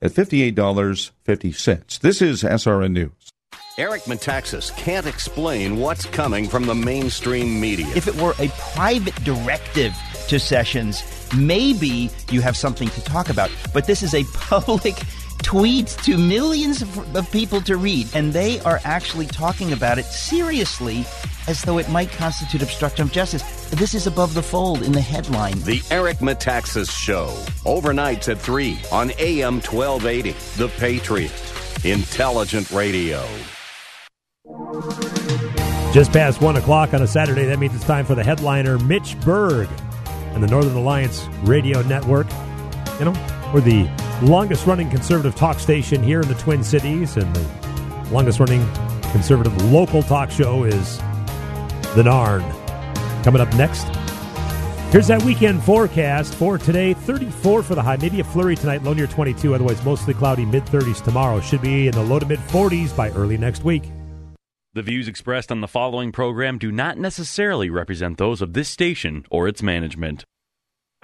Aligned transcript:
At 0.00 0.12
$58.50. 0.12 1.98
This 1.98 2.22
is 2.22 2.44
SRN 2.44 2.92
News. 2.92 3.10
Eric 3.78 4.02
Metaxas 4.02 4.76
can't 4.76 5.06
explain 5.06 5.78
what's 5.78 6.06
coming 6.06 6.48
from 6.48 6.66
the 6.66 6.74
mainstream 6.74 7.60
media. 7.60 7.86
If 7.96 8.06
it 8.06 8.14
were 8.14 8.34
a 8.38 8.48
private 8.74 9.14
directive 9.24 9.92
to 10.28 10.38
Sessions, 10.38 11.02
maybe 11.36 12.10
you 12.30 12.40
have 12.42 12.56
something 12.56 12.88
to 12.90 13.00
talk 13.02 13.28
about. 13.28 13.50
But 13.74 13.86
this 13.86 14.04
is 14.04 14.14
a 14.14 14.22
public 14.34 14.94
tweet 15.42 15.88
to 16.04 16.16
millions 16.16 16.82
of, 16.82 17.16
of 17.16 17.30
people 17.30 17.60
to 17.62 17.76
read, 17.76 18.08
and 18.14 18.32
they 18.32 18.60
are 18.60 18.80
actually 18.84 19.26
talking 19.26 19.72
about 19.72 19.98
it 19.98 20.04
seriously 20.04 21.04
as 21.48 21.62
though 21.62 21.78
it 21.78 21.88
might 21.88 22.10
constitute 22.12 22.62
obstruction 22.62 23.04
of 23.04 23.12
justice. 23.12 23.42
This 23.70 23.94
is 23.94 24.06
above 24.06 24.34
the 24.34 24.42
fold 24.42 24.82
in 24.82 24.92
the 24.92 25.00
headline. 25.00 25.58
The 25.60 25.82
Eric 25.90 26.18
Metaxas 26.18 26.90
Show, 26.90 27.28
overnights 27.64 28.28
at 28.28 28.38
3 28.38 28.78
on 28.92 29.12
AM 29.18 29.60
1280. 29.60 30.32
The 30.56 30.68
Patriot, 30.78 31.32
intelligent 31.84 32.70
radio. 32.70 33.26
Just 35.92 36.12
past 36.12 36.42
1 36.42 36.56
o'clock 36.56 36.92
on 36.92 37.02
a 37.02 37.06
Saturday, 37.06 37.46
that 37.46 37.58
means 37.58 37.74
it's 37.74 37.84
time 37.84 38.04
for 38.04 38.14
the 38.14 38.22
headliner, 38.22 38.78
Mitch 38.78 39.18
Berg, 39.20 39.68
and 40.34 40.42
the 40.42 40.46
Northern 40.46 40.76
Alliance 40.76 41.26
Radio 41.44 41.80
Network. 41.82 42.26
You 42.98 43.06
know, 43.06 43.37
we're 43.52 43.60
the 43.60 43.88
longest 44.22 44.66
running 44.66 44.90
conservative 44.90 45.34
talk 45.34 45.58
station 45.58 46.02
here 46.02 46.20
in 46.20 46.28
the 46.28 46.34
Twin 46.34 46.62
Cities, 46.62 47.16
and 47.16 47.34
the 47.34 48.10
longest 48.10 48.40
running 48.40 48.66
conservative 49.12 49.56
local 49.70 50.02
talk 50.02 50.30
show 50.30 50.64
is 50.64 50.98
The 51.94 52.02
Narn. 52.02 52.42
Coming 53.24 53.40
up 53.40 53.52
next, 53.54 53.84
here's 54.92 55.06
that 55.06 55.22
weekend 55.22 55.62
forecast 55.62 56.34
for 56.34 56.58
today 56.58 56.92
34 56.92 57.62
for 57.62 57.74
the 57.74 57.82
high, 57.82 57.96
maybe 57.96 58.20
a 58.20 58.24
flurry 58.24 58.56
tonight, 58.56 58.82
low 58.82 58.92
near 58.92 59.06
22, 59.06 59.54
otherwise 59.54 59.82
mostly 59.84 60.14
cloudy, 60.14 60.44
mid 60.44 60.64
30s 60.66 61.02
tomorrow. 61.02 61.40
Should 61.40 61.62
be 61.62 61.86
in 61.86 61.92
the 61.92 62.02
low 62.02 62.18
to 62.18 62.26
mid 62.26 62.40
40s 62.40 62.94
by 62.94 63.10
early 63.10 63.38
next 63.38 63.64
week. 63.64 63.84
The 64.74 64.82
views 64.82 65.08
expressed 65.08 65.50
on 65.50 65.62
the 65.62 65.68
following 65.68 66.12
program 66.12 66.58
do 66.58 66.70
not 66.70 66.98
necessarily 66.98 67.70
represent 67.70 68.18
those 68.18 68.42
of 68.42 68.52
this 68.52 68.68
station 68.68 69.24
or 69.30 69.48
its 69.48 69.62
management. 69.62 70.24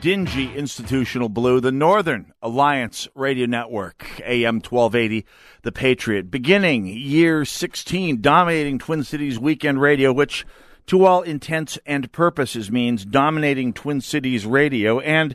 dingy 0.00 0.54
institutional 0.54 1.28
blue. 1.28 1.60
The 1.60 1.72
Northern 1.72 2.32
Alliance 2.40 3.08
Radio 3.14 3.46
Network, 3.46 4.20
AM 4.24 4.56
1280, 4.56 5.26
The 5.62 5.72
Patriot. 5.72 6.30
Beginning 6.30 6.86
year 6.86 7.44
16, 7.44 8.20
dominating 8.20 8.78
Twin 8.78 9.02
Cities 9.02 9.38
weekend 9.38 9.80
radio, 9.80 10.12
which 10.12 10.46
to 10.86 11.04
all 11.04 11.22
intents 11.22 11.78
and 11.84 12.10
purposes 12.12 12.70
means 12.70 13.04
dominating 13.04 13.72
Twin 13.72 14.00
Cities 14.00 14.46
radio. 14.46 15.00
And 15.00 15.34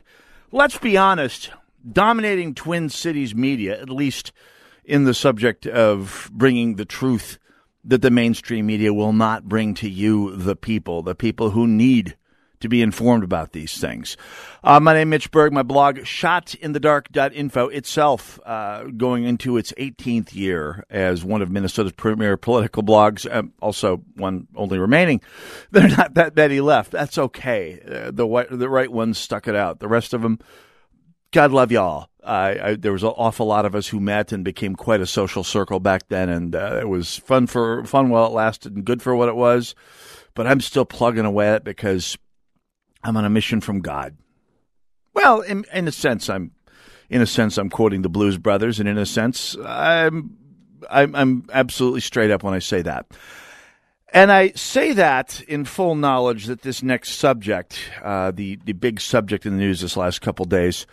let's 0.50 0.78
be 0.78 0.96
honest, 0.96 1.50
dominating 1.90 2.54
Twin 2.54 2.88
Cities 2.88 3.34
media, 3.34 3.80
at 3.80 3.90
least 3.90 4.32
in 4.84 5.04
the 5.04 5.14
subject 5.14 5.66
of 5.66 6.30
bringing 6.32 6.76
the 6.76 6.84
truth 6.84 7.38
that 7.84 8.00
the 8.00 8.10
mainstream 8.10 8.66
media 8.66 8.94
will 8.94 9.12
not 9.12 9.44
bring 9.44 9.74
to 9.74 9.88
you, 9.88 10.34
the 10.34 10.56
people, 10.56 11.02
the 11.02 11.14
people 11.14 11.50
who 11.50 11.66
need 11.66 12.16
to 12.64 12.68
be 12.68 12.80
informed 12.80 13.22
about 13.22 13.52
these 13.52 13.78
things. 13.78 14.16
Uh, 14.62 14.80
my 14.80 14.94
name 14.94 15.12
is 15.12 15.16
Mitch 15.16 15.30
Berg. 15.30 15.52
My 15.52 15.62
blog, 15.62 15.98
shotinthedark.info, 15.98 17.68
itself 17.68 18.40
uh, 18.46 18.84
going 18.84 19.24
into 19.24 19.58
its 19.58 19.72
18th 19.72 20.34
year 20.34 20.82
as 20.88 21.22
one 21.22 21.42
of 21.42 21.50
Minnesota's 21.50 21.92
premier 21.92 22.38
political 22.38 22.82
blogs. 22.82 23.30
Uh, 23.30 23.42
also, 23.60 23.98
one 24.16 24.48
only 24.56 24.78
remaining. 24.78 25.20
There 25.72 25.84
are 25.84 25.88
not 25.88 26.14
that 26.14 26.36
many 26.36 26.60
left. 26.60 26.90
That's 26.92 27.18
okay. 27.18 27.80
Uh, 27.84 28.10
the, 28.10 28.46
the 28.50 28.68
right 28.68 28.90
ones 28.90 29.18
stuck 29.18 29.46
it 29.46 29.54
out. 29.54 29.80
The 29.80 29.88
rest 29.88 30.14
of 30.14 30.22
them, 30.22 30.38
God 31.32 31.52
love 31.52 31.70
y'all. 31.70 32.08
I, 32.24 32.76
there 32.78 32.92
was 32.92 33.02
an 33.02 33.10
awful 33.10 33.46
lot 33.46 33.66
of 33.66 33.74
us 33.74 33.88
who 33.88 34.00
met 34.00 34.32
and 34.32 34.44
became 34.44 34.74
quite 34.76 35.00
a 35.00 35.06
social 35.06 35.44
circle 35.44 35.80
back 35.80 36.08
then, 36.08 36.30
and 36.30 36.56
uh, 36.56 36.78
it 36.80 36.88
was 36.88 37.18
fun 37.18 37.46
for 37.46 37.84
fun 37.84 38.08
while 38.08 38.26
it 38.26 38.32
lasted 38.32 38.76
and 38.76 38.84
good 38.84 39.02
for 39.02 39.14
what 39.14 39.28
it 39.28 39.36
was. 39.36 39.74
But 40.34 40.46
I'm 40.46 40.60
still 40.60 40.84
plugging 40.84 41.26
away 41.26 41.48
at 41.48 41.56
it 41.56 41.64
because 41.64 42.16
I'm 43.04 43.16
on 43.16 43.24
a 43.24 43.30
mission 43.30 43.60
from 43.60 43.80
God. 43.80 44.16
Well, 45.12 45.42
in, 45.42 45.64
in 45.72 45.86
a 45.86 45.92
sense, 45.92 46.28
I'm 46.28 46.50
in 47.10 47.20
a 47.20 47.26
sense 47.26 47.58
I'm 47.58 47.70
quoting 47.70 48.02
the 48.02 48.08
Blues 48.08 48.38
Brothers, 48.38 48.80
and 48.80 48.88
in 48.88 48.98
a 48.98 49.06
sense, 49.06 49.56
I'm 49.64 50.36
I'm, 50.90 51.14
I'm 51.14 51.46
absolutely 51.52 52.00
straight 52.00 52.30
up 52.30 52.42
when 52.42 52.54
I 52.54 52.58
say 52.58 52.82
that. 52.82 53.06
And 54.12 54.30
I 54.30 54.50
say 54.50 54.92
that 54.92 55.40
in 55.42 55.64
full 55.64 55.96
knowledge 55.96 56.46
that 56.46 56.62
this 56.62 56.82
next 56.82 57.16
subject, 57.16 57.78
uh, 58.02 58.30
the 58.30 58.58
the 58.64 58.72
big 58.72 59.00
subject 59.00 59.44
in 59.46 59.52
the 59.52 59.58
news 59.58 59.80
this 59.80 59.96
last 59.96 60.20
couple 60.20 60.46
days, 60.46 60.86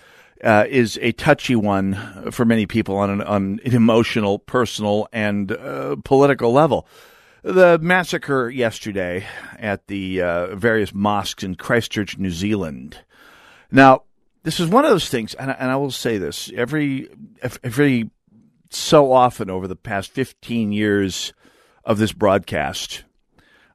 uh, 0.43 0.65
is 0.67 0.99
a 1.01 1.11
touchy 1.13 1.55
one 1.55 2.31
for 2.31 2.45
many 2.45 2.65
people 2.65 2.97
on 2.97 3.09
an, 3.09 3.21
on 3.21 3.59
an 3.63 3.73
emotional, 3.73 4.39
personal, 4.39 5.07
and 5.13 5.51
uh, 5.51 5.95
political 6.03 6.51
level. 6.51 6.87
The 7.43 7.79
massacre 7.81 8.49
yesterday 8.49 9.25
at 9.57 9.87
the 9.87 10.21
uh, 10.21 10.55
various 10.55 10.93
mosques 10.93 11.43
in 11.43 11.55
Christchurch, 11.55 12.19
New 12.19 12.29
Zealand. 12.29 12.99
Now, 13.71 14.03
this 14.43 14.59
is 14.59 14.67
one 14.69 14.85
of 14.85 14.91
those 14.91 15.09
things, 15.09 15.33
and 15.33 15.49
I, 15.49 15.55
and 15.55 15.71
I 15.71 15.75
will 15.75 15.89
say 15.89 16.19
this 16.19 16.51
every 16.55 17.09
every 17.63 18.11
so 18.69 19.11
often 19.11 19.49
over 19.49 19.67
the 19.67 19.75
past 19.75 20.11
fifteen 20.11 20.71
years 20.71 21.33
of 21.83 21.97
this 21.97 22.11
broadcast, 22.13 23.05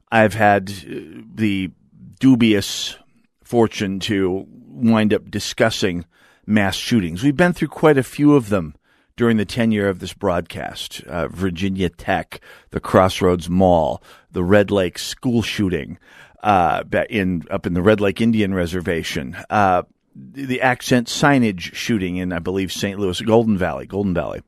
I've 0.09 0.33
had 0.33 0.69
uh, 0.69 1.23
the 1.35 1.71
dubious 2.19 2.95
fortune 3.43 3.99
to 4.01 4.45
wind 4.49 5.13
up 5.13 5.29
discussing 5.29 6.05
mass 6.45 6.75
shootings. 6.75 7.21
We've 7.21 7.35
been 7.35 7.53
through 7.53 7.67
quite 7.67 7.97
a 7.97 8.03
few 8.03 8.33
of 8.33 8.47
them 8.47 8.75
during 9.17 9.37
the 9.37 9.45
tenure 9.45 9.89
of 9.89 9.99
this 9.99 10.13
broadcast 10.13 11.03
uh, 11.03 11.27
Virginia 11.27 11.89
Tech, 11.89 12.39
the 12.69 12.79
Crossroads 12.79 13.49
Mall, 13.49 14.01
the 14.31 14.43
Red 14.43 14.71
Lake 14.71 14.97
school 14.97 15.41
shooting 15.41 15.97
uh, 16.43 16.83
in 17.09 17.43
up 17.51 17.65
in 17.65 17.73
the 17.73 17.81
Red 17.81 17.99
Lake 17.99 18.21
Indian 18.21 18.53
Reservation, 18.53 19.35
uh, 19.49 19.83
the 20.15 20.61
accent 20.61 21.07
signage 21.07 21.73
shooting 21.73 22.17
in, 22.17 22.31
I 22.31 22.39
believe, 22.39 22.71
St. 22.71 22.97
Louis, 22.97 23.19
Golden 23.21 23.57
Valley, 23.57 23.85
Golden 23.85 24.13
Valley. 24.13 24.41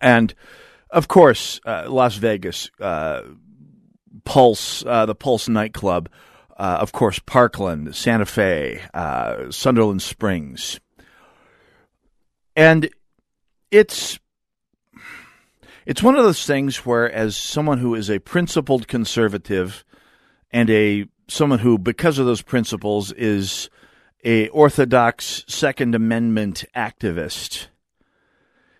And 0.00 0.32
of 0.90 1.08
course, 1.08 1.60
uh, 1.66 1.86
Las 1.88 2.14
Vegas, 2.16 2.70
uh, 2.80 3.22
Pulse, 4.24 4.84
uh, 4.86 5.06
the 5.06 5.14
Pulse 5.14 5.48
nightclub, 5.48 6.08
of 6.56 6.92
course, 6.92 7.18
Parkland, 7.18 7.96
Santa 7.96 8.26
Fe, 8.26 8.80
Sutherland 9.50 10.02
Springs. 10.02 10.78
And 12.54 12.90
it's 13.72 14.20
it's 15.84 16.02
one 16.02 16.14
of 16.14 16.22
those 16.22 16.46
things 16.46 16.86
where 16.86 17.10
as 17.10 17.36
someone 17.36 17.78
who 17.78 17.96
is 17.96 18.08
a 18.08 18.20
principled 18.20 18.86
conservative 18.86 19.84
and 20.52 20.70
a 20.70 21.06
someone 21.26 21.58
who 21.58 21.78
because 21.78 22.18
of 22.18 22.26
those 22.26 22.42
principles 22.42 23.10
is 23.12 23.70
a 24.22 24.48
orthodox 24.50 25.44
second 25.48 25.94
amendment 25.94 26.64
activist 26.76 27.68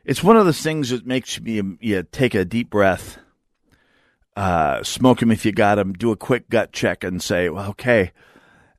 it's 0.05 0.23
one 0.23 0.37
of 0.37 0.45
those 0.45 0.61
things 0.61 0.91
that 0.91 1.07
makes 1.07 1.41
me 1.41 1.61
you 1.81 2.03
take 2.13 2.35
a 2.35 2.45
deep 2.45 2.69
breath 2.69 3.19
uh, 4.35 4.83
smoke 4.83 5.21
them 5.21 5.31
if 5.31 5.45
you 5.45 5.53
got 5.53 5.77
them 5.77 5.95
do 5.95 6.11
a 6.13 6.17
quick 6.17 6.49
gut 6.51 6.71
check 6.71 7.03
and 7.03 7.23
say 7.23 7.49
well 7.49 7.71
okay 7.71 8.13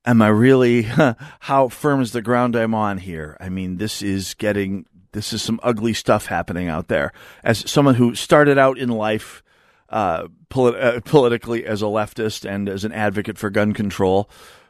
am 0.06 0.22
i 0.22 0.28
really 0.28 0.84
how 1.40 1.68
firm 1.68 2.02
is 2.02 2.12
the 2.12 2.22
ground 2.22 2.56
i'm 2.56 2.76
on 2.76 3.00
here? 3.00 3.36
I 3.40 3.50
mean 3.50 3.78
this 3.78 4.04
is 4.04 4.36
getting 4.36 4.86
This 5.14 5.32
is 5.32 5.42
some 5.42 5.60
ugly 5.64 5.94
stuff 5.94 6.26
happening 6.26 6.68
out 6.68 6.90
there. 6.90 7.14
As 7.44 7.70
someone 7.70 7.96
who 7.96 8.16
started 8.16 8.58
out 8.58 8.78
in 8.78 8.90
life 8.90 9.42
uh, 9.90 10.28
polit- 10.50 10.76
uh, 10.76 11.00
politically 11.02 11.66
as 11.66 11.82
a 11.82 11.86
leftist 11.86 12.50
and 12.50 12.68
as 12.68 12.84
an 12.84 12.92
advocate 12.92 13.38
for 13.38 13.50
gun 13.50 13.74
control, 13.74 14.30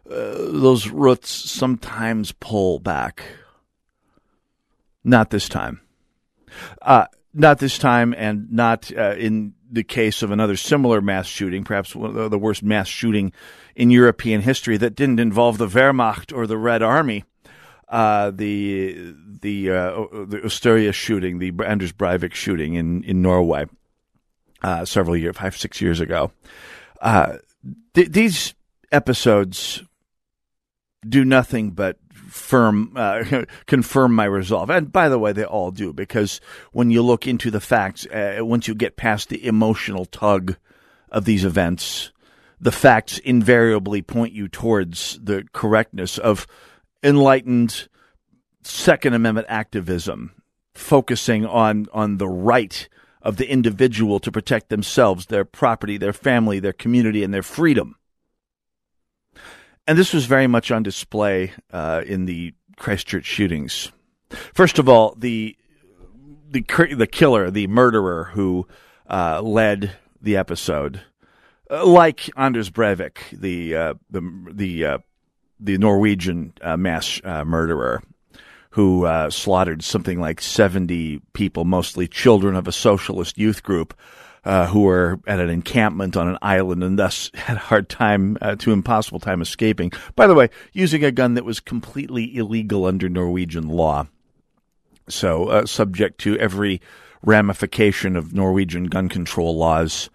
uh, 0.09 0.35
those 0.35 0.89
roots 0.89 1.29
sometimes 1.29 2.33
pull 2.33 2.79
back. 2.79 3.23
Not 5.03 5.29
this 5.29 5.49
time. 5.49 5.81
Uh, 6.81 7.05
not 7.33 7.59
this 7.59 7.77
time, 7.77 8.13
and 8.15 8.51
not 8.51 8.91
uh, 8.95 9.15
in 9.17 9.53
the 9.71 9.83
case 9.83 10.21
of 10.21 10.29
another 10.29 10.55
similar 10.55 11.01
mass 11.01 11.25
shooting, 11.25 11.63
perhaps 11.63 11.93
the 11.93 12.39
worst 12.39 12.61
mass 12.61 12.87
shooting 12.87 13.31
in 13.75 13.89
European 13.89 14.41
history 14.41 14.77
that 14.77 14.95
didn't 14.95 15.19
involve 15.19 15.57
the 15.57 15.67
Wehrmacht 15.67 16.35
or 16.35 16.45
the 16.45 16.57
Red 16.57 16.83
Army. 16.83 17.23
Uh, 17.93 18.31
the 18.31 19.13
the 19.41 19.69
uh, 19.69 19.91
the 20.25 20.39
Utøya 20.43 20.91
shooting, 20.91 21.37
the 21.37 21.53
Anders 21.63 21.93
Breivik 21.93 22.33
shooting 22.33 22.73
in 22.73 23.03
in 23.03 23.21
Norway, 23.21 23.67
uh, 24.63 24.83
several 24.83 25.15
years, 25.15 25.37
five 25.37 25.55
six 25.55 25.79
years 25.79 25.99
ago. 25.99 26.31
Uh, 26.99 27.37
th- 27.93 28.09
these 28.09 28.55
episodes 28.91 29.83
do 31.07 31.23
nothing 31.23 31.69
but 31.69 31.97
firm 32.11 32.93
uh, 32.95 33.43
confirm 33.67 34.15
my 34.15 34.25
resolve. 34.25 34.71
And 34.71 34.91
by 34.91 35.07
the 35.07 35.19
way, 35.19 35.31
they 35.31 35.45
all 35.45 35.69
do 35.69 35.93
because 35.93 36.41
when 36.71 36.89
you 36.89 37.03
look 37.03 37.27
into 37.27 37.51
the 37.51 37.61
facts, 37.61 38.07
uh, 38.07 38.37
once 38.39 38.67
you 38.67 38.73
get 38.73 38.97
past 38.97 39.29
the 39.29 39.45
emotional 39.45 40.05
tug 40.05 40.55
of 41.11 41.25
these 41.25 41.45
events, 41.45 42.11
the 42.59 42.71
facts 42.71 43.19
invariably 43.19 44.01
point 44.01 44.33
you 44.33 44.47
towards 44.47 45.19
the 45.21 45.45
correctness 45.53 46.17
of 46.17 46.47
enlightened 47.03 47.87
Second 48.63 49.13
Amendment 49.13 49.47
activism, 49.49 50.31
focusing 50.73 51.45
on 51.45 51.87
on 51.93 52.17
the 52.17 52.27
right 52.27 52.87
of 53.21 53.37
the 53.37 53.49
individual 53.49 54.19
to 54.19 54.31
protect 54.31 54.69
themselves, 54.69 55.27
their 55.27 55.45
property, 55.45 55.97
their 55.97 56.13
family, 56.13 56.59
their 56.59 56.73
community, 56.73 57.23
and 57.23 57.33
their 57.33 57.43
freedom. 57.43 57.95
And 59.87 59.97
this 59.97 60.13
was 60.13 60.25
very 60.25 60.47
much 60.47 60.71
on 60.71 60.83
display 60.83 61.51
uh, 61.71 62.03
in 62.05 62.25
the 62.25 62.53
Christchurch 62.77 63.25
shootings. 63.25 63.91
First 64.53 64.79
of 64.79 64.87
all, 64.87 65.15
the 65.17 65.57
the 66.49 66.65
the 66.95 67.07
killer, 67.07 67.51
the 67.51 67.67
murderer 67.67 68.31
who 68.33 68.67
uh, 69.09 69.41
led 69.41 69.97
the 70.21 70.37
episode, 70.37 71.01
uh, 71.69 71.85
like 71.85 72.29
Anders 72.37 72.69
Breivik, 72.69 73.17
the 73.31 73.75
uh, 73.75 73.93
the 74.09 74.21
the 74.51 74.85
uh, 74.85 74.97
the 75.63 75.77
Norwegian 75.77 76.53
uh, 76.61 76.77
mass 76.77 77.21
murderer, 77.23 78.01
who 78.71 79.07
slaughtered 79.29 79.83
something 79.83 80.19
like 80.19 80.41
seventy 80.41 81.21
people, 81.33 81.65
mostly 81.65 82.07
children 82.07 82.55
of 82.55 82.67
a 82.67 82.71
socialist 82.71 83.37
youth 83.37 83.63
group 83.63 83.93
uh, 84.45 84.67
who 84.67 84.81
were 84.81 85.19
at 85.25 85.39
an 85.39 85.49
encampment 85.49 86.17
on 86.17 86.27
an 86.27 86.37
island 86.41 86.83
and 86.83 86.99
thus 86.99 87.31
had 87.33 87.57
a 87.57 87.61
hard 87.61 87.89
time 87.89 88.37
uh, 88.41 88.55
to 88.55 88.71
impossible 88.71 89.19
time 89.19 89.41
escaping. 89.41 89.91
By 90.15 90.27
the 90.27 90.33
way, 90.33 90.49
using 90.73 91.03
a 91.03 91.11
gun 91.11 91.35
that 91.35 91.45
was 91.45 91.59
completely 91.59 92.35
illegal 92.35 92.85
under 92.85 93.09
Norwegian 93.09 93.67
law, 93.69 94.07
so 95.07 95.45
uh, 95.45 95.65
subject 95.65 96.19
to 96.21 96.37
every 96.37 96.81
ramification 97.23 98.15
of 98.15 98.33
Norwegian 98.33 98.85
gun 98.85 99.09
control 99.09 99.55
laws. 99.57 100.09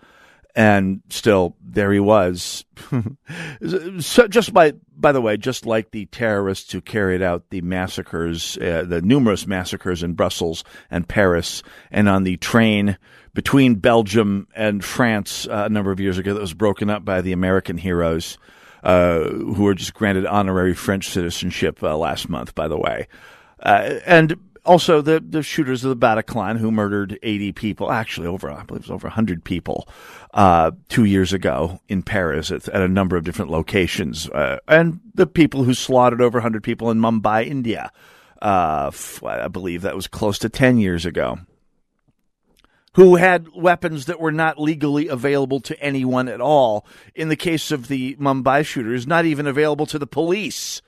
And 0.58 1.02
still, 1.08 1.54
there 1.62 1.92
he 1.92 2.00
was. 2.00 2.64
so 4.00 4.26
just 4.26 4.52
by 4.52 4.72
by 4.96 5.12
the 5.12 5.20
way, 5.20 5.36
just 5.36 5.66
like 5.66 5.92
the 5.92 6.06
terrorists 6.06 6.72
who 6.72 6.80
carried 6.80 7.22
out 7.22 7.50
the 7.50 7.60
massacres, 7.60 8.58
uh, 8.58 8.82
the 8.84 9.00
numerous 9.00 9.46
massacres 9.46 10.02
in 10.02 10.14
Brussels 10.14 10.64
and 10.90 11.06
Paris, 11.06 11.62
and 11.92 12.08
on 12.08 12.24
the 12.24 12.38
train 12.38 12.98
between 13.34 13.76
Belgium 13.76 14.48
and 14.52 14.84
France 14.84 15.46
uh, 15.46 15.66
a 15.66 15.68
number 15.68 15.92
of 15.92 16.00
years 16.00 16.18
ago 16.18 16.34
that 16.34 16.40
was 16.40 16.54
broken 16.54 16.90
up 16.90 17.04
by 17.04 17.20
the 17.20 17.30
American 17.30 17.78
heroes 17.78 18.36
uh, 18.82 19.28
who 19.28 19.62
were 19.62 19.74
just 19.74 19.94
granted 19.94 20.26
honorary 20.26 20.74
French 20.74 21.08
citizenship 21.08 21.84
uh, 21.84 21.96
last 21.96 22.28
month, 22.28 22.56
by 22.56 22.66
the 22.66 22.76
way. 22.76 23.06
Uh, 23.62 24.00
and 24.04 24.36
also 24.68 25.00
the, 25.00 25.24
the 25.26 25.42
shooters 25.42 25.82
of 25.84 25.90
the 25.90 26.06
Bataclan 26.06 26.58
who 26.58 26.70
murdered 26.70 27.18
80 27.22 27.52
people, 27.52 27.90
actually 27.90 28.26
over, 28.26 28.50
I 28.50 28.62
believe 28.64 28.82
it 28.82 28.88
was 28.88 28.90
over 28.90 29.08
100 29.08 29.42
people, 29.42 29.88
uh, 30.34 30.72
two 30.88 31.04
years 31.04 31.32
ago 31.32 31.80
in 31.88 32.02
Paris 32.02 32.50
at, 32.50 32.68
at, 32.68 32.82
a 32.82 32.88
number 32.88 33.16
of 33.16 33.24
different 33.24 33.50
locations. 33.50 34.28
Uh, 34.28 34.58
and 34.68 35.00
the 35.14 35.26
people 35.26 35.64
who 35.64 35.74
slaughtered 35.74 36.20
over 36.20 36.36
100 36.38 36.62
people 36.62 36.90
in 36.90 36.98
Mumbai, 36.98 37.46
India. 37.46 37.90
I 38.40 39.48
believe 39.50 39.82
that 39.82 39.96
was 39.96 40.06
close 40.06 40.38
to 40.40 40.48
10 40.48 40.78
years 40.78 41.04
ago 41.04 41.38
who 42.94 43.16
had 43.16 43.48
weapons 43.54 44.06
that 44.06 44.20
were 44.20 44.32
not 44.32 44.60
legally 44.60 45.08
available 45.08 45.60
to 45.60 45.80
anyone 45.80 46.28
at 46.28 46.40
all. 46.40 46.84
In 47.14 47.28
the 47.28 47.36
case 47.36 47.70
of 47.70 47.88
the 47.88 48.16
Mumbai 48.16 48.66
shooters, 48.66 49.06
not 49.06 49.24
even 49.24 49.46
available 49.46 49.86
to 49.86 49.98
the 49.98 50.06
police. 50.06 50.82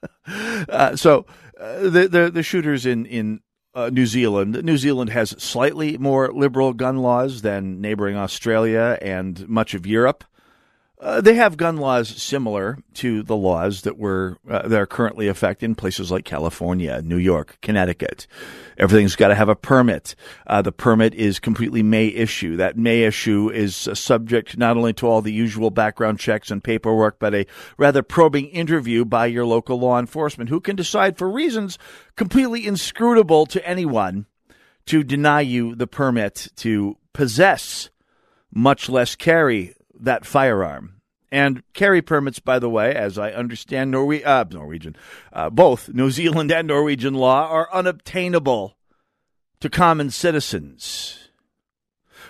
uh, 0.26 0.96
so 0.96 1.26
uh, 1.60 1.88
the, 1.88 2.08
the, 2.08 2.30
the 2.30 2.42
shooters 2.42 2.86
in 2.86 3.06
in 3.06 3.40
uh, 3.74 3.90
New 3.90 4.06
Zealand. 4.06 4.62
New 4.64 4.76
Zealand 4.76 5.10
has 5.10 5.30
slightly 5.42 5.96
more 5.98 6.32
liberal 6.32 6.72
gun 6.72 6.98
laws 6.98 7.42
than 7.42 7.80
neighboring 7.80 8.16
Australia 8.16 8.98
and 9.00 9.48
much 9.48 9.74
of 9.74 9.86
Europe. 9.86 10.24
Uh, 11.00 11.18
they 11.18 11.32
have 11.32 11.56
gun 11.56 11.78
laws 11.78 12.08
similar 12.08 12.76
to 12.92 13.22
the 13.22 13.36
laws 13.36 13.82
that 13.82 13.96
were 13.96 14.36
uh, 14.48 14.68
that 14.68 14.78
are 14.78 14.86
currently 14.86 15.28
effect 15.28 15.62
in 15.62 15.74
places 15.74 16.10
like 16.10 16.26
California, 16.26 17.00
New 17.00 17.16
York, 17.16 17.56
Connecticut. 17.62 18.26
Everything's 18.76 19.16
got 19.16 19.28
to 19.28 19.34
have 19.34 19.48
a 19.48 19.56
permit. 19.56 20.14
Uh, 20.46 20.60
the 20.60 20.72
permit 20.72 21.14
is 21.14 21.40
completely 21.40 21.82
May 21.82 22.08
issue. 22.08 22.56
That 22.56 22.76
May 22.76 23.04
issue 23.04 23.50
is 23.50 23.74
subject 23.74 24.58
not 24.58 24.76
only 24.76 24.92
to 24.94 25.06
all 25.06 25.22
the 25.22 25.32
usual 25.32 25.70
background 25.70 26.18
checks 26.18 26.50
and 26.50 26.62
paperwork, 26.62 27.18
but 27.18 27.34
a 27.34 27.46
rather 27.78 28.02
probing 28.02 28.48
interview 28.48 29.06
by 29.06 29.24
your 29.24 29.46
local 29.46 29.80
law 29.80 29.98
enforcement, 29.98 30.50
who 30.50 30.60
can 30.60 30.76
decide 30.76 31.16
for 31.16 31.30
reasons 31.30 31.78
completely 32.14 32.66
inscrutable 32.66 33.46
to 33.46 33.66
anyone 33.66 34.26
to 34.84 35.02
deny 35.02 35.40
you 35.40 35.74
the 35.74 35.86
permit 35.86 36.48
to 36.56 36.98
possess, 37.14 37.88
much 38.52 38.90
less 38.90 39.16
carry 39.16 39.74
that 40.00 40.26
firearm. 40.26 41.00
And 41.32 41.62
carry 41.74 42.02
permits, 42.02 42.40
by 42.40 42.58
the 42.58 42.68
way, 42.68 42.92
as 42.94 43.16
I 43.16 43.30
understand 43.30 43.94
Norwe- 43.94 44.26
uh, 44.26 44.44
Norwegian, 44.50 44.96
uh, 45.32 45.48
both 45.48 45.88
New 45.88 46.10
Zealand 46.10 46.50
and 46.50 46.66
Norwegian 46.66 47.14
law 47.14 47.48
are 47.48 47.68
unobtainable 47.72 48.76
to 49.60 49.70
common 49.70 50.10
citizens, 50.10 51.30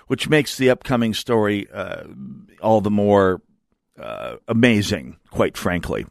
which 0.06 0.28
makes 0.28 0.56
the 0.56 0.68
upcoming 0.68 1.14
story 1.14 1.66
uh, 1.72 2.04
all 2.60 2.82
the 2.82 2.90
more 2.90 3.40
uh, 3.98 4.36
amazing, 4.46 5.16
quite 5.30 5.56
frankly. 5.56 6.04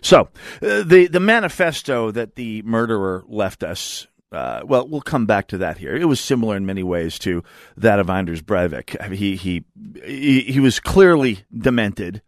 So, 0.00 0.28
uh, 0.62 0.82
the 0.82 1.08
the 1.10 1.20
manifesto 1.20 2.10
that 2.10 2.34
the 2.34 2.62
murderer 2.62 3.24
left 3.26 3.62
us 3.62 4.06
uh, 4.32 4.62
well, 4.64 4.88
we'll 4.88 5.00
come 5.00 5.26
back 5.26 5.48
to 5.48 5.58
that 5.58 5.78
here. 5.78 5.94
It 5.94 6.06
was 6.06 6.20
similar 6.20 6.56
in 6.56 6.66
many 6.66 6.82
ways 6.82 7.18
to 7.20 7.42
that 7.76 7.98
of 7.98 8.08
Anders 8.08 8.42
Breivik. 8.42 8.96
I 9.00 9.08
mean, 9.08 9.18
he, 9.18 9.36
he, 9.36 10.40
he, 10.40 10.60
was 10.60 10.80
clearly 10.80 11.40
demented. 11.56 12.22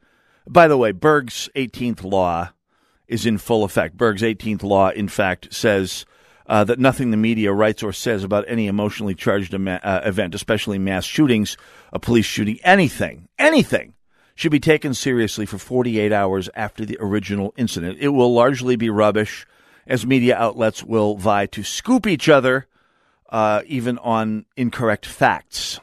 By 0.47 0.69
the 0.69 0.77
way, 0.77 0.93
Berg's 0.93 1.49
18th 1.57 2.05
law 2.05 2.51
is 3.09 3.25
in 3.25 3.39
full 3.39 3.65
effect. 3.65 3.97
Berg's 3.97 4.23
18th 4.23 4.63
law, 4.63 4.91
in 4.91 5.09
fact, 5.09 5.55
says 5.55 6.05
uh, 6.47 6.65
that 6.65 6.79
nothing 6.79 7.11
the 7.11 7.17
media 7.17 7.53
writes 7.53 7.83
or 7.83 7.93
says 7.93 8.23
about 8.23 8.45
any 8.49 8.67
emotionally 8.67 9.15
charged 9.15 9.55
uh, 9.55 10.01
event, 10.05 10.35
especially 10.35 10.79
mass 10.79 11.05
shootings, 11.05 11.57
a 11.93 11.99
police 11.99 12.27
shooting, 12.27 12.59
anything, 12.63 13.29
anything, 13.39 13.95
should 14.35 14.53
be 14.53 14.61
taken 14.61 14.93
seriously 14.93 15.47
for 15.47 15.59
48 15.59 16.13
hours 16.13 16.51
after 16.55 16.85
the 16.85 16.99
original 17.01 17.55
incident. 17.57 17.99
It 18.01 18.09
will 18.09 18.35
largely 18.35 18.77
be 18.77 18.91
rubbish 18.91 19.47
as 19.87 20.07
media 20.07 20.37
outlets 20.37 20.83
will 20.83 21.17
vie 21.17 21.47
to 21.47 21.63
scoop 21.63 22.07
each 22.07 22.29
other, 22.29 22.67
uh, 23.31 23.63
even 23.67 23.99
on 23.99 24.47
incorrect 24.57 25.07
facts. 25.07 25.81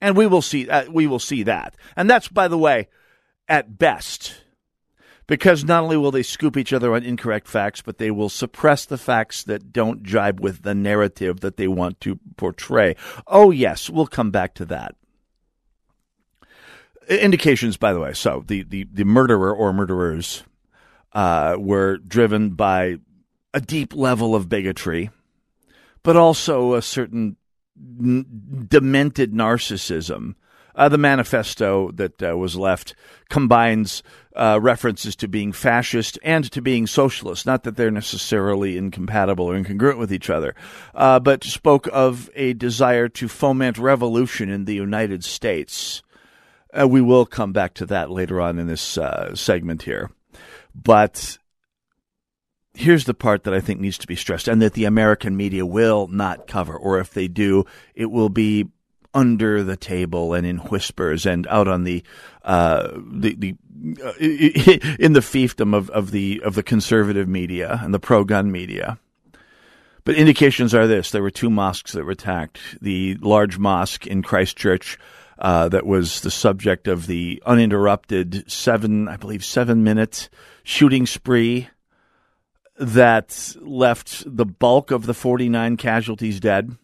And 0.00 0.16
we 0.16 0.26
will 0.26 0.42
see. 0.42 0.68
Uh, 0.68 0.90
we 0.90 1.06
will 1.06 1.18
see 1.18 1.42
that. 1.44 1.74
And 1.96 2.08
that's, 2.08 2.28
by 2.28 2.48
the 2.48 2.58
way, 2.58 2.88
at 3.48 3.78
best, 3.78 4.42
because 5.26 5.64
not 5.64 5.82
only 5.82 5.96
will 5.96 6.10
they 6.10 6.22
scoop 6.22 6.56
each 6.56 6.72
other 6.72 6.94
on 6.94 7.02
incorrect 7.02 7.48
facts, 7.48 7.80
but 7.82 7.98
they 7.98 8.10
will 8.10 8.28
suppress 8.28 8.84
the 8.84 8.98
facts 8.98 9.42
that 9.44 9.72
don't 9.72 10.02
jibe 10.02 10.40
with 10.40 10.62
the 10.62 10.74
narrative 10.74 11.40
that 11.40 11.56
they 11.56 11.66
want 11.66 12.00
to 12.02 12.18
portray. 12.36 12.94
Oh, 13.26 13.50
yes, 13.50 13.88
we'll 13.90 14.06
come 14.06 14.30
back 14.30 14.54
to 14.54 14.64
that. 14.66 14.94
Indications, 17.08 17.76
by 17.76 17.92
the 17.92 18.00
way. 18.00 18.12
So 18.12 18.44
the, 18.46 18.62
the, 18.64 18.86
the 18.92 19.04
murderer 19.04 19.54
or 19.54 19.72
murderers 19.72 20.44
uh, 21.12 21.56
were 21.58 21.98
driven 21.98 22.50
by 22.50 22.96
a 23.54 23.60
deep 23.60 23.94
level 23.94 24.34
of 24.34 24.48
bigotry, 24.48 25.10
but 26.02 26.16
also 26.16 26.74
a 26.74 26.82
certain 26.82 27.36
n- 27.78 28.66
demented 28.68 29.32
narcissism 29.32 30.34
Uh, 30.76 30.90
the 30.90 30.98
manifesto 30.98 31.90
that 31.92 32.22
uh, 32.22 32.36
was 32.36 32.54
left 32.54 32.94
combines 33.30 34.02
uh, 34.36 34.58
references 34.60 35.16
to 35.16 35.26
being 35.26 35.50
fascist 35.50 36.18
and 36.22 36.50
to 36.52 36.60
being 36.60 36.86
socialist. 36.86 37.46
Not 37.46 37.62
that 37.62 37.76
they're 37.76 37.90
necessarily 37.90 38.76
incompatible 38.76 39.46
or 39.46 39.56
incongruent 39.56 39.98
with 39.98 40.12
each 40.12 40.28
other, 40.28 40.54
uh, 40.94 41.18
but 41.18 41.44
spoke 41.44 41.88
of 41.94 42.28
a 42.34 42.52
desire 42.52 43.08
to 43.08 43.26
foment 43.26 43.78
revolution 43.78 44.50
in 44.50 44.66
the 44.66 44.74
United 44.74 45.24
States. 45.24 46.02
Uh, 46.78 46.86
we 46.86 47.00
will 47.00 47.24
come 47.24 47.54
back 47.54 47.72
to 47.74 47.86
that 47.86 48.10
later 48.10 48.38
on 48.38 48.58
in 48.58 48.66
this 48.66 48.98
segment 49.34 49.84
here. 49.84 50.10
But 50.82 51.38
here's 52.74 53.04
the 53.06 53.14
part 53.14 53.44
that 53.44 53.54
I 53.54 53.60
think 53.60 53.80
needs 53.80 53.98
to 53.98 54.06
be 54.06 54.16
stressed, 54.16 54.48
and 54.48 54.60
that 54.62 54.74
the 54.74 54.84
American 54.84 55.36
media 55.36 55.64
will 55.64 56.06
not 56.08 56.46
cover, 56.46 56.76
or 56.76 56.98
if 57.00 57.10
they 57.10 57.28
do, 57.28 57.64
it 57.94 58.10
will 58.10 58.28
be 58.28 58.68
under 59.14 59.62
the 59.62 59.76
table 59.76 60.34
and 60.34 60.46
in 60.46 60.58
whispers 60.58 61.24
and 61.24 61.46
out 61.46 61.66
on 61.66 61.84
the 61.84 62.02
uh, 62.44 62.90
the 63.10 63.34
the 63.34 63.54
uh, 64.04 64.12
in 64.20 65.14
the 65.14 65.20
fiefdom 65.20 65.74
of, 65.74 65.88
of 65.90 66.10
the 66.10 66.42
of 66.44 66.54
the 66.54 66.62
conservative 66.62 67.26
media 67.26 67.80
and 67.82 67.94
the 67.94 67.98
pro 67.98 68.24
gun 68.24 68.52
media. 68.52 68.98
But 70.04 70.16
indications 70.16 70.74
are 70.74 70.86
this: 70.86 71.10
there 71.10 71.22
were 71.22 71.30
two 71.30 71.50
mosques 71.50 71.92
that 71.92 72.04
were 72.04 72.12
attacked. 72.12 72.60
The 72.80 73.16
large 73.20 73.58
mosque 73.58 74.06
in 74.06 74.22
Christchurch. 74.22 74.98
Uh, 75.38 75.68
that 75.68 75.84
was 75.84 76.22
the 76.22 76.30
subject 76.30 76.88
of 76.88 77.06
the 77.06 77.42
uninterrupted 77.44 78.50
seven, 78.50 79.06
I 79.06 79.18
believe, 79.18 79.44
seven 79.44 79.84
minute 79.84 80.30
shooting 80.66 81.06
spree 81.06 81.68
that 82.76 83.54
left 83.60 84.24
the 84.26 84.44
bulk 84.44 84.90
of 84.90 85.06
the 85.06 85.14
49 85.14 85.76
casualties 85.76 86.40
dead 86.40 86.76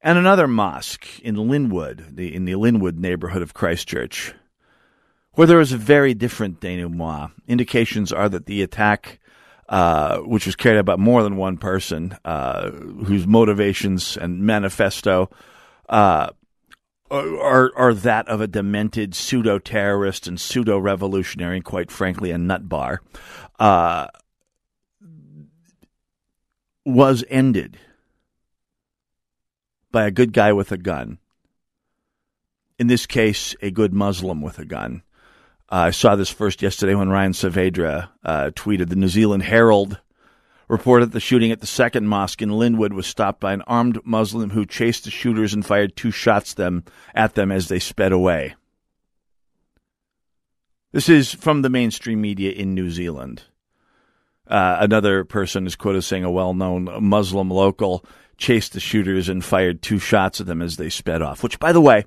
and 0.00 0.16
another 0.16 0.46
mosque 0.46 1.18
in 1.24 1.34
Linwood, 1.48 2.06
the, 2.14 2.32
in 2.32 2.44
the 2.44 2.54
Linwood 2.54 2.96
neighborhood 2.96 3.42
of 3.42 3.52
Christchurch, 3.52 4.32
where 5.32 5.48
there 5.48 5.58
was 5.58 5.72
a 5.72 5.76
very 5.76 6.14
different 6.14 6.60
denouement. 6.60 7.32
Indications 7.48 8.12
are 8.12 8.28
that 8.28 8.46
the 8.46 8.62
attack, 8.62 9.18
uh, 9.68 10.18
which 10.18 10.46
was 10.46 10.54
carried 10.54 10.78
out 10.78 10.84
by 10.84 10.96
more 10.96 11.24
than 11.24 11.36
one 11.36 11.56
person, 11.56 12.16
uh, 12.24 12.70
whose 12.70 13.26
motivations 13.26 14.16
and 14.16 14.42
manifesto 14.42 15.28
uh, 15.88 16.28
are 17.10 17.70
are 17.76 17.94
that 17.94 18.28
of 18.28 18.40
a 18.40 18.46
demented 18.46 19.14
pseudo 19.14 19.58
terrorist 19.58 20.26
and 20.26 20.40
pseudo 20.40 20.78
revolutionary, 20.78 21.56
and 21.56 21.64
quite 21.64 21.90
frankly, 21.90 22.30
a 22.30 22.38
nut 22.38 22.68
bar, 22.68 23.00
uh, 23.58 24.08
was 26.84 27.24
ended 27.28 27.78
by 29.90 30.06
a 30.06 30.10
good 30.10 30.32
guy 30.32 30.52
with 30.52 30.72
a 30.72 30.78
gun. 30.78 31.18
In 32.78 32.86
this 32.86 33.06
case, 33.06 33.56
a 33.60 33.70
good 33.70 33.92
Muslim 33.92 34.40
with 34.40 34.58
a 34.58 34.64
gun. 34.64 35.02
Uh, 35.70 35.88
I 35.88 35.90
saw 35.90 36.16
this 36.16 36.30
first 36.30 36.62
yesterday 36.62 36.94
when 36.94 37.08
Ryan 37.08 37.32
Saavedra 37.32 38.08
uh, 38.24 38.50
tweeted 38.54 38.88
the 38.88 38.96
New 38.96 39.08
Zealand 39.08 39.42
Herald 39.42 40.00
reported 40.68 41.12
the 41.12 41.20
shooting 41.20 41.50
at 41.50 41.60
the 41.60 41.66
second 41.66 42.06
mosque 42.06 42.42
in 42.42 42.50
Linwood 42.50 42.92
was 42.92 43.06
stopped 43.06 43.40
by 43.40 43.52
an 43.52 43.62
armed 43.62 43.98
Muslim 44.04 44.50
who 44.50 44.66
chased 44.66 45.04
the 45.04 45.10
shooters 45.10 45.54
and 45.54 45.64
fired 45.64 45.96
two 45.96 46.10
shots 46.10 46.54
them 46.54 46.84
at 47.14 47.34
them 47.34 47.50
as 47.50 47.68
they 47.68 47.78
sped 47.78 48.12
away. 48.12 48.54
This 50.92 51.08
is 51.08 51.34
from 51.34 51.62
the 51.62 51.70
mainstream 51.70 52.20
media 52.20 52.50
in 52.50 52.74
New 52.74 52.90
Zealand. 52.90 53.42
Uh, 54.46 54.78
another 54.80 55.24
person 55.24 55.66
is 55.66 55.76
quoted 55.76 56.02
saying 56.02 56.24
a 56.24 56.30
well-known 56.30 56.88
Muslim 57.02 57.50
local 57.50 58.04
chased 58.38 58.72
the 58.72 58.80
shooters 58.80 59.28
and 59.28 59.44
fired 59.44 59.82
two 59.82 59.98
shots 59.98 60.40
at 60.40 60.46
them 60.46 60.62
as 60.62 60.76
they 60.76 60.88
sped 60.88 61.20
off. 61.20 61.42
Which, 61.42 61.58
by 61.58 61.72
the 61.72 61.80
way, 61.80 62.04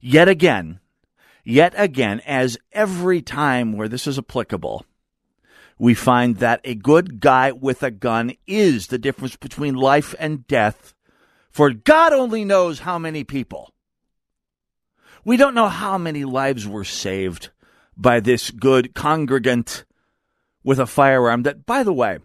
yet 0.00 0.28
again, 0.28 0.80
yet 1.44 1.74
again, 1.76 2.20
as 2.24 2.56
every 2.72 3.20
time 3.20 3.72
where 3.72 3.88
this 3.88 4.06
is 4.06 4.18
applicable, 4.18 4.86
we 5.82 5.94
find 5.94 6.36
that 6.36 6.60
a 6.62 6.76
good 6.76 7.18
guy 7.18 7.50
with 7.50 7.82
a 7.82 7.90
gun 7.90 8.32
is 8.46 8.86
the 8.86 8.98
difference 8.98 9.34
between 9.34 9.74
life 9.74 10.14
and 10.20 10.46
death 10.46 10.94
for 11.50 11.72
God 11.72 12.12
only 12.12 12.44
knows 12.44 12.78
how 12.78 13.00
many 13.00 13.24
people. 13.24 13.74
We 15.24 15.36
don't 15.36 15.56
know 15.56 15.66
how 15.66 15.98
many 15.98 16.24
lives 16.24 16.68
were 16.68 16.84
saved 16.84 17.50
by 17.96 18.20
this 18.20 18.52
good 18.52 18.94
congregant 18.94 19.84
with 20.62 20.78
a 20.78 20.86
firearm 20.86 21.42
that, 21.42 21.66
by 21.66 21.82
the 21.82 21.92
way, 21.92 22.20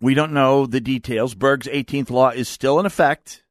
we 0.00 0.14
don't 0.14 0.32
know 0.32 0.66
the 0.66 0.80
details. 0.80 1.36
Berg's 1.36 1.68
18th 1.68 2.10
law 2.10 2.30
is 2.30 2.48
still 2.48 2.80
in 2.80 2.86
effect. 2.86 3.44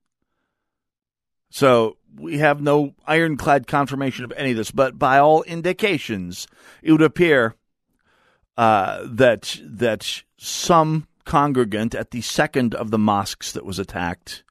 So 1.50 1.96
we 2.13 2.39
have 2.39 2.62
no 2.62 2.94
ironclad 3.08 3.68
confirmation 3.68 4.25
of 4.25 4.34
any 4.36 4.51
of 4.51 4.58
this, 4.58 4.72
but 4.72 5.00
by 5.00 5.18
all 5.18 5.44
indications, 5.44 6.46
it 6.82 6.92
would 6.92 7.01
appear 7.01 7.56
uh, 8.57 9.01
that 9.05 9.60
that 9.63 10.24
some 10.38 11.07
congregant 11.25 11.95
at 11.95 12.12
the 12.12 12.22
second 12.22 12.75
of 12.75 12.91
the 12.91 12.98
mosques 12.98 13.51
that 13.53 13.65
was 13.65 13.79
attacked 13.79 14.43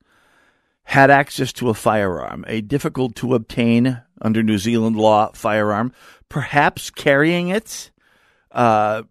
had 0.85 1.11
access 1.11 1.53
to 1.53 1.69
a 1.69 1.75
firearm, 1.75 2.45
a 2.49 2.61
difficult 2.61 3.15
to 3.17 3.35
obtain 3.35 4.03
under 4.21 4.43
New 4.43 4.59
Zealand 4.59 4.97
law 4.97 5.31
firearm, 5.33 5.93
perhaps 6.29 6.91
carrying 6.91 7.49
it 7.49 7.91
uh, 8.51 9.03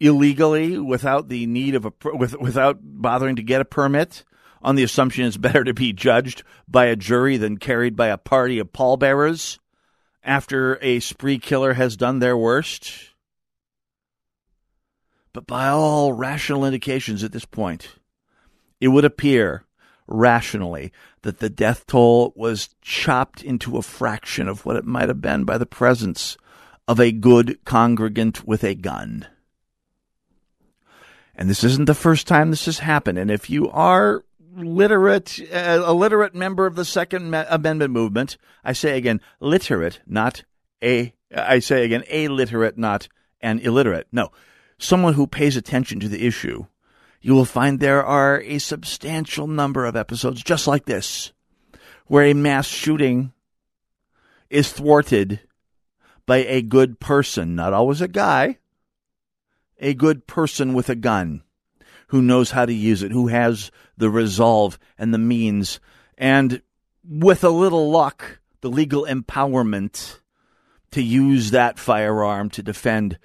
illegally 0.00 0.78
without 0.78 1.28
the 1.28 1.46
need 1.46 1.74
of 1.74 1.84
a 1.84 1.92
with, 2.14 2.38
without 2.38 2.78
bothering 2.82 3.36
to 3.36 3.42
get 3.42 3.60
a 3.60 3.64
permit 3.64 4.24
on 4.62 4.74
the 4.74 4.82
assumption 4.82 5.26
it's 5.26 5.36
better 5.36 5.64
to 5.64 5.74
be 5.74 5.92
judged 5.92 6.42
by 6.66 6.86
a 6.86 6.96
jury 6.96 7.36
than 7.36 7.56
carried 7.56 7.96
by 7.96 8.08
a 8.08 8.18
party 8.18 8.58
of 8.58 8.72
pallbearers 8.72 9.58
after 10.24 10.78
a 10.82 11.00
spree 11.00 11.38
killer 11.38 11.74
has 11.74 11.96
done 11.96 12.18
their 12.18 12.36
worst. 12.36 13.10
But 15.36 15.46
by 15.46 15.68
all 15.68 16.14
rational 16.14 16.64
indications 16.64 17.22
at 17.22 17.30
this 17.30 17.44
point, 17.44 17.96
it 18.80 18.88
would 18.88 19.04
appear 19.04 19.66
rationally 20.06 20.92
that 21.20 21.40
the 21.40 21.50
death 21.50 21.86
toll 21.86 22.32
was 22.34 22.70
chopped 22.80 23.42
into 23.42 23.76
a 23.76 23.82
fraction 23.82 24.48
of 24.48 24.64
what 24.64 24.76
it 24.76 24.86
might 24.86 25.08
have 25.08 25.20
been 25.20 25.44
by 25.44 25.58
the 25.58 25.66
presence 25.66 26.38
of 26.88 26.98
a 26.98 27.12
good 27.12 27.62
congregant 27.66 28.48
with 28.48 28.64
a 28.64 28.74
gun. 28.74 29.26
And 31.34 31.50
this 31.50 31.62
isn't 31.62 31.84
the 31.84 31.92
first 31.92 32.26
time 32.26 32.48
this 32.48 32.64
has 32.64 32.78
happened. 32.78 33.18
And 33.18 33.30
if 33.30 33.50
you 33.50 33.68
are 33.68 34.24
literate, 34.56 35.38
uh, 35.52 35.82
a 35.84 35.92
literate 35.92 36.34
member 36.34 36.64
of 36.64 36.76
the 36.76 36.84
Second 36.86 37.34
Amendment 37.34 37.92
movement, 37.92 38.38
I 38.64 38.72
say 38.72 38.96
again, 38.96 39.20
literate, 39.40 40.00
not 40.06 40.44
a, 40.82 41.12
I 41.30 41.58
say 41.58 41.84
again, 41.84 42.04
a 42.08 42.28
literate, 42.28 42.78
not 42.78 43.08
an 43.42 43.58
illiterate. 43.58 44.06
No, 44.10 44.30
someone 44.78 45.14
who 45.14 45.26
pays 45.26 45.56
attention 45.56 46.00
to 46.00 46.08
the 46.08 46.26
issue, 46.26 46.66
you 47.20 47.34
will 47.34 47.44
find 47.44 47.80
there 47.80 48.04
are 48.04 48.40
a 48.42 48.58
substantial 48.58 49.46
number 49.46 49.84
of 49.84 49.96
episodes 49.96 50.42
just 50.42 50.66
like 50.66 50.86
this, 50.86 51.32
where 52.06 52.24
a 52.24 52.34
mass 52.34 52.66
shooting 52.66 53.32
is 54.48 54.72
thwarted 54.72 55.40
by 56.24 56.38
a 56.38 56.62
good 56.62 57.00
person, 57.00 57.54
not 57.54 57.72
always 57.72 58.00
a 58.00 58.08
guy, 58.08 58.58
a 59.78 59.94
good 59.94 60.26
person 60.26 60.74
with 60.74 60.88
a 60.88 60.94
gun 60.94 61.42
who 62.08 62.22
knows 62.22 62.52
how 62.52 62.64
to 62.64 62.72
use 62.72 63.02
it, 63.02 63.10
who 63.10 63.28
has 63.28 63.70
the 63.96 64.10
resolve 64.10 64.78
and 64.98 65.12
the 65.12 65.18
means, 65.18 65.80
and 66.16 66.62
with 67.08 67.42
a 67.44 67.50
little 67.50 67.90
luck, 67.90 68.40
the 68.60 68.70
legal 68.70 69.04
empowerment 69.04 70.20
to 70.92 71.02
use 71.02 71.50
that 71.50 71.78
firearm 71.78 72.48
to 72.50 72.62
defend 72.62 73.18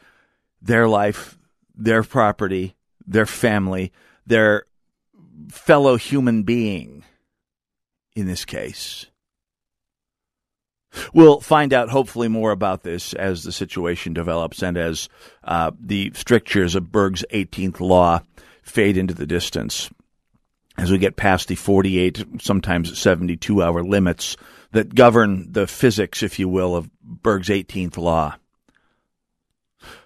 their 0.62 0.88
life, 0.88 1.38
their 1.84 2.04
property, 2.04 2.76
their 3.06 3.26
family, 3.26 3.92
their 4.26 4.66
fellow 5.50 5.98
human 5.98 6.44
being 6.44 7.04
in 8.16 8.28
this 8.28 8.46
case. 8.46 9.08
We'll 11.14 11.40
find 11.40 11.74
out 11.74 11.90
hopefully 11.90 12.28
more 12.28 12.52
about 12.52 12.84
this 12.84 13.14
as 13.14 13.44
the 13.44 13.52
situation 13.52 14.14
develops 14.14 14.62
and 14.62 14.78
as 14.78 15.08
uh, 15.44 15.72
the 15.80 16.12
strictures 16.14 16.76
of 16.76 16.92
Berg's 16.92 17.24
18th 17.32 17.80
law 17.80 18.22
fade 18.62 18.98
into 18.98 19.14
the 19.14 19.26
distance. 19.26 19.90
As 20.78 20.92
we 20.92 20.98
get 20.98 21.16
past 21.16 21.48
the 21.48 21.56
48, 21.56 22.26
sometimes 22.42 22.98
72 22.98 23.64
hour 23.64 23.84
limits 23.84 24.36
that 24.72 24.94
govern 24.94 25.52
the 25.52 25.68
physics, 25.68 26.24
if 26.24 26.40
you 26.40 26.50
will, 26.50 26.76
of 26.76 26.90
Berg's 27.02 27.50
18th 27.50 27.98
law. 27.98 28.36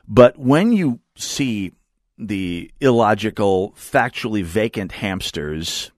But 0.08 0.38
when 0.38 0.72
you 0.72 1.00
see 1.16 1.74
the 2.18 2.72
illogical, 2.80 3.72
factually 3.72 4.44
vacant 4.44 4.92
hamsters 4.92 5.92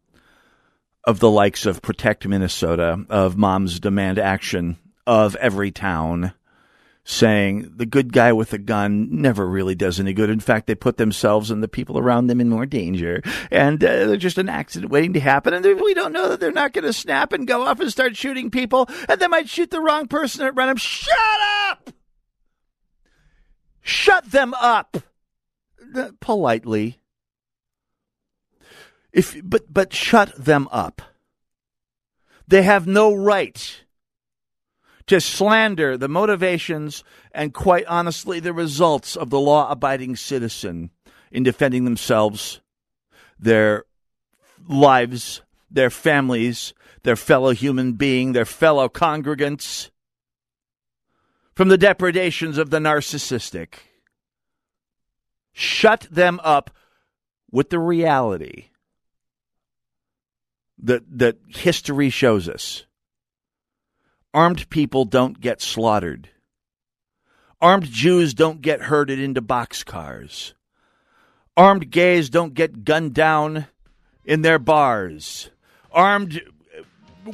of 1.04 1.20
the 1.20 1.30
likes 1.30 1.66
of 1.66 1.82
Protect 1.82 2.28
Minnesota, 2.28 3.06
of 3.10 3.38
Moms 3.38 3.80
Demand 3.80 4.20
Action, 4.20 4.78
of 5.06 5.38
Everytown, 5.40 6.34
saying 7.06 7.72
the 7.78 7.86
good 7.86 8.12
guy 8.12 8.34
with 8.34 8.52
a 8.52 8.58
gun 8.58 9.08
never 9.10 9.48
really 9.48 9.76
does 9.76 9.98
any 9.98 10.12
good. 10.12 10.30
In 10.30 10.42
fact, 10.42 10.68
they 10.68 10.76
put 10.76 10.98
themselves 10.98 11.50
and 11.50 11.64
the 11.64 11.70
people 11.70 11.98
around 11.98 12.28
them 12.28 12.42
in 12.42 12.50
more 12.50 12.66
danger. 12.66 13.22
And 13.50 13.82
uh, 13.82 14.08
they're 14.08 14.18
just 14.18 14.38
an 14.38 14.50
accident 14.50 14.92
waiting 14.92 15.14
to 15.14 15.22
happen. 15.22 15.54
And 15.54 15.66
we 15.80 15.94
don't 15.94 16.12
know 16.12 16.28
that 16.28 16.42
they're 16.42 16.52
not 16.52 16.74
going 16.74 16.84
to 16.84 16.92
snap 16.92 17.32
and 17.32 17.48
go 17.48 17.62
off 17.62 17.80
and 17.80 17.90
start 17.90 18.18
shooting 18.18 18.52
people. 18.52 18.90
And 19.08 19.22
they 19.22 19.28
might 19.28 19.48
shoot 19.48 19.72
the 19.72 19.80
wrong 19.80 20.08
person 20.08 20.46
at 20.46 20.56
random. 20.56 20.76
Shut 20.76 21.16
up! 21.70 21.92
Shut 23.88 24.32
them 24.32 24.54
up! 24.56 24.98
Uh, 25.96 26.10
politely. 26.20 27.00
If, 29.14 29.38
but, 29.42 29.74
but 29.74 29.94
shut 29.94 30.36
them 30.36 30.68
up. 30.74 31.02
They 32.46 32.64
have 32.64 32.86
no 32.86 33.14
right 33.14 33.86
to 35.06 35.22
slander 35.22 35.98
the 35.98 36.10
motivations 36.10 37.06
and, 37.32 37.54
quite 37.54 37.86
honestly, 37.86 38.42
the 38.42 38.52
results 38.52 39.16
of 39.16 39.30
the 39.30 39.40
law 39.40 39.72
abiding 39.72 40.18
citizen 40.18 40.90
in 41.32 41.44
defending 41.44 41.86
themselves, 41.86 42.60
their 43.40 43.86
lives, 44.68 45.44
their 45.72 45.90
families, 45.90 46.74
their 47.04 47.16
fellow 47.16 47.52
human 47.52 47.94
being, 47.94 48.34
their 48.34 48.44
fellow 48.44 48.90
congregants 48.90 49.92
from 51.58 51.70
the 51.70 51.78
depredations 51.78 52.60
of 52.60 52.70
the 52.70 52.78
narcissistic. 52.78 53.70
Shut 55.54 56.02
them 56.12 56.40
up 56.44 56.70
with 57.50 57.72
the 57.72 57.80
reality 57.80 58.66
that, 60.78 61.02
that 61.18 61.38
history 61.48 62.12
shows 62.12 62.48
us 62.48 62.86
Armed 64.36 64.70
people 64.70 65.06
don't 65.06 65.42
get 65.42 65.60
slaughtered. 65.60 66.30
Armed 67.60 67.86
Jews 67.86 68.36
don't 68.36 68.62
get 68.62 68.82
herded 68.82 69.18
into 69.20 69.42
boxcars. 69.42 70.54
Armed 71.56 71.90
gays 71.90 72.30
don't 72.30 72.54
get 72.54 72.84
gunned 72.84 73.16
down 73.16 73.66
in 74.24 74.44
their 74.44 74.60
bars. 74.60 75.50
Armed 75.92 76.40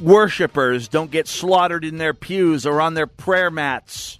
worshippers 0.00 0.88
don't 0.88 1.10
get 1.10 1.28
slaughtered 1.28 1.84
in 1.84 1.98
their 1.98 2.14
pews 2.14 2.66
or 2.66 2.80
on 2.80 2.94
their 2.94 3.06
prayer 3.06 3.50
mats. 3.50 4.18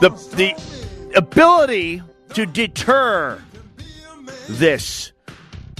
The, 0.00 0.10
the 0.34 0.54
ability 1.16 2.02
to 2.30 2.46
deter 2.46 3.40
this 4.48 5.12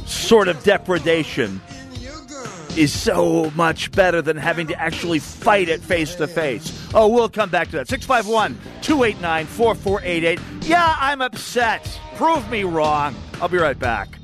sort 0.06 0.49
of 0.49 0.62
depredation 0.62 1.61
is 2.76 2.92
so 2.92 3.50
much 3.54 3.92
better 3.92 4.20
than 4.20 4.37
having 4.37 4.66
to 4.66 4.80
actually 4.80 5.18
fight 5.18 5.68
it 5.68 5.80
face 5.80 6.14
to 6.16 6.26
face. 6.26 6.88
Oh, 6.94 7.08
we'll 7.08 7.28
come 7.28 7.50
back 7.50 7.70
to 7.70 7.76
that. 7.76 7.88
651 7.88 8.58
289 8.82 9.46
4488. 9.46 10.40
Yeah, 10.68 10.96
I'm 10.99 11.20
upset. 11.20 12.00
Prove 12.16 12.49
me 12.50 12.64
wrong. 12.64 13.14
I'll 13.40 13.49
be 13.49 13.58
right 13.58 13.78
back. 13.78 14.18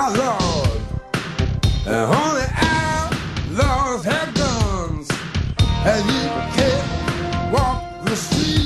Now 0.00 0.06
outlawed. 0.06 0.80
And 1.86 2.14
only 2.14 2.46
outlaws 2.56 4.04
have 4.04 4.34
guns. 4.34 5.08
And 5.84 6.04
you 6.06 6.28
can't 6.56 7.52
walk 7.52 8.04
the 8.04 8.16
streets 8.16 8.59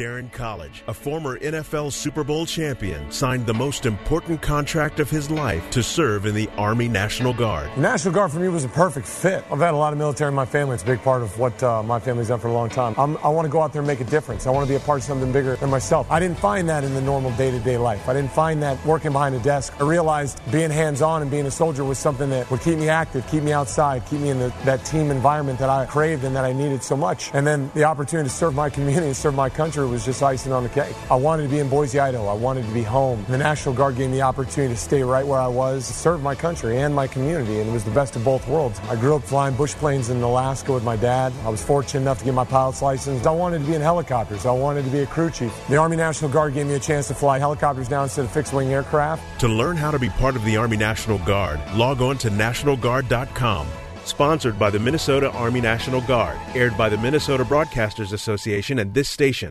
Darren 0.00 0.32
College, 0.32 0.82
a 0.86 0.94
former 0.94 1.38
NFL 1.40 1.92
Super 1.92 2.24
Bowl 2.24 2.46
champion, 2.46 3.12
signed 3.12 3.44
the 3.44 3.52
most 3.52 3.84
important 3.84 4.40
contract 4.40 4.98
of 4.98 5.10
his 5.10 5.30
life 5.30 5.68
to 5.72 5.82
serve 5.82 6.24
in 6.24 6.34
the 6.34 6.48
Army 6.56 6.88
National 6.88 7.34
Guard. 7.34 7.70
The 7.74 7.82
National 7.82 8.14
Guard 8.14 8.32
for 8.32 8.38
me 8.38 8.48
was 8.48 8.64
a 8.64 8.68
perfect 8.70 9.06
fit. 9.06 9.44
I've 9.52 9.58
had 9.58 9.74
a 9.74 9.76
lot 9.76 9.92
of 9.92 9.98
military 9.98 10.30
in 10.30 10.34
my 10.34 10.46
family. 10.46 10.72
It's 10.72 10.84
a 10.84 10.86
big 10.86 11.02
part 11.02 11.20
of 11.20 11.38
what 11.38 11.62
uh, 11.62 11.82
my 11.82 12.00
family's 12.00 12.28
done 12.28 12.40
for 12.40 12.48
a 12.48 12.52
long 12.54 12.70
time. 12.70 12.94
I'm, 12.96 13.18
i 13.18 13.28
want 13.28 13.44
to 13.44 13.52
go 13.52 13.60
out 13.60 13.74
there 13.74 13.80
and 13.80 13.86
make 13.86 14.00
a 14.00 14.04
difference. 14.04 14.46
I 14.46 14.50
want 14.50 14.66
to 14.66 14.72
be 14.72 14.76
a 14.76 14.80
part 14.80 15.00
of 15.00 15.04
something 15.04 15.30
bigger 15.32 15.56
than 15.56 15.68
myself. 15.68 16.10
I 16.10 16.18
didn't 16.18 16.38
find 16.38 16.66
that 16.70 16.82
in 16.82 16.94
the 16.94 17.02
normal 17.02 17.30
day 17.32 17.50
to 17.50 17.60
day 17.60 17.76
life. 17.76 18.08
I 18.08 18.14
didn't 18.14 18.32
find 18.32 18.62
that 18.62 18.82
working 18.86 19.12
behind 19.12 19.34
a 19.34 19.40
desk. 19.40 19.74
I 19.80 19.84
realized 19.84 20.40
being 20.50 20.70
hands 20.70 21.02
on 21.02 21.20
and 21.20 21.30
being 21.30 21.44
a 21.44 21.50
soldier 21.50 21.84
was 21.84 21.98
something 21.98 22.30
that 22.30 22.50
would 22.50 22.62
keep 22.62 22.78
me 22.78 22.88
active, 22.88 23.28
keep 23.28 23.42
me 23.42 23.52
outside, 23.52 24.06
keep 24.06 24.20
me 24.20 24.30
in 24.30 24.38
the, 24.38 24.48
that 24.64 24.82
team 24.86 25.10
environment 25.10 25.58
that 25.58 25.68
I 25.68 25.84
craved 25.84 26.24
and 26.24 26.34
that 26.36 26.46
I 26.46 26.54
needed 26.54 26.82
so 26.82 26.96
much. 26.96 27.30
And 27.34 27.46
then 27.46 27.70
the 27.74 27.84
opportunity 27.84 28.30
to 28.30 28.34
serve 28.34 28.54
my 28.54 28.70
community 28.70 29.08
and 29.08 29.14
serve 29.14 29.34
my 29.34 29.50
country 29.50 29.89
was 29.90 30.04
just 30.04 30.22
icing 30.22 30.52
on 30.52 30.62
the 30.62 30.68
cake. 30.68 30.94
I 31.10 31.16
wanted 31.16 31.42
to 31.44 31.48
be 31.48 31.58
in 31.58 31.68
Boise, 31.68 31.98
Idaho. 31.98 32.26
I 32.26 32.34
wanted 32.34 32.66
to 32.66 32.72
be 32.72 32.82
home. 32.82 33.24
The 33.28 33.38
National 33.38 33.74
Guard 33.74 33.96
gave 33.96 34.10
me 34.10 34.16
the 34.16 34.22
opportunity 34.22 34.74
to 34.74 34.80
stay 34.80 35.02
right 35.02 35.26
where 35.26 35.40
I 35.40 35.48
was, 35.48 35.84
serve 35.84 36.22
my 36.22 36.34
country 36.34 36.78
and 36.78 36.94
my 36.94 37.06
community, 37.06 37.60
and 37.60 37.68
it 37.68 37.72
was 37.72 37.84
the 37.84 37.90
best 37.90 38.16
of 38.16 38.24
both 38.24 38.46
worlds. 38.48 38.80
I 38.88 38.96
grew 38.96 39.16
up 39.16 39.22
flying 39.22 39.54
bush 39.54 39.74
planes 39.74 40.10
in 40.10 40.22
Alaska 40.22 40.72
with 40.72 40.84
my 40.84 40.96
dad. 40.96 41.32
I 41.44 41.48
was 41.48 41.62
fortunate 41.62 42.02
enough 42.02 42.18
to 42.20 42.24
get 42.24 42.34
my 42.34 42.44
pilot's 42.44 42.82
license. 42.82 43.26
I 43.26 43.32
wanted 43.32 43.60
to 43.60 43.66
be 43.66 43.74
in 43.74 43.80
helicopters. 43.80 44.46
I 44.46 44.52
wanted 44.52 44.84
to 44.84 44.90
be 44.90 45.00
a 45.00 45.06
crew 45.06 45.30
chief. 45.30 45.52
The 45.68 45.76
Army 45.76 45.96
National 45.96 46.30
Guard 46.30 46.54
gave 46.54 46.66
me 46.66 46.74
a 46.74 46.80
chance 46.80 47.08
to 47.08 47.14
fly 47.14 47.38
helicopters 47.38 47.90
now 47.90 48.02
instead 48.02 48.24
of 48.24 48.30
fixed 48.30 48.52
wing 48.52 48.72
aircraft. 48.72 49.40
To 49.40 49.48
learn 49.48 49.76
how 49.76 49.90
to 49.90 49.98
be 49.98 50.10
part 50.10 50.36
of 50.36 50.44
the 50.44 50.56
Army 50.56 50.76
National 50.76 51.18
Guard, 51.18 51.60
log 51.74 52.00
on 52.00 52.18
to 52.18 52.30
nationalguard.com. 52.30 53.66
Sponsored 54.04 54.58
by 54.58 54.70
the 54.70 54.78
Minnesota 54.78 55.30
Army 55.32 55.60
National 55.60 56.00
Guard, 56.00 56.38
aired 56.54 56.76
by 56.76 56.88
the 56.88 56.98
Minnesota 56.98 57.44
Broadcasters 57.44 58.12
Association 58.12 58.78
and 58.78 58.94
this 58.94 59.08
station. 59.08 59.50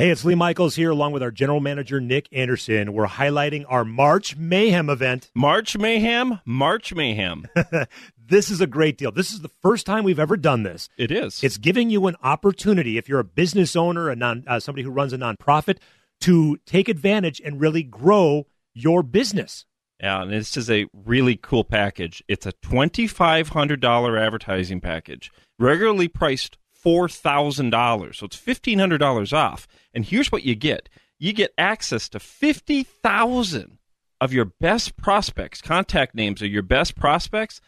Hey, 0.00 0.08
it's 0.08 0.24
Lee 0.24 0.34
Michaels 0.34 0.76
here, 0.76 0.88
along 0.88 1.12
with 1.12 1.22
our 1.22 1.30
general 1.30 1.60
manager, 1.60 2.00
Nick 2.00 2.26
Anderson. 2.32 2.94
We're 2.94 3.06
highlighting 3.06 3.66
our 3.68 3.84
March 3.84 4.34
Mayhem 4.34 4.88
event. 4.88 5.30
March 5.34 5.76
Mayhem? 5.76 6.40
March 6.46 6.94
Mayhem. 6.94 7.44
this 8.26 8.50
is 8.50 8.62
a 8.62 8.66
great 8.66 8.96
deal. 8.96 9.12
This 9.12 9.30
is 9.30 9.42
the 9.42 9.50
first 9.60 9.84
time 9.84 10.02
we've 10.02 10.18
ever 10.18 10.38
done 10.38 10.62
this. 10.62 10.88
It 10.96 11.10
is. 11.10 11.44
It's 11.44 11.58
giving 11.58 11.90
you 11.90 12.06
an 12.06 12.16
opportunity, 12.22 12.96
if 12.96 13.10
you're 13.10 13.20
a 13.20 13.24
business 13.24 13.76
owner, 13.76 14.08
a 14.08 14.16
non, 14.16 14.42
uh, 14.46 14.58
somebody 14.58 14.84
who 14.84 14.90
runs 14.90 15.12
a 15.12 15.18
nonprofit, 15.18 15.76
to 16.22 16.56
take 16.64 16.88
advantage 16.88 17.38
and 17.44 17.60
really 17.60 17.82
grow 17.82 18.46
your 18.72 19.02
business. 19.02 19.66
Yeah, 20.02 20.22
and 20.22 20.32
this 20.32 20.56
is 20.56 20.70
a 20.70 20.86
really 20.94 21.36
cool 21.36 21.62
package. 21.62 22.24
It's 22.26 22.46
a 22.46 22.52
$2,500 22.52 24.18
advertising 24.18 24.80
package, 24.80 25.30
regularly 25.58 26.08
priced 26.08 26.56
$4,000. 26.84 28.14
So 28.14 28.26
it's 28.26 28.36
$1,500 28.36 29.32
off. 29.32 29.68
And 29.94 30.04
here's 30.04 30.32
what 30.32 30.44
you 30.44 30.54
get 30.54 30.88
you 31.18 31.32
get 31.34 31.52
access 31.58 32.08
to 32.08 32.18
50,000 32.18 33.78
of 34.20 34.32
your 34.32 34.46
best 34.46 34.96
prospects, 34.96 35.60
contact 35.60 36.14
names 36.14 36.40
of 36.42 36.48
your 36.48 36.62
best 36.62 36.96
prospects, 36.96 37.60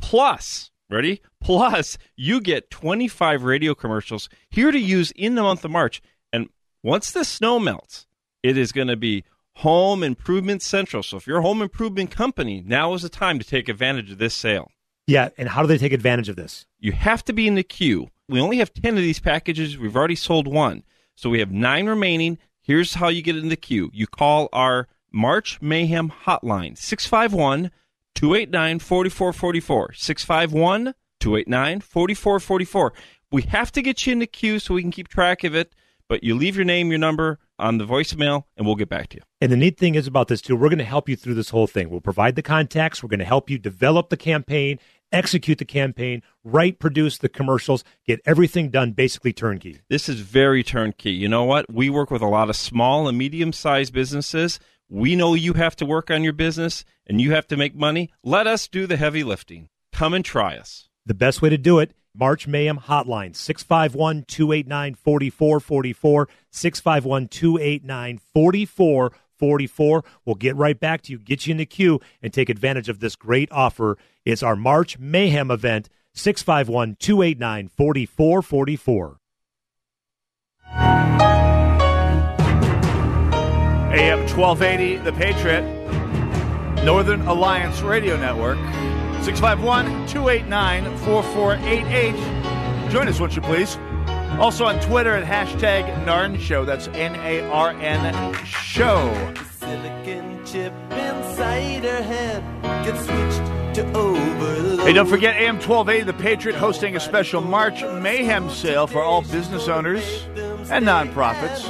plus, 0.00 0.70
ready? 0.88 1.20
Plus, 1.40 1.98
you 2.16 2.40
get 2.40 2.70
25 2.70 3.42
radio 3.42 3.74
commercials 3.74 4.28
here 4.50 4.70
to 4.70 4.78
use 4.78 5.10
in 5.12 5.34
the 5.34 5.42
month 5.42 5.64
of 5.64 5.70
March. 5.70 6.00
And 6.32 6.48
once 6.82 7.10
the 7.10 7.24
snow 7.24 7.58
melts, 7.58 8.06
it 8.42 8.56
is 8.56 8.72
going 8.72 8.88
to 8.88 8.96
be 8.96 9.24
Home 9.56 10.02
Improvement 10.02 10.62
Central. 10.62 11.02
So 11.02 11.16
if 11.16 11.26
you're 11.26 11.38
a 11.38 11.42
home 11.42 11.62
improvement 11.62 12.10
company, 12.10 12.62
now 12.64 12.94
is 12.94 13.02
the 13.02 13.08
time 13.08 13.38
to 13.38 13.44
take 13.44 13.68
advantage 13.68 14.10
of 14.10 14.18
this 14.18 14.34
sale. 14.34 14.70
Yeah, 15.06 15.30
and 15.36 15.48
how 15.48 15.62
do 15.62 15.68
they 15.68 15.78
take 15.78 15.92
advantage 15.92 16.28
of 16.28 16.36
this? 16.36 16.66
You 16.78 16.92
have 16.92 17.24
to 17.24 17.32
be 17.32 17.48
in 17.48 17.56
the 17.56 17.62
queue. 17.62 18.10
We 18.30 18.40
only 18.40 18.58
have 18.58 18.72
10 18.72 18.96
of 18.96 19.02
these 19.02 19.18
packages. 19.18 19.76
We've 19.76 19.96
already 19.96 20.14
sold 20.14 20.46
one. 20.46 20.84
So 21.16 21.28
we 21.28 21.40
have 21.40 21.50
nine 21.50 21.86
remaining. 21.86 22.38
Here's 22.62 22.94
how 22.94 23.08
you 23.08 23.22
get 23.22 23.36
in 23.36 23.48
the 23.48 23.56
queue 23.56 23.90
you 23.92 24.06
call 24.06 24.48
our 24.52 24.86
March 25.12 25.60
Mayhem 25.60 26.12
hotline 26.24 26.78
651 26.78 27.72
289 28.14 28.78
4444. 28.78 29.92
651 29.94 30.94
289 31.18 31.80
4444. 31.80 32.92
We 33.32 33.42
have 33.42 33.72
to 33.72 33.82
get 33.82 34.06
you 34.06 34.12
in 34.12 34.20
the 34.20 34.26
queue 34.28 34.60
so 34.60 34.74
we 34.74 34.82
can 34.82 34.92
keep 34.92 35.08
track 35.08 35.42
of 35.42 35.56
it, 35.56 35.74
but 36.08 36.22
you 36.22 36.36
leave 36.36 36.54
your 36.54 36.64
name, 36.64 36.90
your 36.90 36.98
number 36.98 37.40
on 37.58 37.78
the 37.78 37.86
voicemail, 37.86 38.44
and 38.56 38.64
we'll 38.64 38.76
get 38.76 38.88
back 38.88 39.08
to 39.08 39.16
you. 39.16 39.22
And 39.40 39.50
the 39.50 39.56
neat 39.56 39.76
thing 39.76 39.96
is 39.96 40.06
about 40.06 40.28
this, 40.28 40.40
too, 40.40 40.56
we're 40.56 40.68
going 40.68 40.78
to 40.78 40.84
help 40.84 41.08
you 41.08 41.16
through 41.16 41.34
this 41.34 41.50
whole 41.50 41.66
thing. 41.66 41.90
We'll 41.90 42.00
provide 42.00 42.36
the 42.36 42.42
contacts, 42.42 43.02
we're 43.02 43.08
going 43.08 43.20
to 43.20 43.24
help 43.24 43.50
you 43.50 43.58
develop 43.58 44.08
the 44.08 44.16
campaign 44.16 44.78
execute 45.12 45.58
the 45.58 45.64
campaign, 45.64 46.22
write, 46.44 46.78
produce 46.78 47.18
the 47.18 47.28
commercials, 47.28 47.84
get 48.06 48.20
everything 48.24 48.70
done 48.70 48.92
basically 48.92 49.32
turnkey. 49.32 49.80
This 49.88 50.08
is 50.08 50.20
very 50.20 50.62
turnkey. 50.62 51.12
You 51.12 51.28
know 51.28 51.44
what? 51.44 51.72
We 51.72 51.90
work 51.90 52.10
with 52.10 52.22
a 52.22 52.26
lot 52.26 52.50
of 52.50 52.56
small 52.56 53.08
and 53.08 53.16
medium 53.16 53.52
sized 53.52 53.92
businesses. 53.92 54.60
We 54.88 55.16
know 55.16 55.34
you 55.34 55.54
have 55.54 55.76
to 55.76 55.86
work 55.86 56.10
on 56.10 56.24
your 56.24 56.32
business 56.32 56.84
and 57.06 57.20
you 57.20 57.32
have 57.32 57.46
to 57.48 57.56
make 57.56 57.74
money. 57.74 58.10
Let 58.24 58.46
us 58.46 58.68
do 58.68 58.86
the 58.86 58.96
heavy 58.96 59.22
lifting. 59.22 59.68
Come 59.92 60.14
and 60.14 60.24
try 60.24 60.56
us. 60.56 60.88
The 61.06 61.14
best 61.14 61.42
way 61.42 61.48
to 61.48 61.58
do 61.58 61.78
it 61.78 61.92
March 62.14 62.46
Mayhem 62.46 62.78
Hotline, 62.78 63.36
651 63.36 64.24
289 64.24 64.94
4444. 64.94 66.28
651 66.50 67.28
289 67.28 68.20
4444. 68.34 69.12
We'll 70.24 70.34
get 70.36 70.56
right 70.56 70.78
back 70.78 71.02
to 71.02 71.12
you, 71.12 71.18
get 71.18 71.46
you 71.46 71.52
in 71.52 71.56
the 71.56 71.66
queue, 71.66 72.00
and 72.22 72.32
take 72.32 72.48
advantage 72.48 72.88
of 72.88 73.00
this 73.00 73.16
great 73.16 73.50
offer 73.50 73.96
it's 74.24 74.42
our 74.42 74.56
March 74.56 74.98
Mayhem 74.98 75.50
event, 75.50 75.88
651 76.14 76.96
289 76.98 77.68
4444. 77.68 79.16
AM 83.92 84.20
1280, 84.20 84.96
The 84.98 85.12
Patriot. 85.12 85.62
Northern 86.84 87.22
Alliance 87.22 87.80
Radio 87.80 88.16
Network. 88.16 88.58
651 89.24 90.06
289 90.06 90.96
4488. 90.98 92.90
Join 92.90 93.08
us, 93.08 93.20
won't 93.20 93.36
you 93.36 93.42
please? 93.42 93.78
Also 94.38 94.64
on 94.64 94.80
Twitter 94.80 95.14
at 95.14 95.24
hashtag 95.24 95.84
Narn 96.04 96.38
Show. 96.38 96.64
That's 96.64 96.88
N 96.88 97.14
A 97.16 97.40
R 97.50 97.70
N 97.70 98.34
Show. 98.44 99.34
Silicon 99.58 100.44
chip 100.46 100.72
inside 100.90 101.84
her 101.84 102.02
head 102.02 102.42
gets 102.84 103.04
switched 103.04 103.74
to 103.74 103.86
overload. 103.96 104.80
Hey, 104.80 104.92
don't 104.92 105.06
forget 105.06 105.36
AM 105.36 105.56
1280, 105.56 106.04
The 106.04 106.12
Patriot, 106.14 106.56
hosting 106.56 106.96
a 106.96 107.00
special 107.00 107.40
March 107.40 107.82
Mayhem 107.82 108.50
sale 108.50 108.86
for 108.86 109.02
all 109.02 109.22
business 109.22 109.68
owners 109.68 110.24
and 110.70 110.86
nonprofits. 110.86 111.68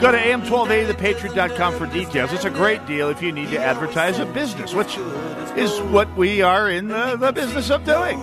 Go 0.00 0.10
to 0.10 0.18
am1280thepatriot.com 0.18 1.74
for 1.74 1.86
details. 1.86 2.32
It's 2.32 2.46
a 2.46 2.50
great 2.50 2.86
deal 2.86 3.10
if 3.10 3.20
you 3.20 3.32
need 3.32 3.50
to 3.50 3.58
advertise 3.58 4.18
a 4.18 4.24
business, 4.24 4.72
which 4.72 4.96
is 5.56 5.80
what 5.92 6.14
we 6.16 6.42
are 6.42 6.68
in 6.70 6.88
the, 6.88 7.16
the 7.16 7.32
business 7.32 7.70
of 7.70 7.84
doing. 7.84 8.18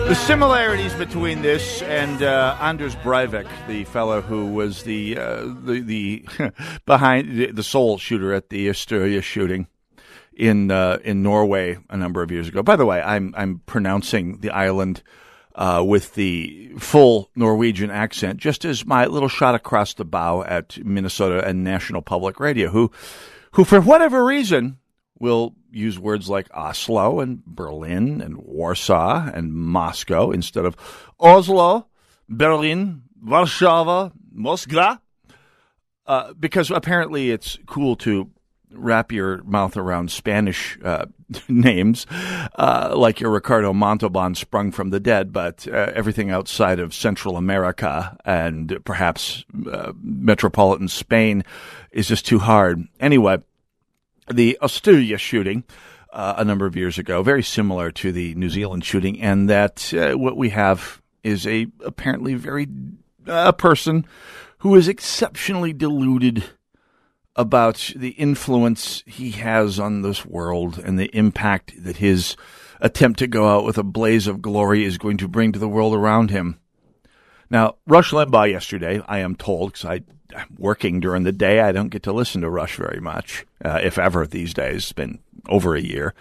The 0.07 0.15
similarities 0.15 0.93
between 0.95 1.41
this 1.43 1.83
and 1.83 2.23
uh, 2.23 2.57
Anders 2.59 2.95
Breivik, 2.95 3.45
the 3.67 3.83
fellow 3.83 4.21
who 4.21 4.47
was 4.47 4.81
the 4.83 5.15
uh, 5.17 5.43
the, 5.63 5.81
the 5.81 6.25
behind 6.85 7.37
the, 7.37 7.51
the 7.51 7.61
sole 7.61 7.99
shooter 7.99 8.33
at 8.33 8.49
the 8.49 8.69
Utøya 8.69 9.21
shooting 9.21 9.67
in 10.39 10.71
uh, 10.71 10.99
in 11.03 11.21
Norway 11.21 11.77
a 11.89 11.97
number 11.97 12.23
of 12.23 12.31
years 12.31 12.47
ago. 12.47 12.63
By 12.63 12.77
the 12.77 12.85
way, 12.85 13.01
I'm 13.01 13.35
I'm 13.37 13.61
pronouncing 13.65 14.39
the 14.39 14.51
island 14.51 15.03
uh, 15.53 15.83
with 15.85 16.15
the 16.15 16.71
full 16.79 17.29
Norwegian 17.35 17.91
accent, 17.91 18.39
just 18.39 18.63
as 18.63 18.85
my 18.85 19.05
little 19.05 19.27
shot 19.27 19.53
across 19.53 19.93
the 19.93 20.05
bow 20.05 20.41
at 20.43 20.83
Minnesota 20.83 21.45
and 21.45 21.63
National 21.63 22.01
Public 22.01 22.39
Radio, 22.39 22.69
who 22.69 22.89
who 23.51 23.65
for 23.65 23.81
whatever 23.81 24.25
reason 24.25 24.77
will 25.19 25.53
use 25.69 25.99
words 25.99 26.29
like 26.29 26.47
Oslo 26.55 27.19
and 27.19 27.43
Berlin 27.45 28.21
and 28.21 28.37
Warsaw 28.37 29.29
and 29.33 29.53
Moscow 29.53 30.31
instead 30.31 30.63
of 30.63 30.77
Oslo, 31.19 31.87
Berlin, 32.29 33.01
Warsaw, 33.21 34.11
Moscow, 34.31 34.97
uh, 36.07 36.33
because 36.39 36.71
apparently 36.71 37.29
it's 37.29 37.59
cool 37.67 37.97
to 37.97 38.31
wrap 38.71 39.11
your 39.11 39.43
mouth 39.43 39.77
around 39.77 40.11
Spanish 40.11 40.77
uh, 40.83 41.05
names, 41.47 42.05
uh, 42.57 42.93
like 42.95 43.19
your 43.19 43.31
Ricardo 43.31 43.73
Montalban 43.73 44.35
sprung 44.35 44.71
from 44.71 44.89
the 44.89 44.99
dead, 44.99 45.33
but 45.33 45.67
uh, 45.67 45.91
everything 45.93 46.31
outside 46.31 46.79
of 46.79 46.93
Central 46.93 47.37
America 47.37 48.17
and 48.25 48.79
perhaps 48.85 49.43
uh, 49.71 49.93
metropolitan 50.01 50.87
Spain 50.87 51.43
is 51.91 52.07
just 52.07 52.25
too 52.25 52.39
hard. 52.39 52.83
Anyway, 52.99 53.37
the 54.31 54.57
Utøya 54.61 55.17
shooting 55.17 55.63
uh, 56.11 56.35
a 56.37 56.45
number 56.45 56.65
of 56.65 56.75
years 56.75 56.97
ago, 56.97 57.23
very 57.23 57.43
similar 57.43 57.91
to 57.91 58.11
the 58.11 58.35
New 58.35 58.49
Zealand 58.49 58.85
shooting, 58.85 59.21
and 59.21 59.49
that 59.49 59.93
uh, 59.93 60.17
what 60.17 60.37
we 60.37 60.49
have 60.49 61.01
is 61.23 61.45
a 61.45 61.67
apparently 61.83 62.33
very 62.35 62.67
a 63.27 63.53
person 63.53 64.05
who 64.59 64.75
is 64.75 64.87
exceptionally 64.87 65.73
deluded 65.73 66.43
about 67.35 67.93
the 67.95 68.09
influence 68.09 69.03
he 69.05 69.31
has 69.31 69.79
on 69.79 70.01
this 70.01 70.25
world 70.25 70.77
and 70.77 70.99
the 70.99 71.15
impact 71.15 71.83
that 71.83 71.97
his 71.97 72.35
attempt 72.81 73.19
to 73.19 73.27
go 73.27 73.47
out 73.47 73.65
with 73.65 73.77
a 73.77 73.83
blaze 73.83 74.27
of 74.27 74.41
glory 74.41 74.83
is 74.83 74.97
going 74.97 75.17
to 75.17 75.27
bring 75.27 75.51
to 75.51 75.59
the 75.59 75.69
world 75.69 75.93
around 75.93 76.31
him. 76.31 76.59
Now, 77.49 77.75
Rush 77.87 78.11
Limbaugh 78.11 78.51
yesterday, 78.51 79.01
I 79.07 79.19
am 79.19 79.35
told, 79.35 79.73
because 79.73 79.85
I'm 79.85 80.05
working 80.57 80.99
during 80.99 81.23
the 81.23 81.31
day, 81.31 81.61
I 81.61 81.71
don't 81.71 81.89
get 81.89 82.03
to 82.03 82.13
listen 82.13 82.41
to 82.41 82.49
Rush 82.49 82.75
very 82.75 82.99
much, 82.99 83.45
uh, 83.63 83.79
if 83.81 83.97
ever 83.97 84.27
these 84.27 84.53
days. 84.53 84.83
It's 84.83 84.93
been 84.93 85.19
over 85.47 85.75
a 85.75 85.81
year. 85.81 86.13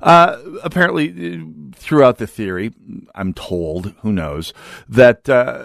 Uh, 0.00 0.38
apparently, 0.64 1.44
throughout 1.74 2.18
the 2.18 2.26
theory, 2.26 2.72
I'm 3.14 3.32
told, 3.32 3.94
who 4.00 4.12
knows, 4.12 4.52
that 4.88 5.28
uh, 5.28 5.62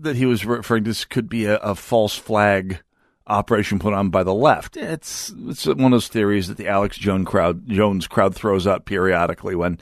that 0.00 0.16
he 0.16 0.26
was 0.26 0.44
referring 0.44 0.84
to 0.84 0.90
this 0.90 1.04
could 1.04 1.28
be 1.28 1.46
a, 1.46 1.56
a 1.58 1.74
false 1.74 2.16
flag 2.16 2.80
operation 3.28 3.78
put 3.78 3.94
on 3.94 4.10
by 4.10 4.22
the 4.22 4.34
left. 4.34 4.76
It's 4.76 5.32
it's 5.46 5.66
one 5.66 5.80
of 5.86 5.90
those 5.92 6.08
theories 6.08 6.48
that 6.48 6.56
the 6.56 6.68
Alex 6.68 6.96
Jones 6.96 7.26
crowd 7.26 7.68
Jones 7.68 8.06
crowd 8.06 8.34
throws 8.34 8.66
up 8.66 8.84
periodically 8.84 9.54
when 9.54 9.78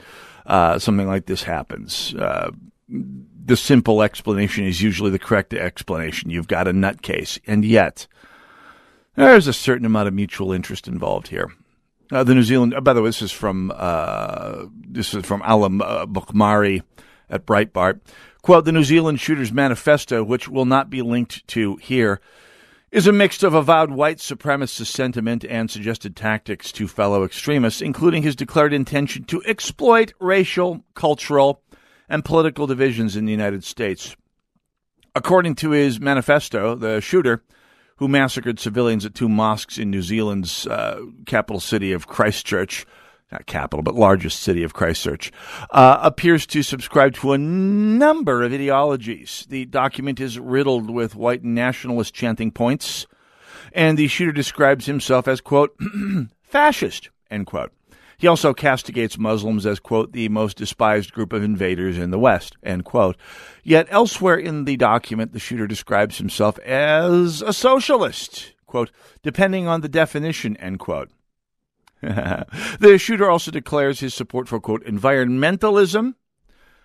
uh, 0.47 0.79
something 0.79 1.07
like 1.07 1.27
this 1.27 1.45
happens. 1.45 2.15
Uh, 2.15 2.51
the 2.89 3.57
simple 3.57 4.03
explanation 4.03 4.65
is 4.65 4.83
usually 4.83 5.11
the 5.11 5.19
correct 5.19 5.55
explanation. 5.55 6.31
You've 6.31 6.49
got 6.49 6.69
a 6.69 6.73
nutcase, 6.73 7.39
and 7.47 7.65
yet 7.65 8.07
there's 9.15 9.47
a 9.47 9.53
certain 9.53 9.87
amount 9.87 10.09
of 10.09 10.15
mutual 10.15 10.53
interest 10.53 10.89
involved 10.89 11.29
here. 11.29 11.53
Uh, 12.13 12.23
the 12.23 12.35
New 12.35 12.43
Zealand, 12.43 12.75
uh, 12.75 12.81
by 12.81 12.93
the 12.93 13.03
way, 13.03 13.09
this 13.09 13.23
is 13.23 13.33
from 13.33 13.73
uh, 13.75 14.67
this 14.89 15.15
is 15.15 15.25
from 15.25 15.43
Allum 15.43 15.81
uh, 15.83 16.07
Bokhari 16.07 16.83
at 17.29 17.47
Breitbart. 17.47 18.01
Quote: 18.43 18.65
The 18.65 18.73
New 18.73 18.85
Zealand 18.85 19.21
Shooters 19.21 19.53
Manifesto, 19.53 20.23
which 20.23 20.49
will 20.49 20.67
not 20.67 20.89
be 20.89 21.03
linked 21.03 21.47
to 21.49 21.77
here, 21.77 22.21
is 22.97 23.07
a 23.07 23.13
mix 23.13 23.43
of 23.43 23.53
avowed 23.53 23.91
white 23.91 24.17
supremacist 24.17 24.87
sentiment 24.87 25.45
and 25.45 25.71
suggested 25.71 26.17
tactics 26.17 26.73
to 26.73 26.89
fellow 26.89 27.25
extremists, 27.25 27.83
including 27.83 28.23
his 28.23 28.35
declared 28.35 28.73
intention 28.73 29.23
to 29.23 29.43
exploit 29.45 30.15
racial, 30.19 30.83
cultural, 30.95 31.61
and 32.09 32.25
political 32.25 32.67
divisions 32.67 33.15
in 33.15 33.27
the 33.27 33.33
United 33.33 33.63
States. 33.63 34.17
According 35.15 35.57
to 35.57 35.73
his 35.73 36.01
manifesto, 36.01 36.75
the 36.75 37.03
shooter, 37.03 37.45
who 37.97 38.09
massacred 38.09 38.59
civilians 38.59 39.05
at 39.05 39.15
two 39.15 39.29
mosques 39.29 39.77
in 39.77 39.91
New 39.91 40.01
Zealand's 40.01 40.67
uh, 40.67 40.99
capital 41.27 41.61
city 41.61 41.93
of 41.93 42.07
Christchurch, 42.07 42.87
not 43.33 43.47
capital, 43.47 43.83
but 43.83 43.95
largest 43.95 44.41
city 44.41 44.62
of 44.62 44.75
Christchurch, 44.75 45.33
uh, 45.71 45.99
appears 46.03 46.47
to 46.47 46.62
subscribe 46.62 47.15
to 47.15 47.33
a 47.33 47.39
number 47.39 48.43
of 48.43 48.53
ideologies. 48.53 49.47
The 49.49 49.65
document 49.65 50.21
is 50.21 50.39
riddled 50.39 50.91
with 50.91 51.17
white 51.17 51.43
nationalist 51.43 52.15
chanting 52.15 52.53
points, 52.53 53.07
and 53.73 53.99
the 53.99 54.09
shooter 54.09 54.33
describes 54.33 54.87
himself 54.87 55.27
as, 55.27 55.41
quote, 55.41 55.77
fascist, 56.43 57.11
end 57.31 57.47
quote. 57.47 57.73
He 58.19 58.27
also 58.27 58.55
castigates 58.55 59.19
Muslims 59.19 59.67
as, 59.67 59.79
quote, 59.79 60.12
the 60.12 60.29
most 60.31 60.57
despised 60.57 61.12
group 61.12 61.33
of 61.33 61.43
invaders 61.43 61.99
in 61.99 62.11
the 62.11 62.19
West, 62.19 62.57
end 62.62 62.85
quote. 62.85 63.17
Yet 63.62 63.89
elsewhere 63.91 64.37
in 64.37 64.65
the 64.65 64.77
document, 64.77 65.33
the 65.33 65.39
shooter 65.39 65.67
describes 65.67 66.17
himself 66.17 66.59
as 66.61 67.43
a 67.43 67.53
socialist, 67.53 68.55
quote, 68.67 68.91
depending 69.23 69.67
on 69.67 69.83
the 69.83 69.89
definition, 69.89 70.57
end 70.57 70.79
quote. 70.79 71.11
the 72.03 72.99
shooter 72.99 73.31
also 73.31 73.51
declares 73.51 74.01
his 74.01 74.15
support 74.15 74.49
for, 74.49 74.61
quote, 74.61 74.85
environmentalism, 74.85 76.15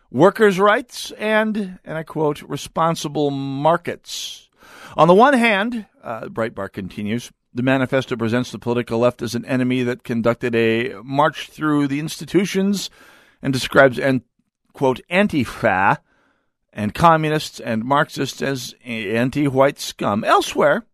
workers' 0.09 0.59
rights, 0.59 1.11
and, 1.11 1.79
and 1.83 1.97
I 1.97 2.03
quote, 2.03 2.41
responsible 2.43 3.29
markets. 3.31 4.49
On 4.95 5.07
the 5.07 5.13
one 5.13 5.33
hand, 5.33 5.85
uh, 6.03 6.21
Breitbart 6.25 6.73
continues, 6.73 7.31
the 7.53 7.63
manifesto 7.63 8.15
presents 8.15 8.51
the 8.51 8.59
political 8.59 8.99
left 8.99 9.21
as 9.21 9.35
an 9.35 9.45
enemy 9.45 9.83
that 9.83 10.03
conducted 10.03 10.55
a 10.55 10.93
march 11.03 11.49
through 11.49 11.87
the 11.87 11.99
institutions 11.99 12.89
and 13.41 13.51
describes, 13.51 13.99
and 13.99 14.21
quote, 14.73 15.01
anti-fa 15.09 15.99
and 16.73 16.93
communists 16.93 17.59
and 17.59 17.83
Marxists 17.83 18.41
as 18.41 18.73
anti-white 18.85 19.79
scum. 19.79 20.23
Elsewhere, 20.23 20.85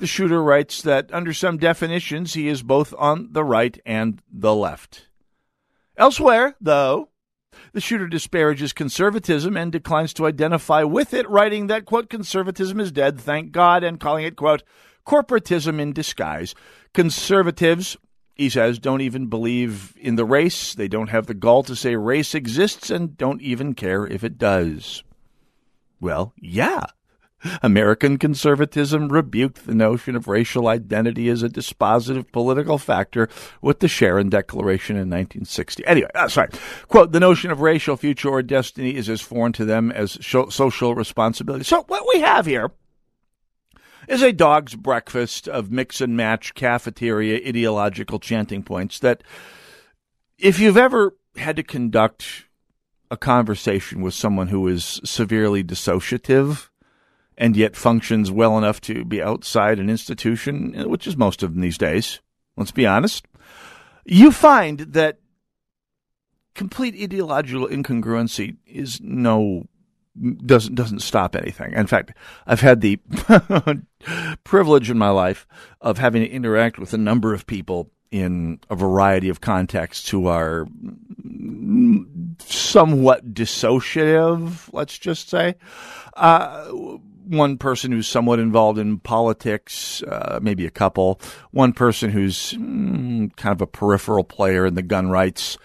the 0.00 0.06
shooter 0.06 0.42
writes 0.42 0.82
that 0.82 1.12
under 1.12 1.32
some 1.32 1.58
definitions, 1.58 2.34
he 2.34 2.48
is 2.48 2.62
both 2.62 2.92
on 2.98 3.28
the 3.32 3.44
right 3.44 3.78
and 3.86 4.20
the 4.32 4.54
left. 4.54 5.06
Elsewhere, 5.96 6.56
though, 6.60 7.10
the 7.72 7.80
shooter 7.80 8.08
disparages 8.08 8.72
conservatism 8.72 9.56
and 9.56 9.70
declines 9.70 10.12
to 10.14 10.26
identify 10.26 10.82
with 10.82 11.14
it, 11.14 11.28
writing 11.28 11.66
that, 11.66 11.84
quote, 11.84 12.08
conservatism 12.08 12.80
is 12.80 12.90
dead, 12.90 13.20
thank 13.20 13.52
God, 13.52 13.84
and 13.84 14.00
calling 14.00 14.24
it, 14.24 14.36
quote, 14.36 14.62
corporatism 15.06 15.78
in 15.78 15.92
disguise. 15.92 16.54
Conservatives, 16.94 17.96
he 18.34 18.48
says, 18.48 18.78
don't 18.78 19.02
even 19.02 19.26
believe 19.26 19.94
in 20.00 20.16
the 20.16 20.24
race. 20.24 20.74
They 20.74 20.88
don't 20.88 21.10
have 21.10 21.26
the 21.26 21.34
gall 21.34 21.62
to 21.64 21.76
say 21.76 21.94
race 21.96 22.34
exists 22.34 22.90
and 22.90 23.16
don't 23.16 23.42
even 23.42 23.74
care 23.74 24.06
if 24.06 24.24
it 24.24 24.38
does. 24.38 25.04
Well, 26.00 26.32
yeah. 26.38 26.86
American 27.62 28.18
conservatism 28.18 29.08
rebuked 29.08 29.66
the 29.66 29.74
notion 29.74 30.16
of 30.16 30.28
racial 30.28 30.68
identity 30.68 31.28
as 31.28 31.42
a 31.42 31.48
dispositive 31.48 32.30
political 32.32 32.78
factor 32.78 33.28
with 33.62 33.80
the 33.80 33.88
Sharon 33.88 34.28
Declaration 34.28 34.96
in 34.96 35.08
1960. 35.08 35.86
Anyway, 35.86 36.10
uh, 36.14 36.28
sorry. 36.28 36.48
Quote, 36.88 37.12
the 37.12 37.20
notion 37.20 37.50
of 37.50 37.60
racial 37.60 37.96
future 37.96 38.28
or 38.28 38.42
destiny 38.42 38.94
is 38.94 39.08
as 39.08 39.20
foreign 39.20 39.52
to 39.52 39.64
them 39.64 39.90
as 39.90 40.18
social 40.20 40.94
responsibility. 40.94 41.64
So 41.64 41.82
what 41.88 42.06
we 42.12 42.20
have 42.20 42.46
here 42.46 42.70
is 44.08 44.22
a 44.22 44.32
dog's 44.32 44.74
breakfast 44.74 45.48
of 45.48 45.70
mix 45.70 46.00
and 46.00 46.16
match 46.16 46.54
cafeteria 46.54 47.46
ideological 47.46 48.18
chanting 48.18 48.62
points 48.62 48.98
that 48.98 49.22
if 50.36 50.58
you've 50.58 50.76
ever 50.76 51.16
had 51.36 51.56
to 51.56 51.62
conduct 51.62 52.46
a 53.10 53.16
conversation 53.16 54.00
with 54.00 54.14
someone 54.14 54.48
who 54.48 54.66
is 54.68 55.00
severely 55.04 55.62
dissociative 55.62 56.69
and 57.40 57.56
yet 57.56 57.74
functions 57.74 58.30
well 58.30 58.58
enough 58.58 58.82
to 58.82 59.02
be 59.02 59.22
outside 59.22 59.78
an 59.78 59.88
institution, 59.88 60.74
which 60.90 61.06
is 61.06 61.16
most 61.16 61.42
of 61.42 61.54
them 61.54 61.62
these 61.62 61.78
days, 61.78 62.20
let's 62.58 62.70
be 62.70 62.86
honest, 62.86 63.26
you 64.04 64.30
find 64.30 64.80
that 64.80 65.18
complete 66.54 66.94
ideological 67.02 67.66
incongruency 67.66 68.56
is 68.66 69.00
no 69.00 69.66
doesn't 70.44 70.74
doesn't 70.74 71.00
stop 71.00 71.34
anything. 71.34 71.72
In 71.72 71.86
fact, 71.86 72.12
I've 72.46 72.60
had 72.60 72.82
the 72.82 72.98
privilege 74.44 74.90
in 74.90 74.98
my 74.98 75.08
life 75.08 75.46
of 75.80 75.96
having 75.96 76.22
to 76.22 76.28
interact 76.28 76.78
with 76.78 76.92
a 76.92 76.98
number 76.98 77.32
of 77.32 77.46
people 77.46 77.90
in 78.10 78.60
a 78.68 78.74
variety 78.74 79.30
of 79.30 79.40
contexts 79.40 80.10
who 80.10 80.26
are 80.26 80.66
somewhat 82.40 83.32
dissociative, 83.32 84.68
let's 84.72 84.98
just 84.98 85.30
say. 85.30 85.54
Uh, 86.14 86.98
one 87.30 87.58
person 87.58 87.92
who's 87.92 88.08
somewhat 88.08 88.40
involved 88.40 88.78
in 88.78 88.98
politics, 88.98 90.02
uh, 90.02 90.40
maybe 90.42 90.66
a 90.66 90.70
couple. 90.70 91.20
One 91.52 91.72
person 91.72 92.10
who's 92.10 92.54
mm, 92.54 93.34
kind 93.36 93.52
of 93.52 93.60
a 93.60 93.66
peripheral 93.66 94.24
player 94.24 94.66
in 94.66 94.74
the 94.74 94.82
gun 94.82 95.10
rights 95.10 95.56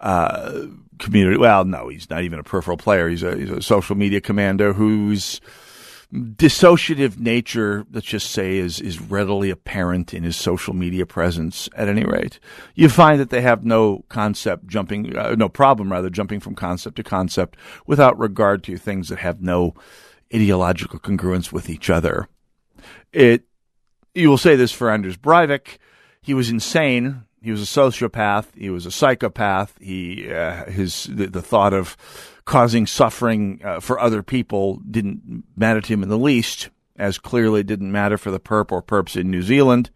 uh, 0.00 0.66
community. 0.98 1.38
Well, 1.38 1.64
no, 1.64 1.88
he's 1.88 2.10
not 2.10 2.22
even 2.22 2.40
a 2.40 2.42
peripheral 2.42 2.76
player. 2.76 3.08
He's 3.08 3.22
a, 3.22 3.36
he's 3.36 3.50
a 3.50 3.62
social 3.62 3.96
media 3.96 4.20
commander 4.20 4.72
whose 4.72 5.40
dissociative 6.12 7.18
nature, 7.18 7.86
let's 7.90 8.06
just 8.06 8.32
say, 8.32 8.58
is 8.58 8.80
is 8.80 9.00
readily 9.00 9.48
apparent 9.48 10.12
in 10.12 10.24
his 10.24 10.36
social 10.36 10.74
media 10.74 11.06
presence. 11.06 11.68
At 11.74 11.88
any 11.88 12.04
rate, 12.04 12.40
you 12.74 12.88
find 12.88 13.20
that 13.20 13.30
they 13.30 13.40
have 13.42 13.64
no 13.64 14.04
concept 14.08 14.66
jumping, 14.66 15.16
uh, 15.16 15.36
no 15.36 15.48
problem 15.48 15.90
rather 15.90 16.10
jumping 16.10 16.40
from 16.40 16.54
concept 16.54 16.96
to 16.96 17.02
concept 17.02 17.56
without 17.86 18.18
regard 18.18 18.62
to 18.64 18.76
things 18.76 19.08
that 19.08 19.20
have 19.20 19.40
no 19.40 19.74
ideological 20.34 20.98
congruence 20.98 21.52
with 21.52 21.68
each 21.68 21.90
other. 21.90 22.28
It, 23.12 23.44
you 24.14 24.28
will 24.28 24.38
say 24.38 24.56
this 24.56 24.72
for 24.72 24.90
Anders 24.90 25.16
Breivik. 25.16 25.78
He 26.22 26.34
was 26.34 26.50
insane. 26.50 27.24
He 27.42 27.50
was 27.50 27.62
a 27.62 27.80
sociopath. 27.80 28.46
He 28.54 28.70
was 28.70 28.86
a 28.86 28.92
psychopath. 28.92 29.76
He, 29.80 30.32
uh, 30.32 30.66
his, 30.66 31.04
the, 31.04 31.26
the, 31.26 31.42
thought 31.42 31.74
of 31.74 31.96
causing 32.44 32.86
suffering 32.86 33.60
uh, 33.64 33.80
for 33.80 33.98
other 33.98 34.22
people 34.22 34.80
didn't 34.88 35.44
matter 35.56 35.80
to 35.80 35.92
him 35.92 36.02
in 36.02 36.08
the 36.08 36.18
least, 36.18 36.70
as 36.96 37.18
clearly 37.18 37.64
didn't 37.64 37.90
matter 37.90 38.16
for 38.16 38.30
the 38.30 38.40
perp 38.40 38.70
or 38.70 38.82
perps 38.82 39.20
in 39.20 39.30
New 39.30 39.42
Zealand. 39.42 39.90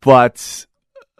But 0.00 0.66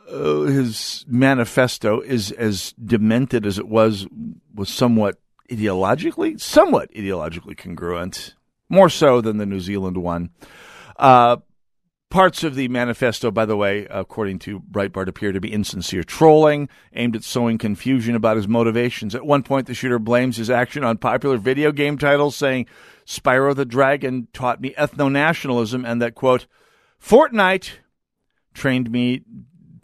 uh, 0.08 0.42
his 0.42 1.04
manifesto 1.08 2.00
is 2.00 2.30
as 2.30 2.72
demented 2.74 3.44
as 3.44 3.58
it 3.58 3.66
was, 3.66 4.06
was 4.54 4.68
somewhat 4.68 5.18
ideologically, 5.50 6.40
somewhat 6.40 6.92
ideologically 6.92 7.56
congruent, 7.56 8.34
more 8.68 8.88
so 8.88 9.20
than 9.20 9.38
the 9.38 9.46
New 9.46 9.60
Zealand 9.60 9.96
one. 9.96 10.30
Uh, 10.96 11.38
parts 12.10 12.42
of 12.42 12.54
the 12.54 12.68
manifesto, 12.68 13.30
by 13.30 13.44
the 13.44 13.56
way, 13.56 13.86
according 13.90 14.38
to 14.40 14.60
Breitbart, 14.60 15.08
appear 15.08 15.32
to 15.32 15.40
be 15.40 15.52
insincere 15.52 16.02
trolling 16.02 16.68
aimed 16.92 17.16
at 17.16 17.24
sowing 17.24 17.58
confusion 17.58 18.14
about 18.14 18.36
his 18.36 18.48
motivations. 18.48 19.14
At 19.14 19.26
one 19.26 19.42
point, 19.42 19.66
the 19.66 19.74
shooter 19.74 19.98
blames 19.98 20.36
his 20.36 20.50
action 20.50 20.84
on 20.84 20.98
popular 20.98 21.36
video 21.36 21.72
game 21.72 21.98
titles, 21.98 22.36
saying, 22.36 22.66
Spyro 23.06 23.54
the 23.54 23.64
Dragon 23.64 24.28
taught 24.32 24.60
me 24.60 24.74
ethno 24.78 25.10
nationalism, 25.10 25.84
and 25.84 26.00
that, 26.02 26.14
quote, 26.14 26.46
Fortnite 27.02 27.70
trained 28.54 28.90
me 28.90 29.22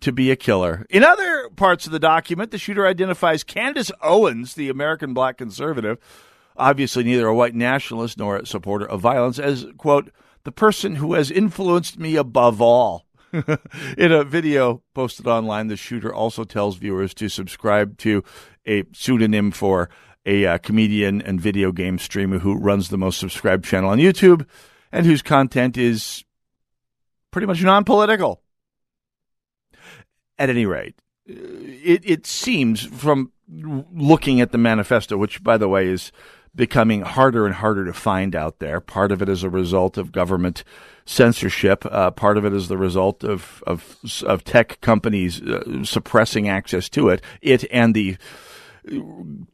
to 0.05 0.13
be 0.13 0.31
a 0.31 0.37
killer. 0.37 0.87
In 0.91 1.03
other 1.03 1.49
parts 1.57 1.87
of 1.87 1.93
the 1.93 1.99
document, 1.99 2.51
the 2.51 2.59
shooter 2.59 2.87
identifies 2.87 3.43
Candace 3.43 3.91
Owens, 4.03 4.55
the 4.55 4.69
American 4.69 5.15
black 5.15 5.39
conservative, 5.39 5.99
obviously 6.57 7.05
neither 7.05 7.27
a 7.27 7.35
white 7.35 7.55
nationalist 7.55 8.19
nor 8.19 8.37
a 8.37 8.47
supporter 8.47 8.87
of 8.87 9.01
violence, 9.01 9.39
as, 9.39 9.67
quote, 9.79 10.11
the 10.45 10.53
person 10.53 10.97
who 10.97 11.15
has 11.15 11.31
influenced 11.31 11.99
me 11.99 12.17
above 12.17 12.61
all. 12.61 13.07
In 13.33 14.13
a 14.13 14.25
video 14.25 14.83
posted 14.93 15.27
online, 15.27 15.69
the 15.69 15.77
shooter 15.77 16.15
also 16.15 16.45
tells 16.45 16.77
viewers 16.77 17.15
to 17.15 17.31
subscribe 17.31 17.97
to 17.99 18.23
a 18.67 18.85
pseudonym 18.93 19.51
for 19.51 19.89
a 20.27 20.45
uh, 20.45 20.59
comedian 20.59 21.23
and 21.23 21.41
video 21.41 21.73
game 21.73 21.99
streamer 21.99 22.41
who 22.41 22.55
runs 22.55 22.91
the 22.91 22.99
most 22.99 23.19
subscribed 23.19 23.65
channel 23.65 23.91
on 23.91 23.99
YouTube 23.99 24.47
and 24.93 25.07
whose 25.07 25.23
content 25.23 25.79
is 25.79 26.25
pretty 27.31 27.47
much 27.47 27.63
non 27.63 27.85
political. 27.85 28.44
At 30.39 30.51
any 30.51 30.67
rate, 30.67 30.97
it, 31.27 32.03
it 32.05 32.27
seems 32.27 32.83
from 32.85 33.33
looking 33.49 34.41
at 34.41 34.53
the 34.53 34.59
manifesto, 34.59 35.17
which, 35.17 35.43
by 35.43 35.57
the 35.57 35.69
way, 35.69 35.87
is 35.87 36.11
becoming 36.55 37.03
harder 37.03 37.47
and 37.47 37.55
harder 37.55 37.85
to 37.85 37.93
find 37.93 38.35
out 38.35 38.59
there. 38.59 38.81
Part 38.81 39.13
of 39.13 39.23
it 39.23 39.29
is 39.29 39.43
a 39.43 39.51
result 39.51 39.99
of 39.99 40.13
government 40.13 40.65
censorship. 41.05 41.85
Uh, 41.87 42.11
part 42.11 42.37
of 42.37 42.45
it 42.45 42.53
is 42.53 42.69
the 42.69 42.79
result 42.79 43.25
of 43.25 43.63
of, 43.67 43.97
of 44.25 44.45
tech 44.45 44.81
companies 44.81 45.43
uh, 45.43 45.85
suppressing 45.85 46.49
access 46.49 46.89
to 46.91 47.09
it. 47.09 47.23
It 47.41 47.65
and 47.71 47.95
the 47.95 48.17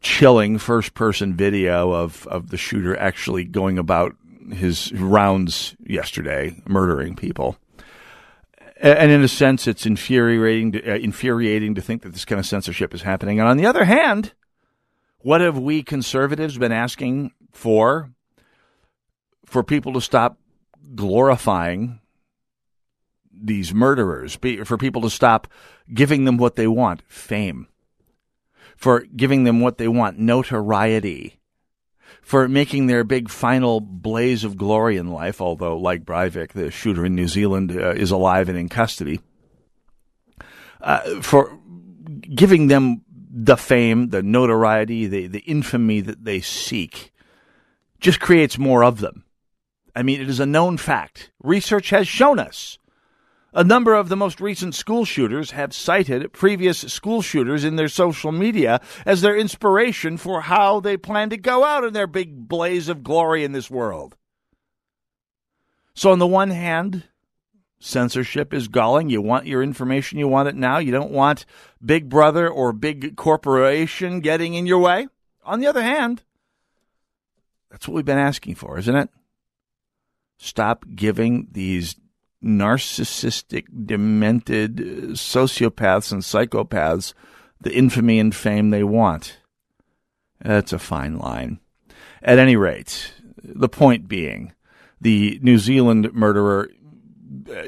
chilling 0.00 0.58
first 0.58 0.94
person 0.94 1.34
video 1.34 1.92
of 1.92 2.26
of 2.26 2.50
the 2.50 2.56
shooter 2.56 2.96
actually 2.96 3.44
going 3.44 3.78
about 3.78 4.16
his 4.52 4.92
rounds 4.92 5.76
yesterday, 5.86 6.60
murdering 6.66 7.14
people 7.14 7.56
and 8.80 9.10
in 9.10 9.22
a 9.22 9.28
sense, 9.28 9.66
it's 9.66 9.84
infuriating 9.84 10.72
to, 10.72 10.92
uh, 10.92 10.96
infuriating 10.96 11.74
to 11.74 11.82
think 11.82 12.02
that 12.02 12.12
this 12.12 12.24
kind 12.24 12.38
of 12.38 12.46
censorship 12.46 12.94
is 12.94 13.02
happening. 13.02 13.38
And 13.38 13.48
on 13.48 13.56
the 13.56 13.66
other 13.66 13.84
hand, 13.84 14.32
what 15.18 15.40
have 15.40 15.58
we 15.58 15.82
conservatives 15.82 16.56
been 16.56 16.72
asking 16.72 17.32
for? 17.52 18.10
For 19.44 19.62
people 19.62 19.92
to 19.94 20.00
stop 20.00 20.38
glorifying 20.94 22.00
these 23.32 23.74
murderers, 23.74 24.38
for 24.64 24.76
people 24.76 25.02
to 25.02 25.10
stop 25.10 25.48
giving 25.92 26.24
them 26.24 26.36
what 26.36 26.56
they 26.56 26.66
want 26.66 27.02
fame, 27.08 27.66
for 28.76 29.00
giving 29.00 29.44
them 29.44 29.60
what 29.60 29.78
they 29.78 29.88
want 29.88 30.18
notoriety, 30.18 31.39
for 32.30 32.46
making 32.46 32.86
their 32.86 33.02
big 33.02 33.28
final 33.28 33.80
blaze 33.80 34.44
of 34.44 34.56
glory 34.56 34.98
in 34.98 35.08
life, 35.08 35.40
although, 35.40 35.76
like 35.76 36.04
Breivik, 36.04 36.52
the 36.52 36.70
shooter 36.70 37.04
in 37.04 37.16
New 37.16 37.26
Zealand, 37.26 37.72
uh, 37.72 37.90
is 37.90 38.12
alive 38.12 38.48
and 38.48 38.56
in 38.56 38.68
custody, 38.68 39.18
uh, 40.80 41.22
for 41.22 41.58
giving 42.32 42.68
them 42.68 43.02
the 43.32 43.56
fame, 43.56 44.10
the 44.10 44.22
notoriety, 44.22 45.08
the, 45.08 45.26
the 45.26 45.40
infamy 45.40 46.02
that 46.02 46.24
they 46.24 46.40
seek, 46.40 47.12
just 47.98 48.20
creates 48.20 48.56
more 48.56 48.84
of 48.84 49.00
them. 49.00 49.24
I 49.96 50.04
mean, 50.04 50.20
it 50.20 50.28
is 50.28 50.38
a 50.38 50.46
known 50.46 50.76
fact. 50.76 51.32
Research 51.42 51.90
has 51.90 52.06
shown 52.06 52.38
us 52.38 52.78
a 53.52 53.64
number 53.64 53.94
of 53.94 54.08
the 54.08 54.16
most 54.16 54.40
recent 54.40 54.74
school 54.74 55.04
shooters 55.04 55.52
have 55.52 55.74
cited 55.74 56.32
previous 56.32 56.78
school 56.78 57.22
shooters 57.22 57.64
in 57.64 57.76
their 57.76 57.88
social 57.88 58.32
media 58.32 58.80
as 59.04 59.20
their 59.20 59.36
inspiration 59.36 60.16
for 60.16 60.42
how 60.42 60.80
they 60.80 60.96
plan 60.96 61.30
to 61.30 61.36
go 61.36 61.64
out 61.64 61.84
in 61.84 61.92
their 61.92 62.06
big 62.06 62.48
blaze 62.48 62.88
of 62.88 63.02
glory 63.02 63.44
in 63.44 63.52
this 63.52 63.70
world. 63.70 64.16
So, 65.94 66.12
on 66.12 66.18
the 66.18 66.26
one 66.26 66.50
hand, 66.50 67.04
censorship 67.80 68.54
is 68.54 68.68
galling. 68.68 69.10
You 69.10 69.20
want 69.20 69.46
your 69.46 69.62
information, 69.62 70.18
you 70.18 70.28
want 70.28 70.48
it 70.48 70.54
now. 70.54 70.78
You 70.78 70.92
don't 70.92 71.10
want 71.10 71.44
Big 71.84 72.08
Brother 72.08 72.48
or 72.48 72.72
Big 72.72 73.16
Corporation 73.16 74.20
getting 74.20 74.54
in 74.54 74.66
your 74.66 74.78
way. 74.78 75.08
On 75.44 75.60
the 75.60 75.66
other 75.66 75.82
hand, 75.82 76.22
that's 77.70 77.88
what 77.88 77.94
we've 77.94 78.04
been 78.04 78.18
asking 78.18 78.54
for, 78.54 78.78
isn't 78.78 78.94
it? 78.94 79.10
Stop 80.38 80.84
giving 80.94 81.48
these 81.52 81.96
narcissistic, 82.42 83.66
demented 83.86 84.76
sociopaths 84.76 86.12
and 86.12 86.22
psychopaths 86.22 87.12
the 87.60 87.74
infamy 87.74 88.18
and 88.18 88.34
fame 88.34 88.70
they 88.70 88.84
want. 88.84 89.38
That's 90.40 90.72
a 90.72 90.78
fine 90.78 91.18
line. 91.18 91.60
At 92.22 92.38
any 92.38 92.56
rate, 92.56 93.12
the 93.42 93.68
point 93.68 94.08
being, 94.08 94.52
the 95.00 95.38
New 95.42 95.58
Zealand 95.58 96.12
murderer, 96.12 96.70
uh, 97.50 97.62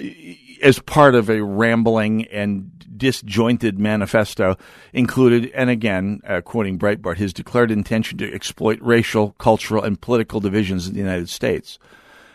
as 0.63 0.79
part 0.79 1.15
of 1.15 1.29
a 1.29 1.43
rambling 1.43 2.27
and 2.27 2.71
disjointed 2.97 3.79
manifesto, 3.79 4.57
included, 4.93 5.51
and 5.55 5.69
again, 5.69 6.21
uh, 6.27 6.41
quoting 6.41 6.79
Breitbart, 6.79 7.17
his 7.17 7.33
declared 7.33 7.71
intention 7.71 8.17
to 8.19 8.33
exploit 8.33 8.79
racial, 8.81 9.33
cultural, 9.39 9.83
and 9.83 10.01
political 10.01 10.41
divisions 10.41 10.87
in 10.87 10.95
the 10.95 11.01
United 11.01 11.29
States. 11.29 11.79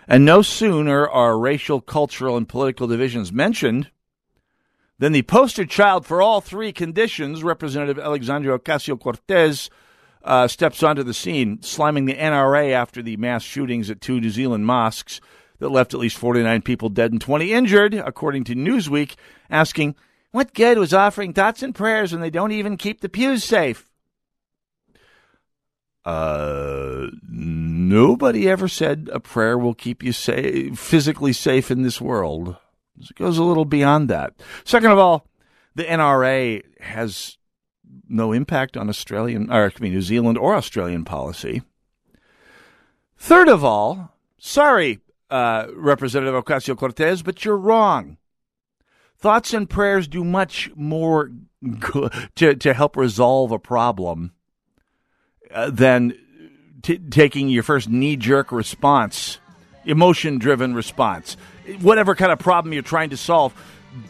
And 0.08 0.24
no 0.24 0.42
sooner 0.42 1.08
are 1.08 1.38
racial, 1.38 1.82
cultural, 1.82 2.38
and 2.38 2.48
political 2.48 2.88
divisions 2.88 3.34
mentioned 3.34 3.92
than 5.00 5.12
the 5.12 5.24
poster 5.24 5.66
child 5.66 6.06
for 6.06 6.22
all 6.22 6.40
three 6.40 6.72
conditions, 6.72 7.44
Representative 7.44 8.00
Alexandria 8.00 8.58
Ocasio 8.58 9.00
Cortez, 9.00 9.70
uh, 10.24 10.48
steps 10.48 10.82
onto 10.82 11.04
the 11.04 11.14
scene, 11.14 11.62
slamming 11.62 12.06
the 12.06 12.16
NRA 12.16 12.72
after 12.72 13.02
the 13.02 13.18
mass 13.18 13.44
shootings 13.44 13.90
at 13.90 14.02
two 14.02 14.20
New 14.20 14.30
Zealand 14.30 14.66
mosques 14.66 15.20
that 15.60 15.70
left 15.70 15.94
at 15.94 16.00
least 16.00 16.18
49 16.18 16.62
people 16.62 16.90
dead 16.90 17.12
and 17.12 17.22
20 17.22 17.52
injured, 17.52 17.94
according 17.94 18.44
to 18.46 18.56
Newsweek, 18.56 19.16
asking, 19.50 19.96
What 20.32 20.54
good 20.54 20.78
was 20.78 20.94
offering 20.94 21.34
thoughts 21.34 21.64
and 21.64 21.76
prayers 21.76 22.12
when 22.12 22.22
they 22.22 22.30
don't 22.30 22.52
even 22.52 22.78
keep 22.78 23.02
the 23.02 23.10
pews 23.10 23.44
safe? 23.44 23.87
Uh, 26.08 27.08
nobody 27.30 28.48
ever 28.48 28.70
said 28.70 29.10
a 29.12 29.20
prayer 29.20 29.58
will 29.58 29.74
keep 29.74 30.02
you 30.02 30.14
safe, 30.14 30.80
physically 30.80 31.34
safe 31.34 31.70
in 31.70 31.82
this 31.82 32.00
world. 32.00 32.56
It 32.98 33.14
goes 33.16 33.38
a 33.38 33.44
little 33.44 33.66
beyond 33.66 34.10
that. 34.10 34.34
Second 34.64 34.92
of 34.92 35.00
all, 35.00 35.28
the 35.76 35.84
NRA 35.84 36.64
has 36.80 37.38
no 38.08 38.32
impact 38.32 38.78
on 38.78 38.88
Australian, 38.88 39.52
or 39.52 39.66
I 39.66 39.82
mean, 39.82 39.92
New 39.92 40.02
Zealand 40.02 40.38
or 40.38 40.56
Australian 40.56 41.04
policy. 41.04 41.62
Third 43.18 43.50
of 43.50 43.66
all, 43.66 44.14
sorry, 44.40 45.02
uh, 45.30 45.68
Representative 45.76 46.42
Ocasio 46.42 46.78
Cortez, 46.78 47.22
but 47.22 47.44
you're 47.44 47.58
wrong. 47.58 48.16
Thoughts 49.18 49.54
and 49.54 49.70
prayers 49.70 50.08
do 50.08 50.24
much 50.24 50.72
more 50.74 51.34
to, 52.36 52.56
to 52.56 52.74
help 52.74 52.96
resolve 52.96 53.52
a 53.52 53.60
problem 53.60 54.32
uh, 55.52 55.70
than 55.70 56.18
t- 56.82 56.98
taking 56.98 57.50
your 57.50 57.64
first 57.64 57.90
knee 57.90 58.16
jerk 58.16 58.52
response, 58.52 59.40
emotion 59.86 60.38
driven 60.38 60.74
response. 60.74 61.38
Whatever 61.82 62.16
kind 62.16 62.32
of 62.32 62.40
problem 62.40 62.74
you're 62.74 62.84
trying 62.84 63.10
to 63.10 63.18
solve, 63.18 63.54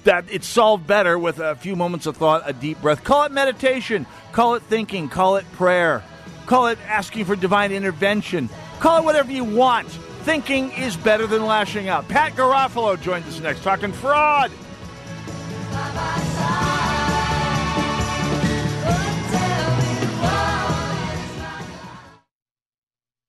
that 0.03 0.25
it's 0.29 0.47
solved 0.47 0.85
better 0.85 1.17
with 1.17 1.39
a 1.39 1.55
few 1.55 1.75
moments 1.75 2.05
of 2.05 2.17
thought, 2.17 2.43
a 2.45 2.53
deep 2.53 2.81
breath. 2.81 3.03
Call 3.03 3.23
it 3.23 3.31
meditation, 3.31 4.05
call 4.31 4.55
it 4.55 4.63
thinking, 4.63 5.09
call 5.09 5.37
it 5.37 5.45
prayer, 5.53 6.03
call 6.45 6.67
it 6.67 6.77
asking 6.87 7.25
for 7.25 7.35
divine 7.35 7.71
intervention, 7.71 8.49
call 8.79 8.99
it 8.99 9.05
whatever 9.05 9.31
you 9.31 9.43
want. 9.43 9.87
Thinking 9.87 10.71
is 10.73 10.97
better 10.97 11.25
than 11.25 11.45
lashing 11.45 11.87
out. 11.87 12.07
Pat 12.09 12.33
Garofalo 12.33 12.99
joins 12.99 13.25
us 13.27 13.39
next, 13.39 13.63
talking 13.63 13.93
fraud. 13.93 14.51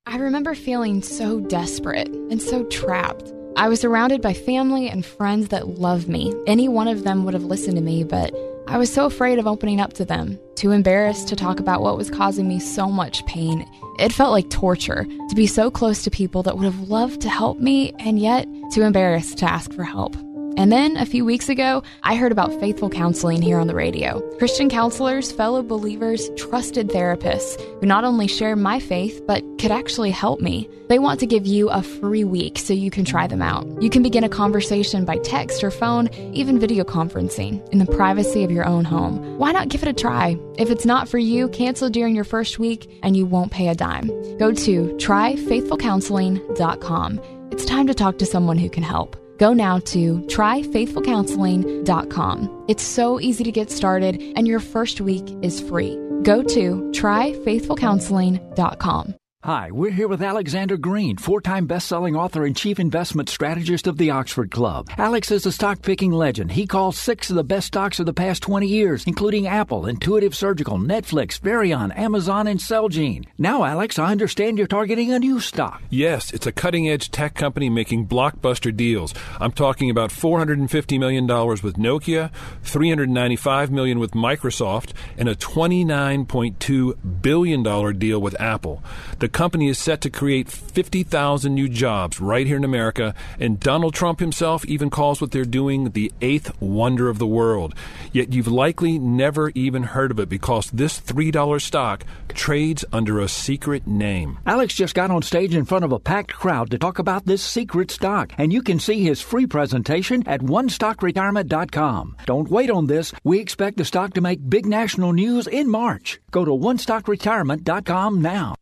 I 0.09 0.17
remember 0.17 0.55
feeling 0.55 1.03
so 1.03 1.39
desperate 1.39 2.09
and 2.09 2.41
so 2.41 2.65
trapped. 2.65 3.31
I 3.57 3.69
was 3.69 3.81
surrounded 3.81 4.23
by 4.23 4.33
family 4.33 4.89
and 4.89 5.05
friends 5.05 5.49
that 5.49 5.79
loved 5.79 6.09
me. 6.09 6.35
Any 6.47 6.67
one 6.67 6.89
of 6.89 7.05
them 7.05 7.27
would 7.27 7.35
have 7.35 7.45
listened 7.45 7.77
to 7.77 7.83
me, 7.83 8.05
but 8.05 8.35
I 8.69 8.79
was 8.79 8.91
so 8.91 9.05
afraid 9.05 9.39
of 9.39 9.47
opening 9.47 9.83
up 9.83 9.93
to 9.95 10.07
them, 10.07 10.41
too 10.55 10.71
embarrassed 10.71 11.29
to 11.29 11.37
talk 11.37 11.61
about 11.61 11.83
what 11.83 11.99
was 11.99 12.09
causing 12.09 12.49
me 12.49 12.59
so 12.59 12.89
much 12.89 13.27
pain. 13.27 13.69
It 13.99 14.15
felt 14.15 14.33
like 14.33 14.49
torture 14.49 15.05
to 15.05 15.35
be 15.35 15.47
so 15.47 15.71
close 15.71 16.03
to 16.05 16.11
people 16.11 16.43
that 16.45 16.57
would 16.57 16.65
have 16.65 16.89
loved 16.89 17.21
to 17.21 17.29
help 17.29 17.59
me 17.59 17.93
and 17.99 18.19
yet 18.19 18.47
too 18.73 18.85
embarrassed 18.85 19.37
to 19.39 19.53
ask 19.53 19.75
for 19.75 19.85
help. 19.85 20.17
And 20.59 20.73
then 20.73 20.97
a 20.97 21.07
few 21.07 21.25
weeks 21.25 21.49
ago, 21.49 21.85
I 22.03 22.17
heard 22.17 22.33
about 22.33 22.59
faithful 22.59 22.91
counseling 22.91 23.41
here 23.41 23.61
on 23.61 23.69
the 23.69 23.77
radio. 23.77 24.21
Christian 24.39 24.69
counselors, 24.69 25.31
fellow 25.31 25.63
believers, 25.63 26.29
trusted 26.37 26.89
therapists 26.89 27.61
who 27.79 27.87
not 27.87 28.03
only 28.03 28.27
share 28.27 28.57
my 28.57 28.81
faith, 28.81 29.23
but 29.25 29.45
could 29.61 29.71
actually 29.71 30.11
help 30.11 30.41
me. 30.41 30.69
They 30.89 30.99
want 30.99 31.21
to 31.21 31.27
give 31.27 31.47
you 31.47 31.71
a 31.71 31.81
free 31.81 32.25
week 32.25 32.59
so 32.59 32.73
you 32.73 32.91
can 32.91 33.05
try 33.05 33.29
them 33.29 33.41
out. 33.41 33.69
You 33.81 33.89
can 33.89 34.03
begin 34.03 34.25
a 34.25 34.29
conversation 34.29 35.05
by 35.05 35.19
text 35.19 35.63
or 35.63 35.71
phone, 35.71 36.09
even 36.35 36.59
video 36.59 36.83
conferencing, 36.83 37.65
in 37.69 37.79
the 37.79 37.87
privacy 37.87 38.43
of 38.43 38.51
your 38.51 38.67
own 38.67 38.85
home. 38.85 39.39
Why 39.39 39.53
not 39.53 39.69
give 39.69 39.85
it 39.85 39.89
a 39.89 39.93
try? 39.93 40.37
If 40.59 40.71
it's 40.71 40.85
not 40.85 41.09
for 41.09 41.19
you, 41.19 41.49
cancel 41.51 41.89
during 41.89 42.17
your 42.17 42.25
first 42.25 42.59
week 42.59 42.99
and 43.05 43.17
you 43.17 43.27
won't 43.27 43.53
pay 43.53 43.69
a 43.69 43.77
dime. 43.77 44.09
Go 44.39 44.53
to 44.53 44.87
tryfaithfulcounseling.com. 44.97 47.21
It's 47.53 47.65
time 47.65 47.87
to 47.87 47.95
talk 47.95 48.19
to 48.19 48.27
someone 48.27 48.59
who 48.59 48.69
can 48.69 48.83
help. 48.83 49.17
Go 49.39 49.53
now 49.53 49.79
to 49.79 50.21
tryfaithfulcounseling.com. 50.23 52.65
It's 52.69 52.83
so 52.83 53.21
easy 53.21 53.45
to 53.45 53.53
get 53.53 53.71
started, 53.71 54.21
and 54.37 54.47
your 54.47 54.61
first 54.61 55.01
week 55.01 55.25
is 55.43 55.59
free. 55.61 55.99
Go 56.23 56.43
to 56.43 56.91
tryfaithfulcounseling.com. 56.93 59.15
Hi, 59.45 59.71
we're 59.71 59.93
here 59.93 60.09
with 60.09 60.21
Alexander 60.21 60.77
Green, 60.77 61.17
four 61.17 61.41
time 61.41 61.67
best 61.67 61.87
selling 61.87 62.17
author 62.17 62.45
and 62.45 62.57
chief 62.57 62.81
investment 62.81 63.29
strategist 63.29 63.87
of 63.87 63.97
the 63.97 64.11
Oxford 64.11 64.51
Club. 64.51 64.89
Alex 64.99 65.31
is 65.31 65.47
a 65.47 65.53
stock 65.53 65.81
picking 65.81 66.11
legend. 66.11 66.51
He 66.51 66.67
calls 66.67 66.99
six 66.99 67.31
of 67.31 67.37
the 67.37 67.45
best 67.45 67.69
stocks 67.69 68.01
of 68.01 68.07
the 68.07 68.13
past 68.13 68.43
20 68.43 68.67
years, 68.67 69.05
including 69.07 69.47
Apple, 69.47 69.87
Intuitive 69.87 70.35
Surgical, 70.35 70.77
Netflix, 70.77 71.39
Varian, 71.39 71.93
Amazon, 71.93 72.49
and 72.49 72.59
Celgene. 72.59 73.27
Now, 73.39 73.63
Alex, 73.63 73.97
I 73.97 74.11
understand 74.11 74.59
you're 74.59 74.67
targeting 74.67 75.13
a 75.13 75.21
new 75.21 75.39
stock. 75.39 75.83
Yes, 75.89 76.33
it's 76.33 76.49
a 76.49 76.53
cutting 76.53 76.89
edge 76.89 77.13
tech 77.13 77.37
company 77.37 77.71
making 77.71 78.09
blockbuster 78.09 78.77
deals. 78.77 79.15
I'm 79.41 79.53
talking 79.53 79.89
about 79.89 80.11
$450 80.11 80.99
million 80.99 81.29
with 81.29 81.77
Nokia, 81.77 82.33
395 82.65 83.71
million 83.71 84.01
with 84.01 84.11
Microsoft, 84.15 84.95
and 85.17 85.29
a 85.29 85.37
$29.2 85.37 87.23
billion 87.23 87.99
deal 87.99 88.21
with 88.21 88.41
Apple. 88.41 88.83
The 89.21 89.28
company 89.29 89.69
is 89.69 89.79
set 89.79 90.01
to 90.03 90.11
create 90.11 90.49
50,000 90.49 91.55
new 91.55 91.69
jobs 91.69 92.21
right 92.21 92.47
here 92.47 92.57
in 92.57 92.65
America, 92.65 93.15
and 93.39 93.61
Donald 93.61 93.95
Trump 93.95 94.21
himself 94.21 94.65
even 94.67 94.91
calls 94.91 95.21
what 95.21 95.31
they're 95.31 95.45
doing 95.45 95.91
the 95.91 96.13
eighth 96.21 96.61
wonder 96.61 97.09
of 97.09 97.19
the 97.19 97.27
world. 97.27 97.75
Yet 98.13 98.33
you've 98.33 98.49
likely 98.49 98.99
never 98.99 99.51
even 99.55 99.83
heard 99.83 100.11
of 100.11 100.21
it 100.21 100.29
because 100.29 100.71
this 100.71 101.01
$3 101.01 101.61
stock 101.61 102.05
trades 102.29 102.85
under 102.93 103.21
a 103.21 103.29
secret 103.29 103.87
name. 103.87 104.39
Alex 104.47 104.75
just 104.75 104.95
got 104.95 105.11
on 105.11 105.23
stage 105.23 105.55
in 105.55 105.65
front 105.65 105.85
of 105.85 105.93
a 105.93 105.99
packed 105.99 106.33
crowd 106.33 106.71
to 106.71 106.79
talk 106.79 106.99
about 106.99 107.27
this 107.27 107.43
secret 107.43 107.91
stock, 107.91 108.33
and 108.39 108.53
you 108.53 108.63
can 108.63 108.79
see 108.79 109.03
his 109.03 109.21
free 109.21 109.47
presentation 109.47 110.23
at 110.27 110.41
onestockretirement.com. 110.41 112.17
Don't 112.27 112.51
wait 112.51 112.71
on 112.71 112.87
this. 112.87 113.13
We 113.25 113.41
expect 113.41 113.77
the 113.77 113.85
stock 113.85 114.15
to 114.15 114.21
make 114.21 114.49
big 114.49 114.67
national 114.67 115.13
news 115.13 115.47
in 115.47 115.69
March. 115.71 116.21
Go 116.31 116.45
to 116.45 116.51
onestockretirement.com 116.51 118.23
now. 118.23 118.55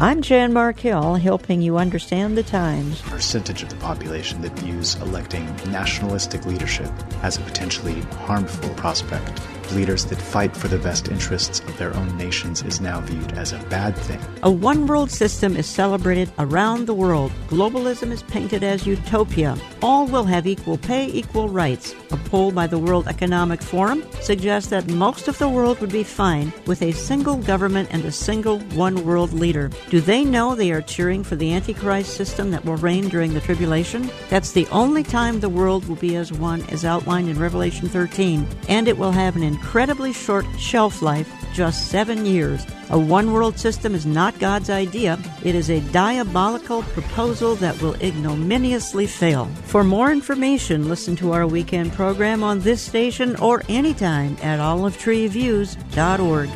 I'm 0.00 0.22
Jan 0.22 0.52
Markell, 0.52 1.20
helping 1.20 1.62
you 1.62 1.78
understand 1.78 2.36
the 2.36 2.42
times. 2.42 3.00
Percentage 3.02 3.62
of 3.62 3.68
the 3.68 3.76
population 3.76 4.40
that 4.42 4.58
views 4.58 4.96
electing 4.96 5.46
nationalistic 5.70 6.44
leadership 6.46 6.90
as 7.22 7.36
a 7.36 7.40
potentially 7.42 8.00
harmful 8.26 8.70
prospect. 8.70 9.40
Leaders 9.72 10.04
that 10.06 10.20
fight 10.20 10.56
for 10.56 10.68
the 10.68 10.78
best 10.78 11.08
interests 11.08 11.60
of 11.60 11.76
their 11.78 11.94
own 11.96 12.16
nations 12.16 12.62
is 12.62 12.80
now 12.80 13.00
viewed 13.00 13.32
as 13.32 13.52
a 13.52 13.58
bad 13.70 13.96
thing. 13.96 14.20
A 14.42 14.50
one 14.50 14.86
world 14.86 15.10
system 15.10 15.56
is 15.56 15.66
celebrated 15.66 16.30
around 16.38 16.86
the 16.86 16.94
world. 16.94 17.32
Globalism 17.48 18.12
is 18.12 18.22
painted 18.22 18.62
as 18.62 18.86
utopia. 18.86 19.56
All 19.82 20.06
will 20.06 20.24
have 20.24 20.46
equal 20.46 20.78
pay, 20.78 21.06
equal 21.08 21.48
rights. 21.48 21.94
A 22.10 22.16
poll 22.16 22.52
by 22.52 22.66
the 22.66 22.78
World 22.78 23.08
Economic 23.08 23.60
Forum 23.62 24.04
suggests 24.20 24.70
that 24.70 24.88
most 24.88 25.28
of 25.28 25.38
the 25.38 25.48
world 25.48 25.80
would 25.80 25.90
be 25.90 26.04
fine 26.04 26.52
with 26.66 26.82
a 26.82 26.92
single 26.92 27.36
government 27.36 27.88
and 27.90 28.04
a 28.04 28.12
single 28.12 28.60
one 28.74 29.04
world 29.04 29.32
leader. 29.32 29.70
Do 29.90 30.00
they 30.00 30.24
know 30.24 30.54
they 30.54 30.70
are 30.72 30.82
cheering 30.82 31.24
for 31.24 31.36
the 31.36 31.52
Antichrist 31.52 32.14
system 32.14 32.50
that 32.52 32.64
will 32.64 32.76
reign 32.76 33.08
during 33.08 33.34
the 33.34 33.40
tribulation? 33.40 34.10
That's 34.28 34.52
the 34.52 34.68
only 34.68 35.02
time 35.02 35.40
the 35.40 35.48
world 35.48 35.86
will 35.88 35.96
be 35.96 36.16
as 36.16 36.32
one 36.32 36.62
as 36.70 36.84
outlined 36.84 37.28
in 37.28 37.38
Revelation 37.38 37.88
13, 37.88 38.46
and 38.68 38.88
it 38.88 38.96
will 38.96 39.12
have 39.12 39.36
an 39.36 39.42
incredibly 39.54 40.12
short 40.12 40.44
shelf 40.58 41.00
life, 41.00 41.30
just 41.52 41.88
seven 41.88 42.26
years. 42.26 42.66
A 42.90 42.98
one 42.98 43.32
world 43.32 43.56
system 43.56 43.94
is 43.94 44.04
not 44.04 44.36
God's 44.40 44.68
idea. 44.68 45.18
It 45.44 45.54
is 45.54 45.70
a 45.70 45.80
diabolical 45.92 46.82
proposal 46.82 47.54
that 47.56 47.80
will 47.80 47.94
ignominiously 47.94 49.06
fail. 49.06 49.46
For 49.66 49.84
more 49.84 50.10
information, 50.10 50.88
listen 50.88 51.14
to 51.16 51.32
our 51.32 51.46
weekend 51.46 51.92
program 51.92 52.42
on 52.42 52.60
this 52.60 52.82
station 52.82 53.36
or 53.36 53.62
anytime 53.68 54.36
at 54.42 54.58
olivetreeviews.org. 54.58 56.50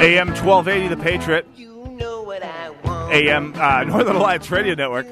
AM 0.00 0.28
1280, 0.28 0.88
The 0.88 0.96
Patriot. 0.96 1.77
AM 3.10 3.54
uh, 3.54 3.84
Northern 3.84 4.16
Alliance 4.16 4.50
Radio 4.50 4.74
Network. 4.74 5.06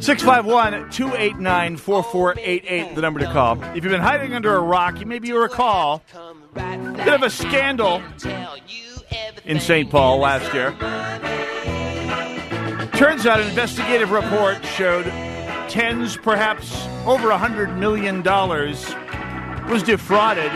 651 0.00 0.90
289 0.90 1.76
4488, 1.76 2.94
the 2.94 3.00
number 3.02 3.20
to 3.20 3.26
call. 3.26 3.62
If 3.62 3.84
you've 3.84 3.92
been 3.92 4.00
hiding 4.00 4.32
under 4.34 4.56
a 4.56 4.60
rock, 4.60 5.04
maybe 5.04 5.28
you 5.28 5.38
recall 5.38 6.02
a 6.14 6.94
bit 6.96 7.08
of 7.08 7.22
a 7.22 7.28
scandal 7.28 8.02
in 9.44 9.60
St. 9.60 9.90
Paul 9.90 10.18
last 10.18 10.54
year. 10.54 10.70
Turns 12.92 13.26
out 13.26 13.40
an 13.40 13.48
investigative 13.48 14.10
report 14.10 14.64
showed 14.64 15.04
tens, 15.68 16.16
perhaps 16.16 16.86
over 17.06 17.30
a 17.30 17.38
$100 17.38 17.76
million 17.76 18.22
was 19.70 19.82
defrauded 19.82 20.50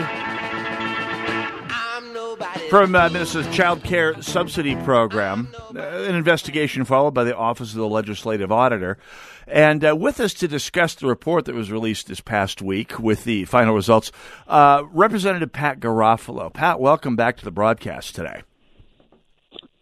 from 2.69 2.95
uh, 2.95 3.09
Minnesota's 3.09 3.53
Child 3.55 3.83
Care 3.83 4.21
Subsidy 4.21 4.75
Program. 4.75 5.53
Uh, 5.75 5.79
an 5.79 6.15
investigation 6.15 6.85
followed 6.85 7.13
by 7.13 7.23
the 7.23 7.35
Office 7.35 7.71
of 7.71 7.77
the 7.77 7.87
Legislative 7.87 8.51
Auditor. 8.51 8.97
And 9.47 9.85
uh, 9.85 9.95
with 9.95 10.19
us 10.19 10.33
to 10.35 10.47
discuss 10.47 10.95
the 10.95 11.07
report 11.07 11.45
that 11.45 11.55
was 11.55 11.71
released 11.71 12.07
this 12.07 12.21
past 12.21 12.61
week 12.61 12.99
with 12.99 13.23
the 13.23 13.45
final 13.45 13.75
results, 13.75 14.11
uh, 14.47 14.83
Representative 14.91 15.51
Pat 15.51 15.79
Garofalo. 15.79 16.51
Pat, 16.51 16.79
welcome 16.79 17.15
back 17.15 17.37
to 17.37 17.45
the 17.45 17.51
broadcast 17.51 18.15
today. 18.15 18.41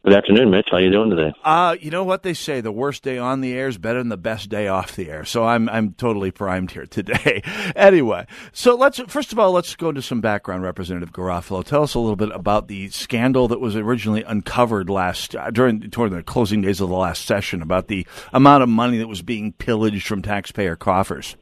Good 0.06 0.16
afternoon, 0.16 0.50
Mitch. 0.50 0.68
How 0.70 0.80
you 0.80 0.92
doing 0.92 1.12
today? 1.12 1.34
Uh, 1.46 1.78
you 1.80 1.90
know 1.90 2.04
what 2.04 2.24
they 2.24 2.34
say: 2.34 2.60
the 2.60 2.74
worst 2.74 3.04
day 3.04 3.18
on 3.18 3.40
the 3.40 3.54
air 3.54 3.70
is 3.70 3.78
better 3.78 4.00
than 4.00 4.10
the 4.10 4.18
best 4.18 4.50
day 4.50 4.68
off 4.68 4.98
the 4.98 5.10
air. 5.10 5.24
So 5.24 5.46
I'm 5.46 5.70
I'm 5.70 5.94
totally 5.94 6.30
primed 6.30 6.72
here 6.72 6.86
today. 6.86 7.42
anyway, 7.78 8.28
so 8.52 8.76
let's 8.76 9.00
first 9.08 9.32
of 9.32 9.40
all 9.40 9.54
let's 9.54 9.78
go 9.78 9.90
into 9.90 10.02
some 10.02 10.20
background. 10.20 10.62
Representative 10.62 11.14
Garofalo, 11.14 11.64
tell 11.64 11.84
us 11.84 11.94
a 11.94 12.00
little 12.00 12.18
bit 12.18 12.32
about 12.34 12.68
the 12.68 12.90
scandal 12.90 13.48
that 13.48 13.62
was 13.62 13.78
originally 13.78 14.24
uncovered 14.24 14.90
last 14.90 15.38
uh, 15.38 15.50
during 15.52 15.80
during 15.80 16.12
the 16.12 16.22
closing 16.22 16.62
days 16.62 16.82
of 16.82 16.90
the 16.90 16.98
last 16.98 17.26
session 17.26 17.62
about 17.62 17.88
the 17.88 18.06
amount 18.34 18.62
of 18.62 18.68
money 18.68 18.98
that 18.98 19.08
was 19.08 19.22
being 19.22 19.54
pillaged 19.54 20.06
from 20.06 20.22
taxpayer 20.22 20.76
coffers. 20.76 21.38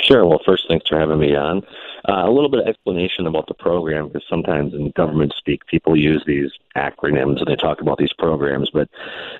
Sure. 0.00 0.24
Well, 0.24 0.40
first, 0.46 0.64
thanks 0.66 0.88
for 0.88 0.98
having 0.98 1.18
me 1.18 1.36
on. 1.36 1.60
Uh, 2.06 2.24
a 2.26 2.30
little 2.30 2.50
bit 2.50 2.60
of 2.60 2.66
explanation 2.66 3.26
about 3.26 3.46
the 3.46 3.54
program 3.54 4.08
because 4.08 4.26
sometimes 4.28 4.74
in 4.74 4.90
government 4.90 5.32
speak, 5.36 5.66
people 5.66 5.96
use 5.96 6.22
these 6.26 6.50
acronyms 6.76 7.38
and 7.38 7.46
they 7.46 7.56
talk 7.56 7.80
about 7.80 7.96
these 7.96 8.12
programs. 8.18 8.68
But 8.70 8.90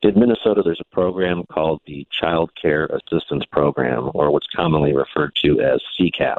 in 0.03 0.19
Minnesota, 0.19 0.63
there's 0.65 0.81
a 0.81 0.95
program 0.95 1.45
called 1.53 1.83
the 1.87 2.07
Child 2.11 2.53
Care 2.61 2.87
Assistance 2.87 3.45
Program, 3.53 4.11
or 4.15 4.31
what's 4.31 4.47
commonly 4.47 4.95
referred 4.95 5.35
to 5.43 5.61
as 5.61 5.81
CCAP. 5.99 6.39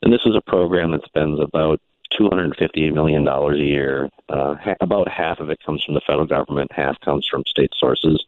And 0.00 0.12
this 0.12 0.24
is 0.24 0.34
a 0.34 0.40
program 0.40 0.92
that 0.92 1.04
spends 1.04 1.38
about 1.38 1.80
$250 2.18 2.92
million 2.92 3.26
a 3.28 3.54
year. 3.56 4.10
Uh, 4.30 4.54
ha- 4.54 4.74
about 4.80 5.08
half 5.08 5.38
of 5.38 5.50
it 5.50 5.62
comes 5.64 5.84
from 5.84 5.94
the 5.94 6.00
federal 6.06 6.26
government, 6.26 6.72
half 6.72 6.98
comes 7.00 7.26
from 7.30 7.44
state 7.46 7.72
sources. 7.76 8.24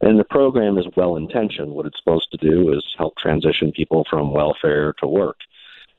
And 0.00 0.18
the 0.18 0.24
program 0.24 0.78
is 0.78 0.86
well 0.96 1.16
intentioned. 1.16 1.72
What 1.72 1.86
it's 1.86 1.98
supposed 1.98 2.30
to 2.30 2.36
do 2.36 2.72
is 2.72 2.84
help 2.96 3.16
transition 3.16 3.72
people 3.72 4.06
from 4.08 4.32
welfare 4.32 4.92
to 5.00 5.06
work. 5.06 5.38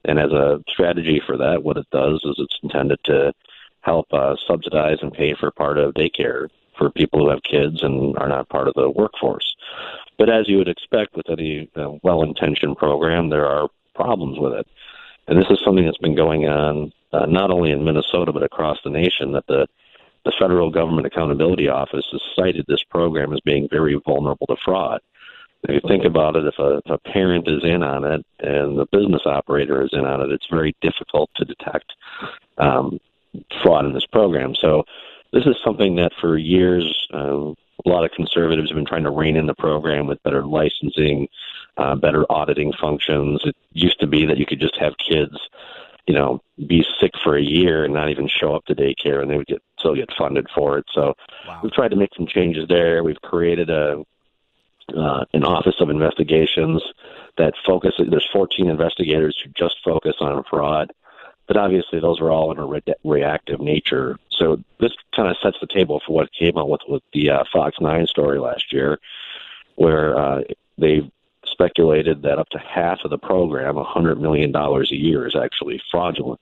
And 0.06 0.20
as 0.20 0.32
a 0.32 0.64
strategy 0.68 1.22
for 1.26 1.38
that, 1.38 1.64
what 1.64 1.78
it 1.78 1.88
does 1.92 2.22
is 2.24 2.36
it's 2.38 2.60
intended 2.64 3.00
to 3.06 3.34
help 3.82 4.08
uh, 4.14 4.36
subsidize 4.48 4.98
and 5.02 5.14
pay 5.14 5.34
for 5.34 5.52
part 5.52 5.78
of 5.78 5.94
daycare 5.94 6.48
for 6.78 6.90
people 6.92 7.20
who 7.20 7.30
have 7.30 7.44
kids 7.44 7.84
and 7.84 8.18
are 8.18 8.30
not 8.30 8.50
part 8.50 8.68
of 8.68 8.74
the 8.76 8.90
workforce. 8.90 9.56
But 10.18 10.30
as 10.30 10.48
you 10.48 10.58
would 10.58 10.68
expect 10.68 11.16
with 11.16 11.30
any 11.30 11.70
uh, 11.76 11.92
well 12.04 12.24
intentioned 12.24 12.78
program, 12.78 13.30
there 13.30 13.46
are 13.46 13.70
problems 13.94 14.40
with 14.40 14.54
it. 14.54 14.68
And 15.28 15.38
this 15.38 15.50
is 15.50 15.60
something 15.64 15.86
that's 15.86 15.98
been 15.98 16.16
going 16.16 16.48
on 16.48 16.92
uh, 17.12 17.26
not 17.26 17.52
only 17.52 17.72
in 17.72 17.84
Minnesota, 17.84 18.32
but 18.32 18.44
across 18.44 18.78
the 18.84 18.90
nation 18.90 19.34
that 19.34 19.48
the 19.48 19.68
the 20.26 20.34
Federal 20.38 20.70
Government 20.70 21.08
Accountability 21.08 21.70
Office 21.70 22.06
has 22.12 22.22
cited 22.36 22.66
this 22.68 22.84
program 22.84 23.32
as 23.32 23.40
being 23.46 23.70
very 23.72 24.00
vulnerable 24.06 24.48
to 24.48 24.58
fraud. 24.64 25.00
If 25.64 25.84
you 25.84 25.90
think 25.90 26.06
about 26.06 26.36
it, 26.36 26.46
if 26.46 26.58
a, 26.58 26.82
if 26.86 26.90
a 26.90 26.98
parent 26.98 27.48
is 27.48 27.64
in 27.64 27.84
on 27.84 28.06
it 28.06 28.26
and 28.40 28.78
the 28.78 28.86
business 28.92 29.24
operator 29.26 29.82
is 29.82 29.90
in 29.92 30.06
on 30.06 30.22
it, 30.22 30.32
it's 30.32 30.48
very 30.50 30.76
difficult 30.82 31.30
to 31.36 31.46
detect 31.46 31.94
um, 32.58 33.00
fraud 33.62 33.86
in 33.86 33.94
this 33.94 34.06
program. 34.06 34.56
So, 34.56 34.86
this 35.32 35.46
is 35.46 35.56
something 35.64 35.96
that 35.98 36.12
for 36.20 36.38
years 36.38 37.08
um, 37.14 37.56
a 37.86 37.90
lot 37.90 38.04
of 38.04 38.12
conservatives 38.12 38.70
have 38.70 38.76
been 38.76 38.86
trying 38.86 39.04
to 39.04 39.12
rein 39.12 39.36
in 39.36 39.46
the 39.46 39.54
program 39.56 40.08
with 40.08 40.22
better 40.24 40.46
licensing, 40.46 41.28
uh, 41.78 41.96
better 41.96 42.26
auditing 42.30 42.74
functions. 42.74 43.42
It 43.46 43.56
used 43.72 44.00
to 44.00 44.08
be 44.08 44.26
that 44.26 44.38
you 44.38 44.46
could 44.46 44.60
just 44.60 44.78
have 44.78 44.94
kids, 44.98 45.38
you 46.08 46.14
know, 46.14 46.42
be 46.68 46.86
sick 47.00 47.12
for 47.24 47.38
a 47.38 47.42
year 47.42 47.86
and 47.86 47.94
not 47.94 48.10
even 48.10 48.28
show 48.28 48.56
up 48.56 48.66
to 48.66 48.76
daycare, 48.76 49.22
and 49.22 49.30
they 49.30 49.38
would 49.38 49.48
get 49.48 49.62
still 49.78 49.96
get 49.96 50.10
funded 50.18 50.48
for 50.54 50.78
it. 50.78 50.86
So 50.94 51.14
wow. 51.48 51.60
we've 51.64 51.72
tried 51.72 51.92
to 51.92 51.96
make 51.96 52.14
some 52.16 52.28
changes 52.28 52.68
there. 52.68 53.04
We've 53.04 53.22
created 53.22 53.70
a 53.70 54.04
uh, 54.96 55.26
an 55.34 55.44
office 55.44 55.76
of 55.80 55.90
investigations 55.90 56.82
that 57.38 57.54
focuses. 57.66 58.08
There's 58.10 58.30
14 58.32 58.70
investigators 58.70 59.38
who 59.44 59.52
just 59.52 59.78
focus 59.84 60.16
on 60.20 60.44
fraud, 60.50 60.92
but 61.48 61.58
obviously 61.58 62.00
those 62.00 62.20
are 62.20 62.32
all 62.32 62.52
in 62.52 62.58
a 62.58 62.66
re- 62.66 62.84
reactive 63.04 63.60
nature. 63.60 64.18
So 64.30 64.62
this 64.80 64.92
kind 65.16 65.30
of 65.30 65.38
sets 65.42 65.58
the 65.60 65.68
table 65.68 66.02
for 66.06 66.14
what 66.14 66.34
came 66.34 66.58
out 66.58 66.70
with 66.70 66.82
with 66.88 67.04
the 67.14 67.30
uh, 67.30 67.44
Fox 67.52 67.78
Nine 67.80 68.08
story 68.08 68.40
last 68.40 68.72
year, 68.72 69.00
where 69.76 70.18
uh, 70.18 70.42
they 70.78 71.10
speculated 71.46 72.22
that 72.24 72.40
up 72.40 72.50
to 72.50 72.60
half 72.60 73.00
of 73.04 73.10
the 73.10 73.18
program, 73.18 73.78
a 73.78 73.84
hundred 73.84 74.22
million 74.22 74.52
dollars 74.52 74.92
a 74.92 74.96
year, 74.96 75.28
is 75.28 75.36
actually 75.36 75.82
fraudulent. 75.92 76.40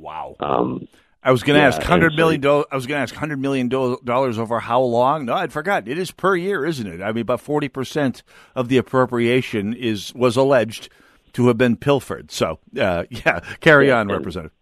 Wow. 0.00 0.36
Um, 0.40 0.88
I 1.22 1.32
was 1.32 1.42
going 1.42 1.54
to 1.56 1.60
Yeah, 1.60 1.68
ask 1.68 1.82
hundred 1.82 2.14
million. 2.14 2.40
Do- 2.40 2.64
I 2.70 2.76
was 2.76 2.86
going 2.86 2.98
to 2.98 3.02
ask 3.02 3.14
hundred 3.14 3.40
million 3.40 3.68
do- 3.68 3.98
dollars 4.04 4.38
over 4.38 4.60
how 4.60 4.80
long? 4.80 5.24
No, 5.26 5.34
I'd 5.34 5.52
forgotten. 5.52 5.90
It 5.90 5.98
is 5.98 6.10
per 6.10 6.36
year, 6.36 6.64
isn't 6.64 6.86
it? 6.86 7.02
I 7.02 7.12
mean, 7.12 7.22
about 7.22 7.40
forty 7.40 7.68
percent 7.68 8.22
of 8.54 8.68
the 8.68 8.76
appropriation 8.78 9.74
is 9.74 10.14
was 10.14 10.36
alleged 10.36 10.88
to 11.34 11.48
have 11.48 11.58
been 11.58 11.76
pilfered. 11.76 12.30
So, 12.30 12.58
uh, 12.80 13.04
yeah, 13.10 13.40
carry 13.60 13.88
Yeah, 13.88 13.96
on, 13.96 14.02
and- 14.02 14.10
Representative. 14.12 14.52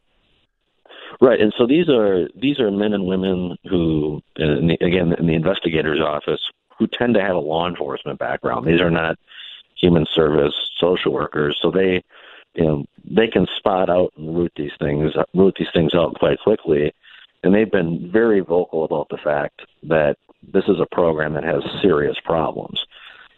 Right, 1.21 1.41
and 1.41 1.55
so 1.57 1.67
these 1.67 1.89
are 1.89 2.29
these 2.35 2.59
are 2.61 2.71
men 2.71 2.93
and 2.93 3.07
women 3.07 3.57
who, 3.71 4.21
in 4.37 4.67
the, 4.69 4.75
again, 4.85 5.15
in 5.19 5.27
the 5.27 5.35
investigator's 5.35 6.01
office, 6.01 6.41
who 6.79 6.87
tend 6.87 7.15
to 7.15 7.23
have 7.23 7.37
a 7.37 7.41
law 7.41 7.67
enforcement 7.67 8.19
background. 8.19 8.67
These 8.67 8.81
are 8.83 8.91
not 8.91 9.17
human 9.81 10.05
service 10.15 10.53
social 10.79 11.13
workers, 11.13 11.59
so 11.63 11.71
they, 11.71 12.03
you 12.57 12.65
know, 12.65 12.85
they 13.05 13.29
can 13.29 13.47
spot 13.57 13.91
out 13.91 14.13
and 14.17 14.37
root 14.37 14.53
these 14.57 14.73
things 14.79 15.13
root 15.35 15.55
these 15.59 15.69
things 15.73 15.95
out 15.95 16.19
quite 16.19 16.41
quickly. 16.41 16.93
And 17.43 17.55
they've 17.55 17.71
been 17.71 18.11
very 18.11 18.41
vocal 18.41 18.85
about 18.85 19.09
the 19.09 19.19
fact 19.19 19.61
that 19.85 20.17
this 20.43 20.65
is 20.65 20.81
a 20.81 20.95
program 20.95 21.35
that 21.35 21.45
has 21.45 21.63
serious 21.81 22.17
problems. 22.25 22.85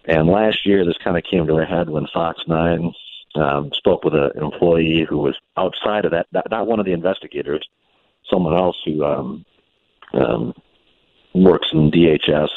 And 0.05 0.29
last 0.29 0.65
year, 0.65 0.85
this 0.85 0.97
kind 1.03 1.19
of 1.19 1.25
came 1.25 1.47
to 1.47 1.59
a 1.59 1.67
head 1.67 1.91
when 1.91 2.07
Fox 2.07 2.43
Nine 2.47 2.93
um, 3.35 3.71
spoke 3.75 4.05
with 4.05 4.15
an 4.15 4.31
employee 4.37 5.07
who 5.09 5.19
was 5.19 5.37
outside 5.57 6.05
of 6.05 6.13
that, 6.13 6.27
not, 6.33 6.51
not 6.51 6.67
one 6.67 6.81
of 6.81 6.87
the 6.87 6.93
investigators, 6.93 7.69
someone 8.31 8.55
else 8.55 8.77
who 8.85 9.05
um, 9.05 9.45
um, 10.15 10.55
works 11.35 11.69
in 11.73 11.91
DHS, 11.91 12.49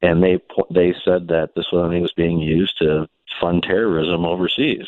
and 0.00 0.22
they 0.22 0.40
they 0.70 0.94
said 1.04 1.28
that 1.28 1.50
this 1.54 1.66
money 1.72 2.00
was 2.00 2.12
being 2.12 2.38
used 2.38 2.78
to 2.78 3.08
fund 3.40 3.62
terrorism 3.62 4.24
overseas. 4.24 4.86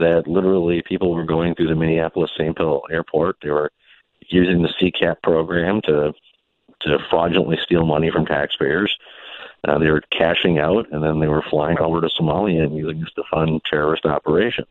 That 0.00 0.26
literally 0.26 0.82
people 0.82 1.14
were 1.14 1.24
going 1.24 1.54
through 1.54 1.68
the 1.68 1.74
Minneapolis 1.76 2.30
St. 2.36 2.56
Paul 2.56 2.86
airport. 2.90 3.36
They 3.42 3.50
were 3.50 3.70
using 4.28 4.62
the 4.62 4.68
CCAP 4.80 5.22
program 5.22 5.80
to 5.82 6.12
to 6.82 6.98
fraudulently 7.10 7.58
steal 7.62 7.84
money 7.84 8.10
from 8.10 8.24
taxpayers. 8.24 8.96
Uh, 9.68 9.78
they 9.78 9.90
were 9.90 10.02
cashing 10.10 10.58
out, 10.58 10.90
and 10.90 11.04
then 11.04 11.20
they 11.20 11.28
were 11.28 11.44
flying 11.50 11.78
over 11.78 12.00
to 12.00 12.08
Somalia 12.08 12.62
and 12.62 12.76
using 12.76 13.00
this 13.00 13.12
to 13.12 13.22
fund 13.30 13.60
terrorist 13.68 14.06
operations. 14.06 14.68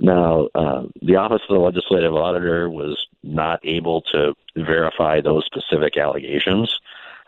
Now, 0.00 0.48
uh, 0.54 0.86
the 1.02 1.16
Office 1.16 1.42
of 1.48 1.54
the 1.54 1.62
Legislative 1.62 2.14
Auditor 2.14 2.68
was 2.68 3.06
not 3.22 3.60
able 3.62 4.00
to 4.12 4.34
verify 4.56 5.20
those 5.20 5.44
specific 5.46 5.96
allegations. 5.96 6.80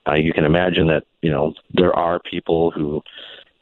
Uh, 0.09 0.15
you 0.15 0.33
can 0.33 0.45
imagine 0.45 0.89
that 0.89 1.05
you 1.21 1.31
know 1.31 1.55
there 1.73 1.95
are 1.95 2.19
people 2.19 2.73
who 2.73 3.03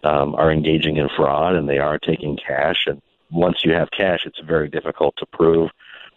um, 0.04 0.34
are 0.34 0.50
engaging 0.50 0.96
in 0.96 1.08
fraud 1.14 1.54
and 1.54 1.68
they 1.68 1.78
are 1.78 1.98
taking 1.98 2.36
cash. 2.36 2.86
And 2.86 3.02
once 3.30 3.64
you 3.64 3.72
have 3.72 3.90
cash, 3.90 4.20
it's 4.24 4.40
very 4.40 4.68
difficult 4.68 5.14
to 5.18 5.26
prove 5.26 5.70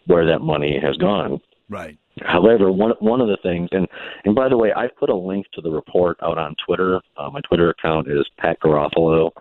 where 0.06 0.26
that 0.26 0.40
money 0.40 0.78
has 0.80 0.96
gone. 0.96 1.40
Right. 1.68 1.98
However, 2.22 2.70
one 2.70 2.92
one 3.00 3.20
of 3.20 3.28
the 3.28 3.38
things, 3.42 3.68
and 3.72 3.88
and 4.24 4.34
by 4.34 4.48
the 4.48 4.56
way, 4.56 4.72
I 4.74 4.88
put 4.88 5.10
a 5.10 5.16
link 5.16 5.46
to 5.54 5.60
the 5.60 5.70
report 5.70 6.18
out 6.22 6.38
on 6.38 6.54
Twitter. 6.64 7.00
Uh, 7.16 7.30
my 7.30 7.40
Twitter 7.40 7.70
account 7.70 8.08
is 8.08 8.28
Pat 8.38 8.60
Garofalo, 8.60 9.32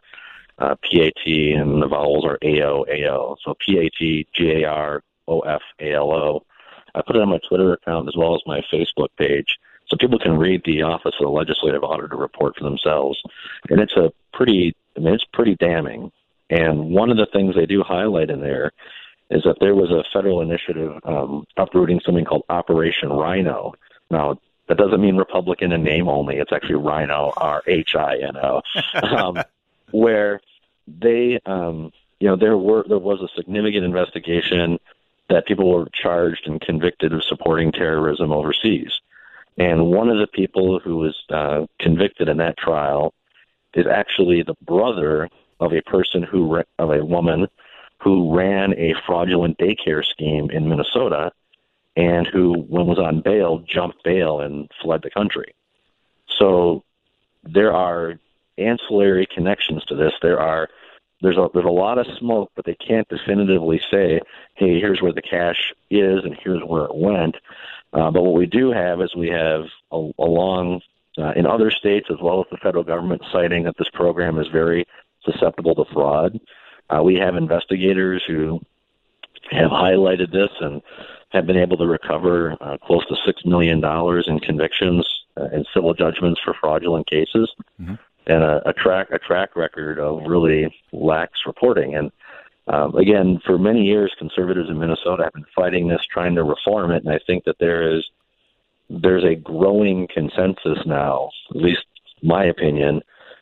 uh, 0.57 0.75
P 0.81 1.01
A 1.01 1.11
T, 1.23 1.51
and 1.51 1.81
the 1.81 1.87
vowels 1.87 2.25
are 2.25 2.39
A 2.41 2.61
O 2.61 2.85
A 2.89 3.09
O. 3.09 3.35
So 3.43 3.55
P 3.59 3.77
A 3.77 3.89
T 3.89 4.25
G 4.33 4.63
A 4.63 4.65
R 4.65 5.03
O 5.27 5.41
F 5.41 5.61
A 5.79 5.93
L 5.93 6.11
O. 6.11 6.45
I 6.95 7.01
put 7.05 7.15
it 7.15 7.21
on 7.21 7.29
my 7.29 7.39
Twitter 7.47 7.73
account 7.73 8.07
as 8.07 8.15
well 8.15 8.35
as 8.35 8.41
my 8.45 8.61
Facebook 8.71 9.09
page, 9.17 9.57
so 9.87 9.97
people 9.97 10.17
can 10.17 10.37
read 10.37 10.61
the 10.63 10.81
Office 10.81 11.13
of 11.19 11.25
the 11.25 11.29
Legislative 11.29 11.83
Auditor 11.83 12.17
report 12.17 12.55
for 12.57 12.63
themselves. 12.63 13.21
And 13.69 13.79
it's 13.79 13.97
a 13.97 14.11
pretty, 14.31 14.75
I 14.95 14.99
mean, 14.99 15.13
it's 15.13 15.25
pretty 15.33 15.55
damning. 15.55 16.11
And 16.49 16.89
one 16.89 17.09
of 17.09 17.17
the 17.17 17.25
things 17.25 17.55
they 17.55 17.65
do 17.65 17.83
highlight 17.83 18.29
in 18.29 18.41
there 18.41 18.71
is 19.29 19.43
that 19.43 19.57
there 19.59 19.75
was 19.75 19.89
a 19.91 20.03
federal 20.13 20.41
initiative 20.41 20.99
um, 21.03 21.45
uprooting 21.57 21.99
something 22.05 22.25
called 22.25 22.43
Operation 22.49 23.09
Rhino. 23.09 23.73
Now, 24.11 24.39
that 24.67 24.77
doesn't 24.77 25.01
mean 25.01 25.17
Republican 25.17 25.71
in 25.71 25.83
name 25.83 26.07
only. 26.07 26.37
It's 26.37 26.51
actually 26.51 26.75
Rhino, 26.75 27.33
R 27.35 27.63
H 27.67 27.95
I 27.95 28.17
N 28.17 28.37
O, 28.37 28.61
um, 29.03 29.43
where 29.91 30.41
they, 30.87 31.39
um, 31.45 31.91
you 32.19 32.27
know, 32.29 32.35
there 32.35 32.57
were 32.57 32.85
there 32.87 32.99
was 32.99 33.21
a 33.21 33.35
significant 33.35 33.83
investigation 33.83 34.79
that 35.29 35.45
people 35.45 35.69
were 35.71 35.87
charged 35.93 36.47
and 36.47 36.61
convicted 36.61 37.13
of 37.13 37.23
supporting 37.23 37.71
terrorism 37.71 38.31
overseas. 38.31 38.91
And 39.57 39.87
one 39.87 40.09
of 40.09 40.17
the 40.17 40.27
people 40.27 40.79
who 40.79 40.97
was 40.97 41.23
uh, 41.29 41.65
convicted 41.79 42.27
in 42.27 42.37
that 42.37 42.57
trial 42.57 43.13
is 43.73 43.87
actually 43.87 44.43
the 44.43 44.55
brother 44.61 45.29
of 45.63 45.73
a 45.73 45.81
person 45.81 46.23
who 46.23 46.61
of 46.79 46.91
a 46.91 47.05
woman 47.05 47.47
who 47.99 48.35
ran 48.35 48.73
a 48.73 48.93
fraudulent 49.05 49.57
daycare 49.57 50.03
scheme 50.03 50.49
in 50.49 50.67
Minnesota 50.67 51.31
and 51.95 52.27
who, 52.27 52.53
when 52.67 52.85
was 52.85 52.99
on 52.99 53.21
bail, 53.21 53.59
jumped 53.59 54.03
bail 54.03 54.41
and 54.41 54.69
fled 54.81 55.01
the 55.03 55.09
country. 55.09 55.53
So 56.27 56.83
there 57.43 57.73
are 57.73 58.19
ancillary 58.57 59.27
connections 59.33 59.83
to 59.85 59.95
this. 59.95 60.13
There 60.21 60.39
are 60.39 60.69
there's 61.21 61.37
a 61.37 61.47
there's 61.53 61.65
a 61.65 61.69
lot 61.69 61.97
of 61.97 62.07
smoke, 62.19 62.51
but 62.55 62.65
they 62.65 62.75
can't 62.75 63.07
definitively 63.07 63.81
say, 63.89 64.19
hey, 64.55 64.79
here's 64.79 65.01
where 65.01 65.13
the 65.13 65.21
cash 65.21 65.73
is 65.89 66.25
and 66.25 66.35
here's 66.43 66.61
where 66.63 66.85
it 66.85 66.95
went. 66.95 67.35
Uh, 67.93 68.11
but 68.11 68.23
what 68.23 68.33
we 68.33 68.45
do 68.45 68.71
have 68.71 69.01
is 69.01 69.15
we 69.15 69.29
have 69.29 69.65
a, 69.91 69.97
long, 70.17 70.81
uh, 71.17 71.31
in 71.35 71.45
other 71.45 71.69
states 71.69 72.07
as 72.09 72.17
well 72.19 72.41
as 72.41 72.47
the 72.49 72.57
federal 72.57 72.83
government, 72.83 73.21
citing 73.31 73.63
that 73.63 73.77
this 73.77 73.89
program 73.93 74.39
is 74.39 74.47
very 74.47 74.85
susceptible 75.25 75.75
to 75.75 75.85
fraud. 75.93 76.39
Uh, 76.89 77.01
we 77.03 77.15
have 77.15 77.35
investigators 77.35 78.23
who 78.27 78.59
have 79.51 79.71
highlighted 79.71 80.31
this 80.31 80.49
and 80.61 80.81
have 81.29 81.45
been 81.47 81.57
able 81.57 81.77
to 81.77 81.85
recover 81.87 82.55
uh, 82.61 82.77
close 82.85 83.05
to 83.07 83.15
six 83.25 83.45
million 83.45 83.81
dollars 83.81 84.25
in 84.27 84.39
convictions 84.39 85.07
uh, 85.37 85.45
and 85.51 85.65
civil 85.73 85.93
judgments 85.93 86.39
for 86.43 86.53
fraudulent 86.53 87.07
cases, 87.07 87.51
Mm-hmm. 87.81 87.95
and 88.27 88.43
a, 88.43 88.69
a 88.69 88.73
track 88.73 89.07
a 89.11 89.19
track 89.19 89.55
record 89.55 89.99
of 89.99 90.21
really 90.27 90.73
lax 90.91 91.39
reporting. 91.45 91.95
And 91.95 92.11
um, 92.67 92.95
again, 92.95 93.41
for 93.45 93.57
many 93.57 93.83
years, 93.83 94.15
conservatives 94.17 94.69
in 94.69 94.79
Minnesota 94.79 95.23
have 95.23 95.33
been 95.33 95.45
fighting 95.55 95.87
this, 95.87 96.05
trying 96.05 96.35
to 96.35 96.43
reform 96.43 96.91
it, 96.91 97.03
and 97.03 97.13
I 97.13 97.19
think 97.25 97.43
that 97.45 97.57
there 97.59 97.95
is 97.95 98.09
there's 98.89 99.23
a 99.23 99.35
growing 99.35 100.07
consensus 100.13 100.79
now, 100.85 101.31
at 101.49 101.55
least 101.55 101.85
my 102.21 102.45
opinion, 102.45 103.01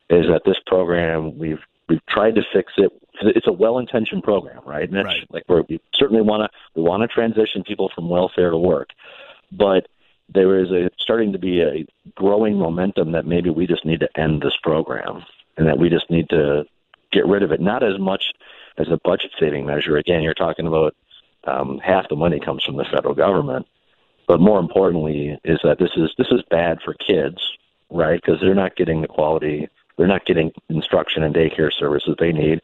is 0.09 0.27
that 0.27 0.43
this 0.45 0.59
program 0.65 1.37
we've 1.37 1.59
we've 1.91 2.05
tried 2.07 2.35
to 2.35 2.41
fix 2.53 2.73
it. 2.77 2.91
It's 3.21 3.47
a 3.47 3.51
well-intentioned 3.51 4.23
program, 4.23 4.61
right? 4.65 4.89
Mitch? 4.89 5.05
Right. 5.05 5.27
Like 5.29 5.43
we're, 5.47 5.63
we 5.69 5.79
certainly 5.93 6.23
want 6.23 6.43
to 6.43 6.59
we 6.73 6.81
want 6.81 7.01
to 7.01 7.07
transition 7.07 7.63
people 7.63 7.91
from 7.93 8.09
welfare 8.09 8.49
to 8.49 8.57
work, 8.57 8.89
but 9.51 9.87
there 10.33 10.57
is 10.59 10.71
a 10.71 10.89
starting 10.97 11.33
to 11.33 11.39
be 11.39 11.61
a 11.61 11.85
growing 12.15 12.57
momentum 12.57 13.11
that 13.11 13.25
maybe 13.25 13.49
we 13.49 13.67
just 13.67 13.85
need 13.85 13.99
to 13.99 14.09
end 14.19 14.41
this 14.41 14.55
program 14.63 15.23
and 15.57 15.67
that 15.67 15.77
we 15.77 15.89
just 15.89 16.09
need 16.09 16.29
to 16.29 16.63
get 17.11 17.27
rid 17.27 17.43
of 17.43 17.51
it. 17.51 17.59
Not 17.59 17.83
as 17.83 17.99
much 17.99 18.31
as 18.77 18.87
a 18.89 18.99
budget 19.03 19.31
saving 19.37 19.65
measure. 19.65 19.97
Again, 19.97 20.23
you're 20.23 20.33
talking 20.33 20.65
about 20.65 20.95
um, 21.43 21.79
half 21.79 22.07
the 22.07 22.15
money 22.15 22.39
comes 22.39 22.63
from 22.63 22.77
the 22.77 22.85
federal 22.85 23.13
government, 23.13 23.67
but 24.27 24.39
more 24.39 24.59
importantly 24.59 25.37
is 25.43 25.59
that 25.63 25.79
this 25.79 25.91
is 25.97 26.11
this 26.17 26.31
is 26.31 26.41
bad 26.49 26.79
for 26.83 26.93
kids, 26.93 27.37
right? 27.89 28.21
Because 28.23 28.39
they're 28.39 28.55
not 28.55 28.77
getting 28.77 29.01
the 29.01 29.07
quality, 29.07 29.67
they're 29.97 30.07
not 30.07 30.25
getting 30.25 30.51
instruction 30.69 31.23
and 31.23 31.35
daycare 31.35 31.71
services 31.71 32.15
they 32.19 32.31
need. 32.31 32.61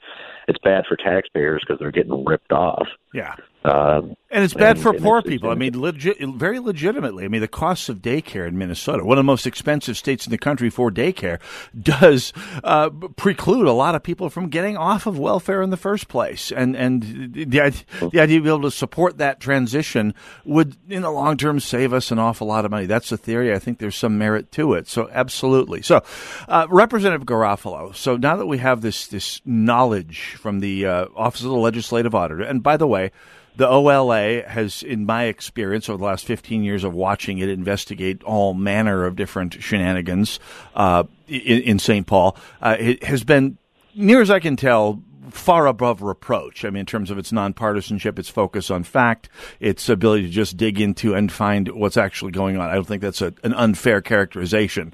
It's 0.47 0.59
bad 0.63 0.85
for 0.87 0.95
taxpayers 0.95 1.61
because 1.65 1.79
they're 1.79 1.91
getting 1.91 2.23
ripped 2.25 2.51
off. 2.51 2.87
Yeah. 3.13 3.35
Uh, 3.65 4.01
And 4.29 4.43
it's 4.43 4.53
bad 4.53 4.75
and- 4.77 4.79
for 4.81 4.93
and 4.93 5.01
poor 5.03 5.21
people. 5.21 5.49
I 5.49 5.55
mean, 5.55 5.77
legit, 5.79 6.17
very 6.35 6.59
legitimately. 6.59 7.25
I 7.25 7.27
mean, 7.27 7.41
the 7.41 7.47
costs 7.49 7.89
of 7.89 7.97
daycare 7.97 8.47
in 8.47 8.57
Minnesota, 8.57 9.03
one 9.03 9.17
of 9.17 9.19
the 9.19 9.25
most 9.25 9.45
expensive 9.47 9.97
states 9.97 10.25
in 10.25 10.31
the 10.31 10.37
country 10.37 10.69
for 10.69 10.89
daycare, 10.89 11.39
does 11.81 12.31
uh, 12.63 12.89
preclude 13.17 13.67
a 13.67 13.73
lot 13.73 13.95
of 13.95 14.03
people 14.03 14.29
from 14.29 14.47
getting 14.49 14.77
off 14.77 15.05
of 15.05 15.19
welfare 15.19 15.61
in 15.61 15.69
the 15.69 15.75
first 15.77 16.07
place. 16.07 16.51
And 16.51 16.75
and 16.77 17.33
the 17.33 17.59
idea, 17.59 17.81
the 18.11 18.19
idea 18.21 18.37
of 18.37 18.43
being 18.43 18.47
able 18.47 18.61
to 18.61 18.71
support 18.71 19.17
that 19.17 19.41
transition 19.41 20.13
would, 20.45 20.77
in 20.89 21.01
the 21.01 21.11
long 21.11 21.35
term, 21.35 21.59
save 21.59 21.91
us 21.91 22.09
an 22.11 22.19
awful 22.19 22.47
lot 22.47 22.63
of 22.63 22.71
money. 22.71 22.85
That's 22.85 23.09
the 23.09 23.17
theory. 23.17 23.53
I 23.53 23.59
think 23.59 23.79
there's 23.79 23.95
some 23.97 24.17
merit 24.17 24.51
to 24.53 24.73
it. 24.75 24.87
So 24.87 25.09
absolutely. 25.11 25.81
So, 25.81 26.03
uh, 26.47 26.67
Representative 26.69 27.25
Garofalo. 27.25 27.93
So 27.95 28.15
now 28.15 28.37
that 28.37 28.45
we 28.45 28.59
have 28.59 28.79
this 28.81 29.07
this 29.07 29.41
knowledge 29.45 30.36
from 30.37 30.59
the 30.59 30.85
uh, 30.85 31.05
Office 31.15 31.41
of 31.41 31.49
the 31.49 31.57
Legislative 31.57 32.15
Auditor, 32.15 32.43
and 32.43 32.63
by 32.63 32.77
the 32.77 32.87
way. 32.87 33.11
The 33.55 33.67
OLA 33.67 34.43
has, 34.43 34.83
in 34.83 35.07
my 35.07 35.23
experience 35.23 35.89
over 35.89 35.97
the 35.97 36.03
last 36.03 36.25
15 36.25 36.63
years 36.63 36.83
of 36.83 36.93
watching 36.93 37.39
it 37.39 37.49
investigate 37.49 38.21
all 38.23 38.53
manner 38.53 39.03
of 39.03 39.15
different 39.15 39.63
shenanigans 39.63 40.39
uh, 40.75 41.05
in, 41.27 41.63
in 41.63 41.79
St. 41.79 42.05
Paul, 42.05 42.37
uh, 42.61 42.77
it 42.79 43.03
has 43.03 43.23
been, 43.23 43.57
near 43.95 44.21
as 44.21 44.29
I 44.29 44.39
can 44.39 44.57
tell, 44.57 45.01
far 45.29 45.67
above 45.67 46.01
reproach. 46.01 46.65
I 46.65 46.69
mean, 46.69 46.81
in 46.81 46.85
terms 46.85 47.11
of 47.11 47.17
its 47.17 47.31
nonpartisanship, 47.31 48.19
its 48.19 48.29
focus 48.29 48.71
on 48.71 48.83
fact, 48.83 49.29
its 49.59 49.89
ability 49.89 50.23
to 50.23 50.29
just 50.29 50.57
dig 50.57 50.79
into 50.79 51.13
and 51.13 51.31
find 51.31 51.69
what's 51.69 51.97
actually 51.97 52.31
going 52.31 52.57
on. 52.57 52.69
I 52.69 52.75
don't 52.75 52.87
think 52.87 53.01
that's 53.01 53.21
a, 53.21 53.33
an 53.43 53.53
unfair 53.53 54.01
characterization. 54.01 54.93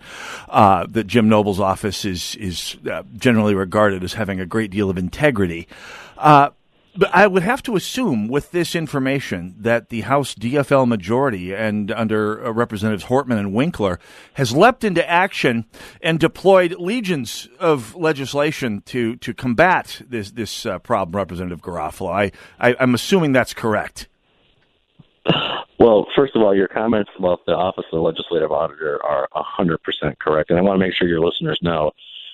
Uh, 0.50 0.86
that 0.90 1.08
Jim 1.08 1.30
Noble's 1.30 1.60
office 1.60 2.06
is 2.06 2.36
is 2.36 2.78
uh, 2.92 3.04
generally 3.16 3.56
regarded 3.56 4.04
as 4.04 4.14
having 4.14 4.40
a 4.40 4.46
great 4.46 4.72
deal 4.72 4.90
of 4.90 4.98
integrity. 4.98 5.68
Uh, 6.18 6.50
but 6.96 7.14
I 7.14 7.28
would 7.28 7.44
have 7.44 7.64
to 7.64 7.76
assume, 7.76 8.28
with 8.28 8.52
this 8.52 8.76
information, 8.76 9.56
that 9.60 9.90
the 9.90 10.02
House 10.02 10.36
DFL 10.36 10.88
majority 10.88 11.54
and 11.54 11.92
under 11.92 12.46
uh, 12.46 12.52
Representatives 12.52 13.06
Hortman 13.06 13.40
and 13.40 13.54
Winkler 13.54 14.00
has 14.34 14.56
leapt 14.56 14.84
into 14.84 15.08
action 15.10 15.66
and 16.02 16.20
deployed 16.20 16.76
legions 16.80 17.48
of 17.60 17.96
legislation 17.96 18.82
to 18.86 19.16
to 19.18 19.34
combat 19.34 20.02
this 20.08 20.32
this 20.32 20.66
uh, 20.66 20.80
problem. 20.80 21.16
Representative 21.16 21.62
Garofalo, 21.62 22.12
I, 22.12 22.32
I 22.60 22.76
I'm 22.80 22.94
assuming 22.94 23.32
that's 23.32 23.54
correct. 23.54 24.08
Well, 25.80 26.08
first 26.16 26.36
of 26.36 26.42
all, 26.42 26.56
your 26.56 26.68
comments 26.68 27.12
about 27.18 27.46
the 27.46 27.54
Office 27.54 27.86
of 27.92 27.98
the 27.98 28.02
Legislative 28.02 28.52
Auditor 28.52 29.04
are 29.04 29.28
100% 29.36 29.78
correct. 30.20 30.50
And 30.50 30.60
I 30.60 30.62
want 30.62 30.80
to 30.80 30.86
make 30.86 30.96
sure 30.96 31.08
your 31.08 31.20
listeners 31.20 31.60
know 31.62 31.92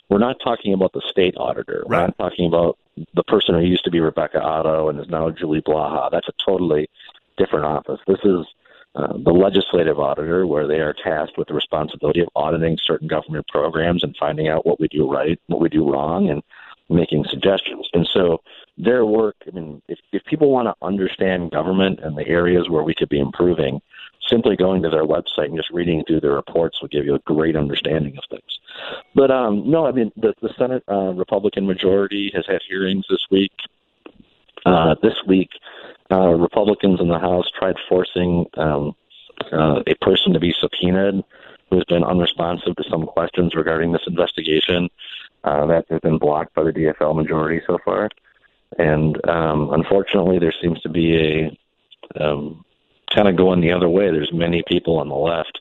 we're 0.10 0.20
not 0.20 0.38
talking 0.44 0.74
about 0.74 0.94
the 0.94 1.02
state 1.08 1.36
auditor. 1.38 1.84
We're 1.86 1.98
not 1.98 2.18
talking 2.18 2.48
about 2.48 2.78
the 3.14 3.24
person 3.24 3.56
who 3.56 3.62
used 3.62 3.84
to 3.86 3.92
be 3.92 4.00
Rebecca 4.00 4.42
Otto 4.42 4.90
and 4.90 5.00
is 5.00 5.10
now 5.10 5.30
Julie 5.30 5.62
Blaha. 5.62 6.10
That's 6.12 6.28
a 6.28 6.34
totally 6.46 6.90
different 7.38 7.66
office. 7.66 8.00
This 8.08 8.20
is 8.24 8.46
uh, 8.96 9.14
the 9.24 9.32
legislative 9.32 10.00
auditor, 10.00 10.48
where 10.48 10.68
they 10.68 10.80
are 10.80 10.94
tasked 10.94 11.38
with 11.38 11.48
the 11.48 11.54
responsibility 11.54 12.22
of 12.22 12.30
auditing 12.36 12.78
certain 12.82 13.08
government 13.08 13.48
programs 13.48 14.04
and 14.04 14.18
finding 14.18 14.48
out 14.48 14.66
what 14.66 14.80
we 14.80 14.88
do 14.88 15.10
right, 15.10 15.40
what 15.48 15.62
we 15.62 15.70
do 15.70 15.90
wrong, 15.90 16.30
and 16.30 16.42
making 16.90 17.24
suggestions. 17.26 17.88
And 17.94 18.08
so 18.12 18.42
their 18.78 19.06
work, 19.06 19.36
I 19.48 19.52
mean, 19.52 19.82
if, 19.88 20.00
if 20.12 20.26
people 20.26 20.50
want 20.50 20.68
to 20.68 20.86
understand 20.86 21.52
government 21.52 22.00
and 22.02 22.18
the 22.18 22.28
areas 22.28 22.68
where 22.68 22.84
we 22.84 22.96
could 22.96 23.10
be 23.10 23.20
improving, 23.20 23.80
simply 24.28 24.56
going 24.56 24.82
to 24.82 24.90
their 24.90 25.06
website 25.06 25.46
and 25.46 25.58
just 25.58 25.70
reading 25.70 26.04
through 26.06 26.22
their 26.22 26.34
reports 26.34 26.82
will 26.82 26.90
give 26.90 27.06
you 27.06 27.16
a 27.16 27.20
great 27.20 27.56
understanding 27.56 28.18
of 28.18 28.24
things. 28.30 28.59
But 29.16 29.32
um, 29.32 29.70
no, 29.70 29.86
I 29.86 29.92
mean, 29.92 30.12
the, 30.16 30.34
the 30.42 30.54
Senate 30.58 30.84
uh, 30.90 31.14
Republican 31.14 31.66
majority 31.66 32.32
has 32.34 32.46
had 32.48 32.62
hearings 32.68 33.06
this 33.10 33.26
week. 33.30 33.52
Uh, 34.66 34.96
this 35.02 35.16
week, 35.26 35.50
uh, 36.12 36.30
Republicans 36.30 37.00
in 37.00 37.08
the 37.08 37.20
House 37.20 37.50
tried 37.58 37.76
forcing 37.88 38.46
um, 38.58 38.96
uh, 39.52 39.82
a 39.88 39.96
person 40.02 40.34
to 40.34 40.40
be 40.40 40.54
subpoenaed 40.60 41.24
who's 41.70 41.86
been 41.86 42.04
unresponsive 42.04 42.76
to 42.76 42.84
some 42.90 43.06
questions 43.06 43.54
regarding 43.56 43.92
this 43.92 44.02
investigation. 44.08 44.90
Uh, 45.44 45.66
that 45.68 45.86
has 45.90 46.02
been 46.02 46.18
blocked 46.18 46.54
by 46.54 46.64
the 46.64 46.72
DFL 46.72 47.16
majority 47.16 47.62
so 47.66 47.78
far. 47.86 48.10
And 48.78 49.18
um, 49.30 49.72
unfortunately, 49.72 50.38
there 50.38 50.54
seems 50.62 50.82
to 50.82 50.90
be 50.90 51.16
a 52.18 52.22
um, 52.22 52.66
kind 53.14 53.28
of 53.28 53.38
going 53.38 53.62
the 53.62 53.72
other 53.72 53.88
way. 53.88 54.12
There's 54.12 54.34
many 54.34 54.64
people 54.68 54.98
on 54.98 55.08
the 55.08 55.16
left 55.16 55.60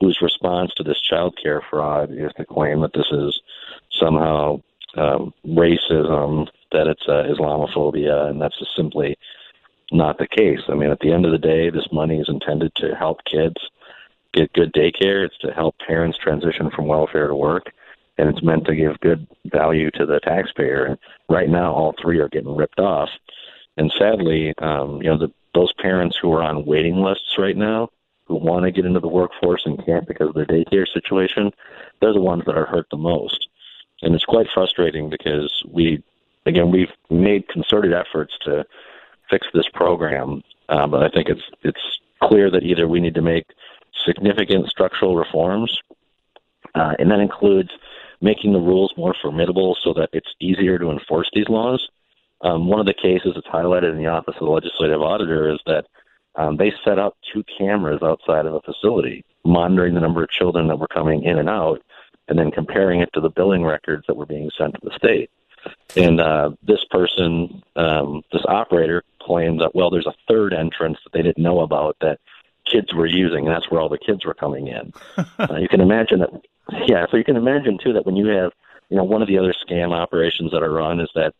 whose 0.00 0.22
response 0.22 0.72
to 0.74 0.82
this 0.82 1.00
child 1.00 1.38
care 1.40 1.62
fraud 1.68 2.10
is 2.10 2.32
to 2.36 2.44
claim 2.44 2.80
that 2.80 2.94
this 2.94 3.10
is 3.12 3.40
somehow 3.90 4.60
um, 4.96 5.32
racism, 5.46 6.48
that 6.72 6.86
it's 6.86 7.06
uh, 7.06 7.24
Islamophobia, 7.28 8.30
and 8.30 8.40
that's 8.40 8.58
just 8.58 8.74
simply 8.74 9.16
not 9.92 10.18
the 10.18 10.26
case. 10.26 10.60
I 10.68 10.74
mean, 10.74 10.90
at 10.90 11.00
the 11.00 11.12
end 11.12 11.26
of 11.26 11.32
the 11.32 11.38
day, 11.38 11.70
this 11.70 11.88
money 11.92 12.18
is 12.18 12.28
intended 12.28 12.74
to 12.76 12.94
help 12.94 13.18
kids 13.24 13.56
get 14.32 14.52
good 14.52 14.72
daycare. 14.72 15.26
It's 15.26 15.38
to 15.38 15.52
help 15.52 15.76
parents 15.78 16.18
transition 16.18 16.70
from 16.70 16.86
welfare 16.86 17.28
to 17.28 17.34
work, 17.34 17.72
and 18.18 18.28
it's 18.28 18.42
meant 18.42 18.66
to 18.66 18.74
give 18.74 19.00
good 19.00 19.26
value 19.46 19.90
to 19.92 20.06
the 20.06 20.20
taxpayer. 20.20 20.84
And 20.84 20.98
right 21.28 21.48
now, 21.48 21.72
all 21.72 21.94
three 22.00 22.18
are 22.20 22.28
getting 22.28 22.54
ripped 22.54 22.80
off. 22.80 23.10
And 23.76 23.92
sadly, 23.98 24.54
um, 24.58 25.02
you 25.02 25.10
know, 25.10 25.18
the, 25.18 25.32
those 25.54 25.72
parents 25.74 26.16
who 26.20 26.32
are 26.32 26.42
on 26.42 26.64
waiting 26.64 26.96
lists 26.96 27.36
right 27.38 27.56
now, 27.56 27.90
who 28.30 28.36
want 28.36 28.64
to 28.64 28.70
get 28.70 28.86
into 28.86 29.00
the 29.00 29.08
workforce 29.08 29.62
and 29.66 29.84
can't 29.84 30.06
because 30.06 30.28
of 30.28 30.34
their 30.34 30.46
daycare 30.46 30.86
situation, 30.86 31.50
they're 32.00 32.12
the 32.12 32.20
ones 32.20 32.44
that 32.46 32.56
are 32.56 32.64
hurt 32.64 32.86
the 32.90 32.96
most. 32.96 33.48
And 34.02 34.14
it's 34.14 34.24
quite 34.24 34.46
frustrating 34.54 35.10
because 35.10 35.64
we, 35.68 36.02
again, 36.46 36.70
we've 36.70 36.92
made 37.10 37.48
concerted 37.48 37.92
efforts 37.92 38.32
to 38.44 38.64
fix 39.28 39.48
this 39.52 39.68
program, 39.74 40.44
uh, 40.68 40.86
but 40.86 41.02
I 41.02 41.08
think 41.08 41.28
it's 41.28 41.42
it's 41.62 41.98
clear 42.22 42.50
that 42.50 42.62
either 42.62 42.86
we 42.86 43.00
need 43.00 43.14
to 43.14 43.22
make 43.22 43.46
significant 44.06 44.68
structural 44.68 45.16
reforms, 45.16 45.76
uh, 46.76 46.94
and 47.00 47.10
that 47.10 47.18
includes 47.18 47.70
making 48.20 48.52
the 48.52 48.60
rules 48.60 48.92
more 48.96 49.14
formidable 49.20 49.76
so 49.82 49.92
that 49.94 50.10
it's 50.12 50.34
easier 50.40 50.78
to 50.78 50.90
enforce 50.90 51.28
these 51.32 51.48
laws. 51.48 51.88
Um, 52.42 52.68
one 52.68 52.80
of 52.80 52.86
the 52.86 52.94
cases 52.94 53.32
that's 53.34 53.46
highlighted 53.48 53.90
in 53.90 53.98
the 53.98 54.06
Office 54.06 54.34
of 54.40 54.46
the 54.46 54.52
Legislative 54.52 55.02
Auditor 55.02 55.50
is 55.50 55.58
that 55.66 55.86
um, 56.36 56.56
they 56.56 56.72
set 56.84 56.98
up 56.98 57.16
two 57.32 57.44
cameras 57.58 58.00
outside 58.02 58.46
of 58.46 58.54
a 58.54 58.60
facility, 58.60 59.24
monitoring 59.44 59.94
the 59.94 60.00
number 60.00 60.22
of 60.22 60.30
children 60.30 60.68
that 60.68 60.78
were 60.78 60.88
coming 60.88 61.24
in 61.24 61.38
and 61.38 61.48
out, 61.48 61.82
and 62.28 62.38
then 62.38 62.50
comparing 62.50 63.00
it 63.00 63.10
to 63.14 63.20
the 63.20 63.28
billing 63.28 63.64
records 63.64 64.04
that 64.06 64.16
were 64.16 64.26
being 64.26 64.50
sent 64.56 64.74
to 64.74 64.80
the 64.82 64.96
state. 64.96 65.30
And 65.96 66.20
uh, 66.20 66.50
this 66.62 66.84
person, 66.90 67.62
um, 67.76 68.22
this 68.32 68.44
operator, 68.48 69.02
claimed 69.20 69.60
that 69.60 69.74
well, 69.74 69.90
there's 69.90 70.06
a 70.06 70.14
third 70.28 70.54
entrance 70.54 70.98
that 71.04 71.12
they 71.12 71.22
didn't 71.22 71.42
know 71.42 71.60
about 71.60 71.96
that 72.00 72.18
kids 72.70 72.94
were 72.94 73.06
using, 73.06 73.46
and 73.46 73.54
that's 73.54 73.70
where 73.70 73.80
all 73.80 73.88
the 73.88 73.98
kids 73.98 74.24
were 74.24 74.34
coming 74.34 74.68
in. 74.68 74.92
uh, 75.38 75.56
you 75.56 75.68
can 75.68 75.80
imagine 75.80 76.20
that. 76.20 76.30
Yeah, 76.86 77.06
so 77.10 77.16
you 77.16 77.24
can 77.24 77.36
imagine 77.36 77.78
too 77.82 77.92
that 77.94 78.06
when 78.06 78.16
you 78.16 78.28
have, 78.28 78.52
you 78.90 78.96
know, 78.96 79.04
one 79.04 79.22
of 79.22 79.28
the 79.28 79.38
other 79.38 79.52
scam 79.52 79.92
operations 79.92 80.52
that 80.52 80.62
are 80.62 80.70
run 80.70 81.00
is 81.00 81.10
that 81.14 81.34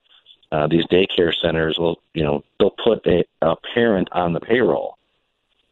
uh, 0.52 0.66
these 0.66 0.86
daycare 0.86 1.34
centers 1.34 1.78
will, 1.78 2.00
you 2.14 2.24
know, 2.24 2.42
they'll 2.58 2.74
put 2.82 3.06
a, 3.06 3.24
a 3.42 3.54
parent 3.74 4.08
on 4.12 4.32
the 4.32 4.40
payroll, 4.40 4.96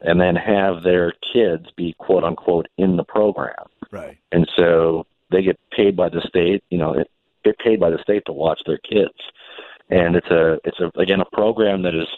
and 0.00 0.20
then 0.20 0.36
have 0.36 0.82
their 0.82 1.12
kids 1.32 1.66
be 1.76 1.94
quote 1.98 2.24
unquote 2.24 2.68
in 2.76 2.96
the 2.96 3.04
program. 3.04 3.66
Right. 3.90 4.18
And 4.32 4.48
so 4.56 5.06
they 5.30 5.42
get 5.42 5.58
paid 5.70 5.96
by 5.96 6.08
the 6.08 6.20
state, 6.20 6.62
you 6.70 6.78
know, 6.78 6.94
it, 6.94 7.10
get 7.44 7.58
paid 7.58 7.80
by 7.80 7.90
the 7.90 7.98
state 7.98 8.24
to 8.26 8.32
watch 8.32 8.60
their 8.66 8.78
kids. 8.78 9.18
And 9.90 10.16
it's 10.16 10.30
a 10.30 10.60
it's 10.64 10.80
a 10.80 10.90
again 10.98 11.20
a 11.20 11.36
program 11.36 11.82
that 11.82 11.94
is 11.94 12.08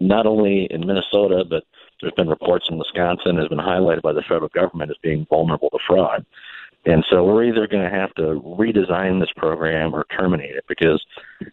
not 0.00 0.26
only 0.26 0.66
in 0.66 0.86
Minnesota, 0.86 1.44
but 1.48 1.64
there's 2.00 2.12
been 2.14 2.28
reports 2.28 2.68
in 2.68 2.76
Wisconsin 2.76 3.36
has 3.36 3.48
been 3.48 3.58
highlighted 3.58 4.02
by 4.02 4.12
the 4.12 4.22
federal 4.22 4.48
government 4.48 4.90
as 4.90 4.96
being 5.02 5.26
vulnerable 5.30 5.70
to 5.70 5.78
fraud. 5.86 6.26
And 6.86 7.04
so 7.08 7.24
we're 7.24 7.44
either 7.44 7.66
going 7.66 7.82
to 7.82 7.96
have 7.96 8.12
to 8.14 8.40
redesign 8.40 9.20
this 9.20 9.30
program 9.36 9.94
or 9.94 10.04
terminate 10.04 10.54
it 10.54 10.64
because 10.68 11.04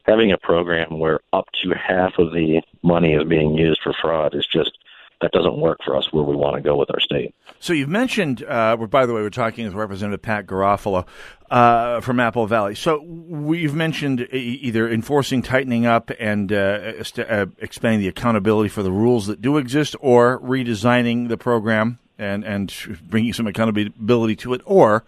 having 0.05 0.31
a 0.31 0.37
program 0.37 0.99
where 0.99 1.21
up 1.31 1.47
to 1.63 1.71
half 1.71 2.13
of 2.17 2.33
the 2.33 2.61
money 2.83 3.13
is 3.13 3.27
being 3.27 3.53
used 3.53 3.79
for 3.81 3.93
fraud 4.01 4.35
is 4.35 4.45
just 4.51 4.77
that 5.21 5.31
doesn't 5.31 5.57
work 5.57 5.79
for 5.85 5.95
us 5.95 6.11
where 6.11 6.23
we 6.23 6.35
want 6.35 6.55
to 6.55 6.61
go 6.61 6.75
with 6.75 6.89
our 6.91 6.99
state. 6.99 7.33
So 7.59 7.73
you've 7.73 7.89
mentioned, 7.89 8.43
uh, 8.43 8.75
by 8.75 9.05
the 9.05 9.13
way, 9.13 9.21
we're 9.21 9.29
talking 9.29 9.65
with 9.65 9.75
Representative 9.75 10.21
Pat 10.21 10.47
Garofalo 10.47 11.05
uh, 11.51 12.01
from 12.01 12.19
Apple 12.19 12.47
Valley. 12.47 12.73
So 12.73 13.01
we've 13.03 13.73
mentioned 13.73 14.27
either 14.31 14.89
enforcing, 14.89 15.43
tightening 15.43 15.85
up, 15.85 16.11
and 16.19 16.51
uh, 16.51 17.03
uh, 17.17 17.45
expanding 17.59 18.01
the 18.01 18.07
accountability 18.07 18.69
for 18.69 18.81
the 18.81 18.91
rules 18.91 19.27
that 19.27 19.41
do 19.41 19.57
exist, 19.57 19.95
or 19.99 20.39
redesigning 20.39 21.29
the 21.29 21.37
program 21.37 21.99
and 22.17 22.43
and 22.43 22.73
bringing 23.03 23.33
some 23.33 23.47
accountability 23.47 24.35
to 24.37 24.53
it, 24.53 24.61
or 24.65 25.05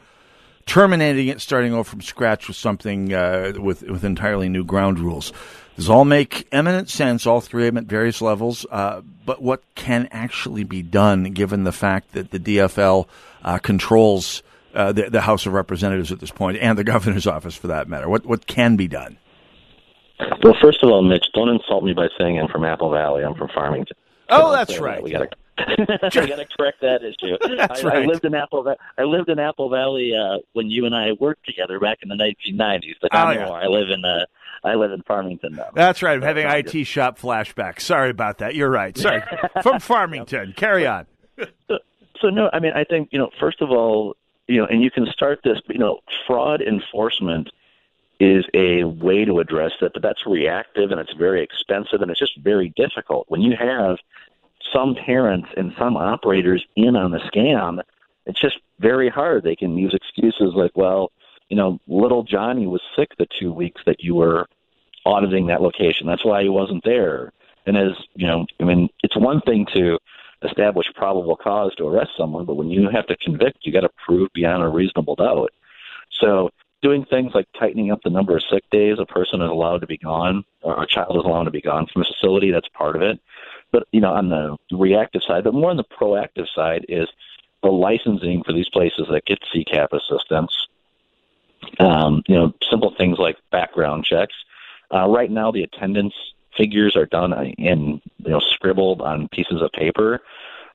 terminating 0.65 1.27
it, 1.27 1.41
starting 1.41 1.73
over 1.73 1.83
from 1.83 2.01
scratch 2.01 2.47
with 2.47 2.57
something 2.57 3.13
uh, 3.13 3.53
with 3.57 3.83
with 3.83 4.03
entirely 4.03 4.49
new 4.49 4.63
ground 4.63 4.99
rules. 4.99 5.33
These 5.75 5.89
all 5.89 6.05
make 6.05 6.47
eminent 6.51 6.89
sense, 6.89 7.25
all 7.25 7.41
three 7.41 7.67
of 7.67 7.73
them 7.73 7.83
at 7.83 7.89
various 7.89 8.21
levels. 8.21 8.65
Uh, 8.69 9.01
but 9.25 9.41
what 9.41 9.63
can 9.75 10.07
actually 10.11 10.63
be 10.63 10.83
done, 10.83 11.23
given 11.25 11.63
the 11.63 11.71
fact 11.71 12.13
that 12.13 12.29
the 12.29 12.39
DFL 12.39 13.07
uh, 13.43 13.57
controls 13.57 14.43
uh, 14.75 14.91
the, 14.91 15.09
the, 15.09 15.21
House 15.21 15.45
of 15.45 15.53
Representatives 15.53 16.11
at 16.11 16.19
this 16.19 16.31
point, 16.31 16.57
and 16.59 16.77
the 16.77 16.83
governor's 16.83 17.27
office, 17.27 17.55
for 17.55 17.67
that 17.67 17.87
matter? 17.87 18.07
What 18.07 18.25
what 18.25 18.45
can 18.45 18.75
be 18.75 18.87
done? 18.87 19.17
Well, 20.43 20.55
first 20.61 20.83
of 20.83 20.89
all, 20.89 21.01
Mitch, 21.01 21.25
don't 21.33 21.49
insult 21.49 21.83
me 21.83 21.93
by 21.93 22.07
saying 22.17 22.39
I'm 22.39 22.47
from 22.47 22.63
Apple 22.63 22.91
Valley. 22.91 23.23
I'm 23.23 23.35
from 23.35 23.49
Farmington. 23.49 23.97
Oh, 24.29 24.51
that's 24.51 24.79
right. 24.79 24.97
That. 24.97 25.03
We 25.03 25.11
got 25.11 25.29
to 25.29 25.37
I 25.57 25.75
got 25.75 26.09
to 26.37 26.47
correct 26.57 26.81
that 26.81 27.01
issue. 27.03 27.37
I, 27.43 27.81
right. 27.83 28.03
I 28.03 28.05
lived 28.05 28.25
in 28.25 28.33
Apple. 28.33 28.75
I 28.97 29.03
lived 29.03 29.29
in 29.29 29.39
Apple 29.39 29.69
Valley 29.69 30.15
uh, 30.15 30.39
when 30.53 30.69
you 30.69 30.85
and 30.85 30.95
I 30.95 31.11
worked 31.19 31.45
together 31.45 31.79
back 31.79 31.99
in 32.01 32.09
the 32.09 32.15
1990s. 32.15 32.95
But 33.01 33.11
Oh, 33.13 33.29
yeah. 33.31 33.49
I 33.49 33.67
live 33.67 33.89
in 33.89 34.03
uh, 34.03 34.25
I 34.63 34.75
live 34.75 34.91
in 34.91 35.01
Farmington 35.03 35.53
now. 35.55 35.69
That's 35.75 36.01
right. 36.01 36.13
I'm 36.15 36.21
having 36.21 36.47
IT 36.47 36.85
shop 36.85 37.19
flashbacks. 37.19 37.81
Sorry 37.81 38.09
about 38.09 38.39
that. 38.39 38.55
You're 38.55 38.69
right. 38.69 38.97
Sorry. 38.97 39.21
from 39.61 39.79
Farmington. 39.79 40.53
Carry 40.55 40.87
on. 40.87 41.05
So 42.19 42.29
no, 42.29 42.49
I 42.53 42.59
mean 42.59 42.71
I 42.73 42.83
think 42.83 43.09
you 43.11 43.19
know 43.19 43.29
first 43.39 43.61
of 43.61 43.69
all 43.69 44.15
you 44.47 44.59
know 44.59 44.65
and 44.65 44.81
you 44.81 44.89
can 44.89 45.05
start 45.07 45.41
this 45.43 45.59
you 45.69 45.79
know 45.79 45.99
fraud 46.25 46.61
enforcement 46.61 47.49
is 48.19 48.45
a 48.53 48.85
way 48.85 49.25
to 49.25 49.39
address 49.39 49.71
that, 49.81 49.91
but 49.93 50.01
that's 50.01 50.25
reactive 50.25 50.91
and 50.91 50.99
it's 51.01 51.13
very 51.13 51.43
expensive 51.43 52.01
and 52.01 52.09
it's 52.09 52.19
just 52.19 52.37
very 52.37 52.71
difficult 52.77 53.25
when 53.27 53.41
you 53.41 53.55
have 53.59 53.97
some 54.73 54.95
parents 54.95 55.49
and 55.55 55.73
some 55.77 55.95
operators 55.95 56.65
in 56.75 56.95
on 56.95 57.11
the 57.11 57.19
scam. 57.19 57.81
It's 58.25 58.41
just 58.41 58.57
very 58.79 59.09
hard. 59.09 59.43
They 59.43 59.55
can 59.55 59.77
use 59.77 59.93
excuses 59.93 60.53
like, 60.55 60.71
well, 60.75 61.11
you 61.49 61.57
know, 61.57 61.79
little 61.87 62.23
Johnny 62.23 62.67
was 62.67 62.81
sick 62.95 63.09
the 63.17 63.27
two 63.39 63.53
weeks 63.53 63.81
that 63.85 64.01
you 64.03 64.15
were 64.15 64.47
auditing 65.05 65.47
that 65.47 65.61
location. 65.61 66.07
That's 66.07 66.25
why 66.25 66.41
he 66.41 66.49
wasn't 66.49 66.83
there. 66.83 67.31
And 67.65 67.77
as 67.77 67.91
you 68.15 68.27
know, 68.27 68.45
I 68.59 68.63
mean, 68.63 68.89
it's 69.03 69.15
one 69.15 69.41
thing 69.41 69.65
to 69.73 69.97
establish 70.43 70.87
probable 70.95 71.35
cause 71.35 71.73
to 71.75 71.87
arrest 71.87 72.11
someone, 72.17 72.45
but 72.45 72.55
when 72.55 72.69
you 72.69 72.89
have 72.89 73.07
to 73.07 73.15
convict, 73.17 73.59
you 73.61 73.71
got 73.71 73.81
to 73.81 73.89
prove 74.05 74.29
beyond 74.33 74.63
a 74.63 74.67
reasonable 74.67 75.15
doubt. 75.15 75.51
So, 76.19 76.49
doing 76.81 77.05
things 77.05 77.31
like 77.33 77.47
tightening 77.57 77.91
up 77.91 78.01
the 78.03 78.09
number 78.09 78.35
of 78.35 78.43
sick 78.51 78.63
days 78.69 78.97
a 78.99 79.05
person 79.05 79.41
is 79.41 79.49
allowed 79.49 79.79
to 79.79 79.87
be 79.87 79.97
gone, 79.97 80.43
or 80.61 80.81
a 80.81 80.87
child 80.87 81.15
is 81.17 81.23
allowed 81.23 81.45
to 81.45 81.51
be 81.51 81.61
gone 81.61 81.87
from 81.87 82.01
a 82.01 82.05
facility, 82.05 82.51
that's 82.51 82.67
part 82.69 82.95
of 82.95 83.01
it. 83.01 83.19
But 83.73 83.87
you 83.91 83.99
know, 83.99 84.13
on 84.13 84.29
the 84.29 84.57
reactive 84.71 85.23
side, 85.23 85.43
but 85.43 85.53
more 85.53 85.71
on 85.71 85.77
the 85.77 85.83
proactive 85.83 86.47
side 86.55 86.85
is 86.87 87.09
the 87.61 87.69
licensing 87.69 88.43
for 88.45 88.53
these 88.53 88.69
places 88.69 89.07
that 89.11 89.25
get 89.25 89.39
CCAP 89.53 89.87
assistance. 89.91 90.67
Um, 91.79 92.23
you 92.27 92.35
know, 92.35 92.53
simple 92.69 92.93
things 92.97 93.17
like 93.17 93.37
background 93.51 94.05
checks. 94.05 94.35
Uh, 94.93 95.09
right 95.09 95.31
now, 95.31 95.51
the 95.51 95.63
attendance 95.63 96.13
figures 96.55 96.95
are 96.95 97.07
done 97.07 97.33
in 97.57 97.99
you 98.19 98.31
know 98.31 98.39
scribbled 98.39 99.01
on 99.01 99.27
pieces 99.29 99.61
of 99.61 99.71
paper. 99.71 100.21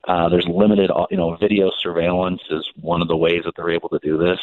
Uh, 0.07 0.29
there's 0.29 0.47
limited, 0.47 0.89
you 1.11 1.17
know, 1.17 1.35
video 1.35 1.71
surveillance 1.81 2.41
is 2.49 2.67
one 2.81 3.01
of 3.01 3.07
the 3.07 3.17
ways 3.17 3.43
that 3.45 3.53
they're 3.55 3.69
able 3.69 3.89
to 3.89 3.99
do 3.99 4.17
this. 4.17 4.39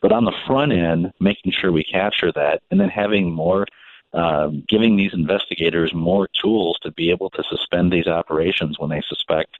But 0.00 0.12
on 0.12 0.24
the 0.24 0.34
front 0.46 0.72
end, 0.72 1.12
making 1.20 1.52
sure 1.52 1.72
we 1.72 1.84
capture 1.84 2.32
that, 2.32 2.62
and 2.70 2.80
then 2.80 2.88
having 2.88 3.32
more, 3.32 3.66
um, 4.12 4.64
giving 4.68 4.96
these 4.96 5.12
investigators 5.12 5.92
more 5.92 6.28
tools 6.40 6.78
to 6.82 6.90
be 6.92 7.10
able 7.10 7.30
to 7.30 7.42
suspend 7.44 7.92
these 7.92 8.06
operations 8.06 8.78
when 8.78 8.90
they 8.90 9.02
suspect 9.08 9.58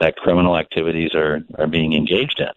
that 0.00 0.16
criminal 0.16 0.56
activities 0.56 1.14
are 1.14 1.40
are 1.58 1.66
being 1.66 1.92
engaged 1.94 2.40
in. 2.40 2.48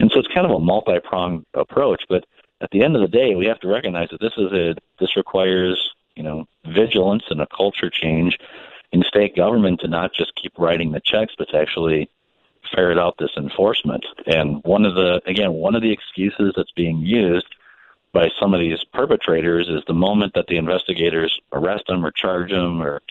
And 0.00 0.10
so 0.10 0.18
it's 0.18 0.34
kind 0.34 0.46
of 0.46 0.52
a 0.52 0.58
multi-pronged 0.58 1.46
approach. 1.54 2.02
But 2.08 2.24
at 2.60 2.70
the 2.70 2.82
end 2.82 2.96
of 2.96 3.02
the 3.02 3.08
day, 3.08 3.34
we 3.34 3.46
have 3.46 3.60
to 3.60 3.68
recognize 3.68 4.08
that 4.10 4.20
this 4.20 4.32
is 4.36 4.52
a 4.52 4.74
this 4.98 5.16
requires 5.16 5.90
you 6.16 6.22
know 6.22 6.46
vigilance 6.66 7.24
and 7.30 7.40
a 7.40 7.46
culture 7.46 7.90
change 7.90 8.38
in 8.92 9.02
state 9.02 9.36
government 9.36 9.80
to 9.80 9.88
not 9.88 10.12
just 10.14 10.34
keep 10.36 10.52
writing 10.58 10.92
the 10.92 11.00
checks, 11.00 11.34
but 11.36 11.48
to 11.48 11.56
actually 11.56 12.08
ferret 12.74 12.98
out 12.98 13.16
this 13.18 13.36
enforcement. 13.36 14.04
And 14.26 14.62
one 14.64 14.84
of 14.84 14.94
the 14.94 15.20
again 15.26 15.52
one 15.52 15.74
of 15.74 15.82
the 15.82 15.92
excuses 15.92 16.54
that's 16.56 16.72
being 16.72 17.00
used 17.00 17.46
by 18.14 18.30
some 18.40 18.54
of 18.54 18.60
these 18.60 18.78
perpetrators 18.94 19.68
is 19.68 19.82
the 19.86 19.92
moment 19.92 20.32
that 20.34 20.46
the 20.46 20.56
investigators 20.56 21.38
arrest 21.52 21.84
them 21.88 22.06
or 22.06 22.12
charge 22.12 22.50
them 22.50 22.80
or 22.80 23.02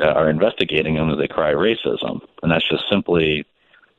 uh, 0.00 0.06
are 0.06 0.30
investigating 0.30 0.94
them, 0.94 1.16
they 1.16 1.28
cry 1.28 1.52
racism, 1.52 2.20
and 2.42 2.50
that's 2.50 2.68
just 2.68 2.84
simply 2.90 3.44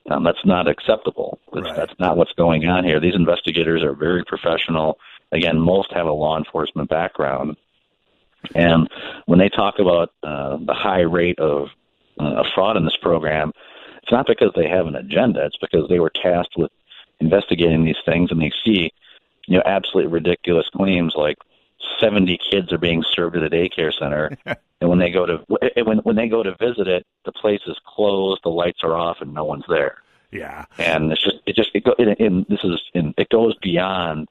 um, 0.10 0.24
that's 0.24 0.44
not 0.44 0.68
acceptable. 0.68 1.40
That's, 1.54 1.70
that's 1.76 1.94
not 2.00 2.18
what's 2.18 2.34
going 2.34 2.66
on 2.66 2.84
here. 2.84 3.00
These 3.00 3.16
investigators 3.16 3.84
are 3.84 3.94
very 3.94 4.24
professional. 4.26 4.98
Again, 5.32 5.60
most 5.60 5.94
have 5.94 6.08
a 6.08 6.12
law 6.12 6.38
enforcement 6.38 6.90
background, 6.90 7.56
and 8.56 8.90
when 9.28 9.40
they 9.40 9.50
talk 9.50 9.76
about 9.80 10.10
uh, 10.24 10.58
the 10.58 10.74
high 10.74 11.02
rate 11.02 11.40
of 11.40 11.68
uh, 12.20 12.44
fraud 12.56 12.78
in 12.78 12.84
this 12.84 12.98
program, 13.02 13.52
it's 14.02 14.12
not 14.12 14.28
because 14.28 14.52
they 14.56 14.68
have 14.68 14.88
an 14.88 14.96
agenda. 14.96 15.46
It's 15.46 15.58
because 15.58 15.88
they 15.88 16.00
were 16.00 16.12
tasked 16.12 16.56
with 16.58 16.72
investigating 17.20 17.86
these 17.86 18.02
things, 18.06 18.32
and 18.32 18.42
they 18.42 18.52
see, 18.66 18.92
you 19.48 19.58
know, 19.58 19.64
absolutely 19.66 20.12
ridiculous 20.12 20.68
claims 20.70 21.14
like 21.16 21.38
70 22.00 22.40
kids 22.52 22.72
are 22.72 22.78
being 22.78 23.04
served 23.04 23.36
at 23.36 23.44
a 23.44 23.50
daycare 23.50 23.94
center, 23.98 24.38
and 24.46 24.90
when 24.90 25.00
they 25.00 25.12
go 25.12 25.26
to 25.26 25.38
when 25.84 26.00
when 26.00 26.16
they 26.16 26.28
go 26.28 26.44
to 26.44 26.56
visit 26.56 26.88
it, 26.88 27.06
the 27.26 27.32
place 27.32 27.62
is 27.68 27.78
closed, 27.86 28.42
the 28.44 28.50
lights 28.50 28.80
are 28.84 28.96
off, 28.96 29.18
and 29.22 29.34
no 29.34 29.44
one's 29.44 29.66
there. 29.68 29.98
Yeah. 30.32 30.66
And 30.78 31.12
it's 31.12 31.24
just 31.24 31.38
it 31.46 31.56
just 31.56 31.72
it 31.74 31.84
go 31.84 31.94
and, 31.98 32.20
and 32.20 32.46
this 32.48 32.64
is 32.64 32.82
and 32.94 33.14
it 33.18 33.30
goes 33.30 33.56
beyond 33.62 34.30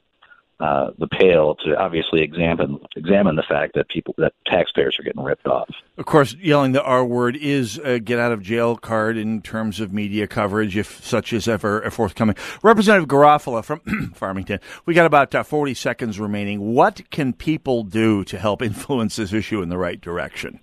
uh, 0.61 0.90
the 0.98 1.06
pale 1.06 1.54
to 1.64 1.74
obviously 1.76 2.22
examine 2.22 2.78
examine 2.94 3.36
the 3.36 3.44
fact 3.48 3.74
that 3.74 3.88
people 3.88 4.14
that 4.18 4.32
taxpayers 4.46 4.96
are 4.98 5.02
getting 5.02 5.22
ripped 5.22 5.46
off. 5.46 5.68
Of 5.96 6.06
course, 6.06 6.34
yelling 6.34 6.72
the 6.72 6.82
R 6.82 7.04
word 7.04 7.36
is 7.36 7.78
a 7.78 7.98
get 7.98 8.18
out 8.18 8.32
of 8.32 8.42
jail 8.42 8.76
card 8.76 9.16
in 9.16 9.40
terms 9.40 9.80
of 9.80 9.92
media 9.92 10.26
coverage, 10.26 10.76
if 10.76 11.02
such 11.04 11.32
is 11.32 11.48
ever 11.48 11.88
forthcoming. 11.90 12.36
Representative 12.62 13.08
Garofalo 13.08 13.64
from 13.64 13.80
Farmington, 14.14 14.61
we 14.84 14.92
got 14.92 15.06
about 15.06 15.34
uh, 15.34 15.42
40 15.42 15.72
seconds 15.74 16.20
remaining. 16.20 16.74
What 16.74 17.11
can 17.11 17.32
people 17.32 17.82
do 17.82 18.22
to 18.24 18.38
help 18.38 18.61
influence 18.70 19.16
this 19.16 19.32
issue 19.32 19.62
in 19.62 19.70
the 19.70 19.78
right 19.78 20.00
direction? 20.00 20.61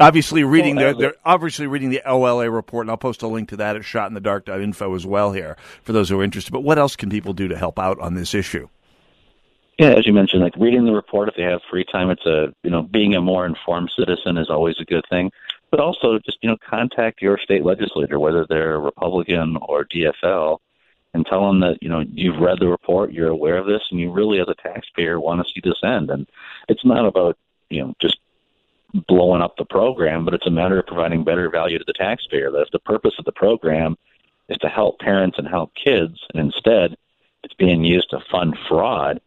Obviously, 0.00 0.44
reading 0.44 0.76
Well, 0.76 0.94
the, 0.94 1.00
they're 1.00 1.14
obviously 1.24 1.66
reading 1.66 1.90
the 1.90 2.02
OLA 2.04 2.50
report, 2.50 2.84
and 2.84 2.90
I'll 2.90 2.96
post 2.96 3.22
a 3.22 3.26
link 3.26 3.48
to 3.48 3.56
that 3.56 3.74
at 3.74 3.82
shotinthedark.info 3.82 4.94
as 4.94 5.04
well 5.04 5.32
here 5.32 5.56
for 5.82 5.92
those 5.92 6.08
who 6.08 6.20
are 6.20 6.24
interested. 6.24 6.52
But 6.52 6.60
what 6.60 6.78
else 6.78 6.94
can 6.94 7.10
people 7.10 7.32
do 7.32 7.48
to 7.48 7.56
help 7.56 7.78
out 7.78 7.98
on 8.00 8.14
this 8.14 8.32
issue? 8.32 8.68
Yeah, 9.78 9.90
as 9.90 10.08
you 10.08 10.12
mentioned, 10.12 10.42
like 10.42 10.56
reading 10.56 10.84
the 10.84 10.92
report 10.92 11.28
if 11.28 11.36
they 11.36 11.44
have 11.44 11.60
free 11.70 11.84
time, 11.84 12.10
it's 12.10 12.26
a 12.26 12.52
you 12.64 12.70
know 12.70 12.82
being 12.82 13.14
a 13.14 13.20
more 13.20 13.46
informed 13.46 13.92
citizen 13.96 14.36
is 14.36 14.50
always 14.50 14.76
a 14.80 14.84
good 14.84 15.04
thing. 15.08 15.30
But 15.70 15.78
also 15.78 16.18
just 16.18 16.38
you 16.42 16.50
know 16.50 16.56
contact 16.68 17.22
your 17.22 17.38
state 17.38 17.64
legislator, 17.64 18.18
whether 18.18 18.44
they're 18.44 18.80
Republican 18.80 19.56
or 19.62 19.84
DFL, 19.84 20.58
and 21.14 21.24
tell 21.24 21.46
them 21.46 21.60
that 21.60 21.80
you 21.80 21.88
know 21.88 22.00
you've 22.00 22.40
read 22.40 22.58
the 22.58 22.66
report, 22.66 23.12
you're 23.12 23.28
aware 23.28 23.56
of 23.56 23.66
this, 23.66 23.82
and 23.92 24.00
you 24.00 24.10
really, 24.10 24.40
as 24.40 24.48
a 24.48 24.54
taxpayer, 24.54 25.20
want 25.20 25.46
to 25.46 25.52
see 25.52 25.60
this 25.62 25.80
end. 25.84 26.10
And 26.10 26.26
it's 26.68 26.84
not 26.84 27.06
about 27.06 27.38
you 27.70 27.82
know 27.84 27.94
just 28.00 28.18
blowing 29.06 29.42
up 29.42 29.56
the 29.56 29.64
program, 29.64 30.24
but 30.24 30.34
it's 30.34 30.46
a 30.46 30.50
matter 30.50 30.80
of 30.80 30.86
providing 30.86 31.22
better 31.22 31.48
value 31.50 31.78
to 31.78 31.84
the 31.86 31.92
taxpayer. 31.92 32.50
That's 32.50 32.70
the 32.72 32.80
purpose 32.80 33.14
of 33.18 33.26
the 33.26 33.32
program 33.32 33.96
is 34.48 34.58
to 34.58 34.68
help 34.68 34.98
parents 34.98 35.38
and 35.38 35.46
help 35.46 35.72
kids, 35.74 36.18
and 36.34 36.40
instead 36.40 36.96
it's 37.44 37.54
being 37.54 37.84
used 37.84 38.10
to 38.10 38.18
fund 38.28 38.58
fraud. 38.68 39.20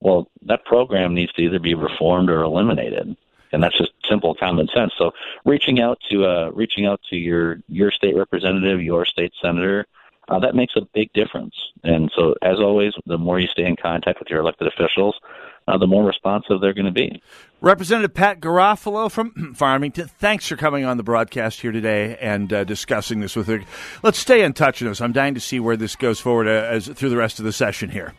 Well, 0.00 0.28
that 0.42 0.64
program 0.64 1.14
needs 1.14 1.32
to 1.34 1.42
either 1.42 1.58
be 1.58 1.74
reformed 1.74 2.30
or 2.30 2.42
eliminated. 2.42 3.16
and 3.52 3.62
that's 3.62 3.76
just 3.76 3.92
simple 4.08 4.34
common 4.34 4.68
sense. 4.74 4.92
So 4.96 5.12
reaching 5.44 5.80
out 5.80 5.98
to 6.10 6.26
uh, 6.26 6.50
reaching 6.54 6.86
out 6.86 7.00
to 7.10 7.16
your 7.16 7.58
your 7.68 7.90
state 7.90 8.16
representative, 8.16 8.82
your 8.82 9.04
state 9.04 9.32
senator, 9.40 9.86
uh, 10.28 10.38
that 10.40 10.54
makes 10.54 10.74
a 10.76 10.82
big 10.94 11.12
difference. 11.12 11.54
And 11.82 12.10
so, 12.14 12.34
as 12.42 12.58
always, 12.58 12.92
the 13.06 13.18
more 13.18 13.40
you 13.40 13.48
stay 13.48 13.64
in 13.64 13.76
contact 13.76 14.18
with 14.18 14.28
your 14.28 14.40
elected 14.40 14.66
officials, 14.68 15.18
uh, 15.66 15.78
the 15.78 15.86
more 15.86 16.04
responsive 16.04 16.60
they're 16.60 16.74
going 16.74 16.86
to 16.86 16.92
be. 16.92 17.22
Representative 17.60 18.14
Pat 18.14 18.40
Garofalo 18.40 19.10
from 19.10 19.54
Farmington, 19.56 20.08
thanks 20.08 20.46
for 20.46 20.56
coming 20.56 20.84
on 20.84 20.96
the 20.96 21.02
broadcast 21.02 21.60
here 21.60 21.72
today 21.72 22.16
and 22.20 22.52
uh, 22.52 22.64
discussing 22.64 23.20
this 23.20 23.34
with 23.34 23.48
her. 23.48 23.62
Let's 24.02 24.18
stay 24.18 24.42
in 24.42 24.52
touch 24.52 24.80
with 24.80 24.90
this. 24.90 25.00
I'm 25.00 25.12
dying 25.12 25.34
to 25.34 25.40
see 25.40 25.60
where 25.60 25.76
this 25.76 25.96
goes 25.96 26.20
forward 26.20 26.46
uh, 26.46 26.50
as 26.50 26.88
through 26.88 27.10
the 27.10 27.16
rest 27.16 27.38
of 27.38 27.44
the 27.44 27.52
session 27.52 27.90
here. 27.90 28.14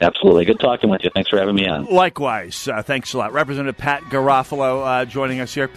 Absolutely. 0.00 0.44
Good 0.46 0.60
talking 0.60 0.88
with 0.88 1.02
you. 1.04 1.10
Thanks 1.14 1.28
for 1.28 1.38
having 1.38 1.54
me 1.54 1.66
on. 1.66 1.84
Likewise. 1.84 2.66
Uh, 2.66 2.82
thanks 2.82 3.12
a 3.12 3.18
lot. 3.18 3.32
Representative 3.32 3.76
Pat 3.76 4.02
Garofalo 4.04 4.84
uh, 5.02 5.04
joining 5.04 5.40
us 5.40 5.52
here. 5.52 5.70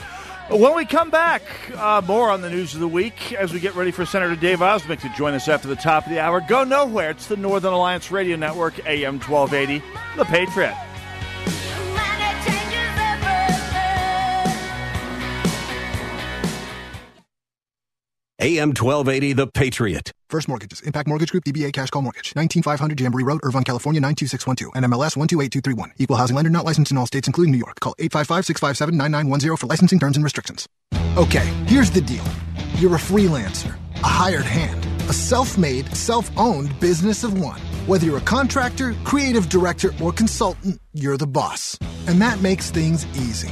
When 0.49 0.75
we 0.75 0.85
come 0.85 1.09
back, 1.09 1.41
uh, 1.77 2.01
more 2.05 2.29
on 2.29 2.41
the 2.41 2.49
news 2.49 2.73
of 2.73 2.81
the 2.81 2.87
week 2.87 3.33
as 3.33 3.53
we 3.53 3.59
get 3.59 3.75
ready 3.75 3.91
for 3.91 4.05
Senator 4.05 4.35
Dave 4.35 4.59
Osmek 4.59 4.99
to 5.01 5.09
join 5.17 5.33
us 5.33 5.47
after 5.47 5.67
the 5.67 5.75
top 5.75 6.05
of 6.05 6.09
the 6.11 6.19
hour. 6.19 6.41
Go 6.41 6.63
nowhere. 6.63 7.11
It's 7.11 7.27
the 7.27 7.37
Northern 7.37 7.73
Alliance 7.73 8.11
Radio 8.11 8.35
Network, 8.35 8.85
AM 8.85 9.19
1280, 9.19 9.83
The 10.17 10.25
Patriot. 10.25 10.75
AM 18.39 18.69
1280, 18.69 19.33
The 19.33 19.47
Patriot. 19.47 20.11
First 20.33 20.47
Mortgages. 20.47 20.81
Impact 20.81 21.07
Mortgage 21.07 21.29
Group. 21.29 21.43
DBA 21.43 21.71
Cash 21.73 21.91
Call 21.91 22.01
Mortgage. 22.01 22.33
19500 22.33 22.99
Jamboree 22.99 23.23
Road, 23.23 23.39
Irvine, 23.43 23.63
California 23.63 24.01
92612. 24.01 24.73
NMLS 24.73 25.15
128231. 25.15 25.93
Equal 25.99 26.17
housing 26.17 26.35
lender 26.35 26.49
not 26.49 26.65
licensed 26.65 26.89
in 26.89 26.97
all 26.97 27.05
states 27.05 27.27
including 27.27 27.51
New 27.51 27.59
York. 27.59 27.79
Call 27.79 27.93
855-657-9910 27.99 29.59
for 29.59 29.67
licensing 29.67 29.99
terms 29.99 30.17
and 30.17 30.23
restrictions. 30.23 30.67
Okay, 31.17 31.45
here's 31.67 31.91
the 31.91 32.01
deal. 32.01 32.23
You're 32.79 32.95
a 32.95 32.97
freelancer, 32.97 33.75
a 33.97 34.07
hired 34.07 34.45
hand, 34.45 34.83
a 35.07 35.13
self-made, 35.13 35.95
self-owned 35.95 36.79
business 36.79 37.23
of 37.23 37.39
one. 37.39 37.61
Whether 37.85 38.07
you're 38.07 38.17
a 38.17 38.21
contractor, 38.21 38.95
creative 39.03 39.49
director, 39.49 39.93
or 40.01 40.11
consultant, 40.11 40.81
you're 40.93 41.17
the 41.17 41.27
boss. 41.27 41.77
And 42.07 42.19
that 42.23 42.41
makes 42.41 42.71
things 42.71 43.05
easy. 43.15 43.51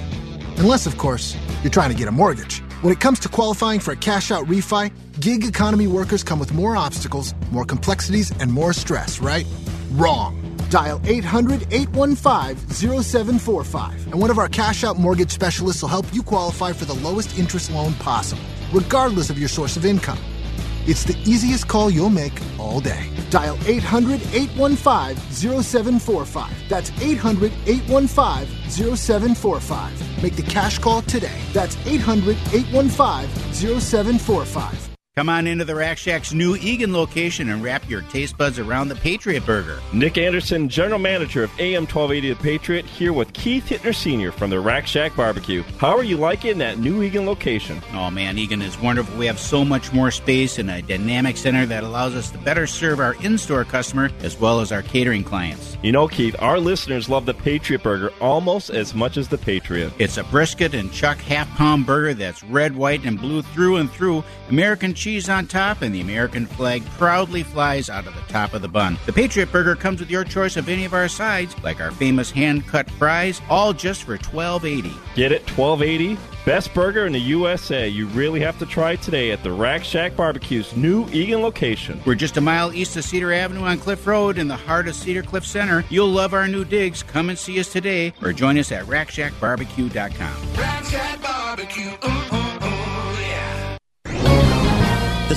Unless, 0.57 0.87
of 0.87 0.97
course, 0.97 1.37
you're 1.61 1.69
trying 1.69 1.91
to 1.91 1.95
get 1.95 2.07
a 2.07 2.11
mortgage. 2.11 2.63
When 2.81 2.91
it 2.91 2.99
comes 2.99 3.19
to 3.19 3.29
qualifying 3.29 3.79
for 3.79 3.91
a 3.91 3.95
cash 3.95 4.31
out 4.31 4.47
refi, 4.47 4.91
gig 5.19 5.45
economy 5.45 5.85
workers 5.85 6.23
come 6.23 6.39
with 6.39 6.51
more 6.51 6.75
obstacles, 6.75 7.35
more 7.51 7.63
complexities, 7.63 8.31
and 8.39 8.51
more 8.51 8.73
stress, 8.73 9.19
right? 9.19 9.45
Wrong. 9.91 10.57
Dial 10.71 10.99
800 11.05 11.71
815 11.71 12.57
0745, 13.03 14.07
and 14.07 14.15
one 14.19 14.31
of 14.31 14.39
our 14.39 14.47
cash 14.49 14.83
out 14.83 14.97
mortgage 14.97 15.29
specialists 15.29 15.83
will 15.83 15.89
help 15.89 16.11
you 16.11 16.23
qualify 16.23 16.73
for 16.73 16.85
the 16.85 16.95
lowest 16.95 17.37
interest 17.37 17.69
loan 17.69 17.93
possible, 17.95 18.41
regardless 18.73 19.29
of 19.29 19.37
your 19.37 19.49
source 19.49 19.77
of 19.77 19.85
income. 19.85 20.17
It's 20.87 21.03
the 21.03 21.15
easiest 21.29 21.67
call 21.67 21.91
you'll 21.91 22.09
make 22.09 22.33
all 22.57 22.79
day. 22.79 23.09
Dial 23.29 23.57
800 23.67 24.19
815 24.33 25.15
0745. 25.31 26.51
That's 26.69 26.91
800 27.01 27.51
815 27.67 28.95
0745. 28.95 30.23
Make 30.23 30.35
the 30.35 30.43
cash 30.43 30.79
call 30.79 31.03
today. 31.03 31.39
That's 31.53 31.77
800 31.85 32.35
815 32.51 33.53
0745. 33.79 34.90
Come 35.17 35.27
on 35.27 35.45
into 35.45 35.65
the 35.65 35.75
Rack 35.75 35.97
Shack's 35.97 36.31
new 36.31 36.55
Eagan 36.55 36.93
location 36.93 37.49
and 37.49 37.61
wrap 37.61 37.89
your 37.89 38.01
taste 38.03 38.37
buds 38.37 38.59
around 38.59 38.87
the 38.87 38.95
Patriot 38.95 39.45
Burger. 39.45 39.81
Nick 39.91 40.17
Anderson, 40.17 40.69
General 40.69 40.99
Manager 40.99 41.43
of 41.43 41.51
AM 41.59 41.81
1280 41.81 42.29
The 42.29 42.35
Patriot, 42.41 42.85
here 42.85 43.11
with 43.11 43.33
Keith 43.33 43.65
Hittner 43.65 43.93
Sr. 43.93 44.31
from 44.31 44.49
the 44.49 44.61
Rack 44.61 44.87
Shack 44.87 45.13
Barbecue. 45.17 45.63
How 45.79 45.97
are 45.97 46.03
you 46.05 46.15
liking 46.15 46.59
that 46.59 46.79
new 46.79 47.03
Eagan 47.03 47.25
location? 47.25 47.81
Oh 47.91 48.09
man, 48.09 48.37
Eagan 48.37 48.61
is 48.61 48.79
wonderful. 48.79 49.17
We 49.17 49.25
have 49.25 49.37
so 49.37 49.65
much 49.65 49.91
more 49.91 50.11
space 50.11 50.59
and 50.59 50.71
a 50.71 50.81
dynamic 50.81 51.35
center 51.35 51.65
that 51.65 51.83
allows 51.83 52.15
us 52.15 52.31
to 52.31 52.37
better 52.37 52.65
serve 52.65 53.01
our 53.01 53.15
in 53.15 53.37
store 53.37 53.65
customer 53.65 54.11
as 54.21 54.39
well 54.39 54.61
as 54.61 54.71
our 54.71 54.81
catering 54.81 55.25
clients. 55.25 55.77
You 55.83 55.91
know, 55.91 56.07
Keith, 56.07 56.37
our 56.39 56.57
listeners 56.57 57.09
love 57.09 57.25
the 57.25 57.33
Patriot 57.33 57.83
Burger 57.83 58.13
almost 58.21 58.69
as 58.69 58.95
much 58.95 59.17
as 59.17 59.27
the 59.27 59.37
Patriot. 59.37 59.91
It's 59.99 60.15
a 60.15 60.23
brisket 60.23 60.73
and 60.73 60.89
chuck 60.93 61.17
half 61.17 61.49
pound 61.57 61.85
burger 61.85 62.13
that's 62.13 62.45
red, 62.45 62.77
white, 62.77 63.03
and 63.03 63.19
blue 63.19 63.41
through 63.41 63.75
and 63.75 63.91
through, 63.91 64.23
American 64.47 64.93
cheese 65.01 65.29
on 65.29 65.47
top, 65.47 65.81
and 65.81 65.93
the 65.93 66.01
American 66.01 66.45
flag 66.45 66.85
proudly 66.97 67.41
flies 67.41 67.89
out 67.89 68.05
of 68.05 68.13
the 68.13 68.21
top 68.21 68.53
of 68.53 68.61
the 68.61 68.67
bun. 68.67 68.97
The 69.07 69.13
Patriot 69.13 69.51
Burger 69.51 69.75
comes 69.75 69.99
with 69.99 70.11
your 70.11 70.23
choice 70.23 70.57
of 70.57 70.69
any 70.69 70.85
of 70.85 70.93
our 70.93 71.07
sides, 71.07 71.55
like 71.63 71.81
our 71.81 71.91
famous 71.91 72.29
hand 72.29 72.67
cut 72.67 72.89
fries, 72.91 73.41
all 73.49 73.73
just 73.73 74.03
for 74.03 74.17
twelve 74.17 74.63
eighty. 74.63 74.93
Get 75.15 75.31
it? 75.31 75.45
Twelve 75.47 75.81
eighty. 75.81 76.17
Best 76.45 76.73
burger 76.73 77.05
in 77.05 77.13
the 77.13 77.19
USA. 77.19 77.87
You 77.87 78.07
really 78.07 78.39
have 78.39 78.57
to 78.59 78.65
try 78.65 78.93
it 78.93 79.01
today 79.03 79.29
at 79.31 79.43
the 79.43 79.51
Rack 79.51 79.83
Shack 79.83 80.15
Barbecue's 80.15 80.75
new 80.75 81.07
Eagan 81.09 81.41
location. 81.41 82.01
We're 82.03 82.15
just 82.15 82.37
a 82.37 82.41
mile 82.41 82.73
east 82.73 82.97
of 82.97 83.03
Cedar 83.03 83.31
Avenue 83.31 83.61
on 83.61 83.77
Cliff 83.77 84.07
Road 84.07 84.39
in 84.39 84.47
the 84.47 84.55
heart 84.55 84.87
of 84.87 84.95
Cedar 84.95 85.21
Cliff 85.21 85.45
Center. 85.45 85.83
You'll 85.89 86.09
love 86.09 86.33
our 86.33 86.47
new 86.47 86.65
digs. 86.65 87.03
Come 87.03 87.29
and 87.29 87.37
see 87.37 87.59
us 87.59 87.71
today 87.71 88.13
or 88.23 88.33
join 88.33 88.57
us 88.57 88.71
at 88.71 88.85
rackshackbarbecue.com. 88.85 90.53
Rack 90.55 90.85
Shack 90.85 91.21
Barbecue. 91.21 91.91
Ooh, 91.91 92.07
ooh, 92.07 92.09
ooh, 92.09 92.30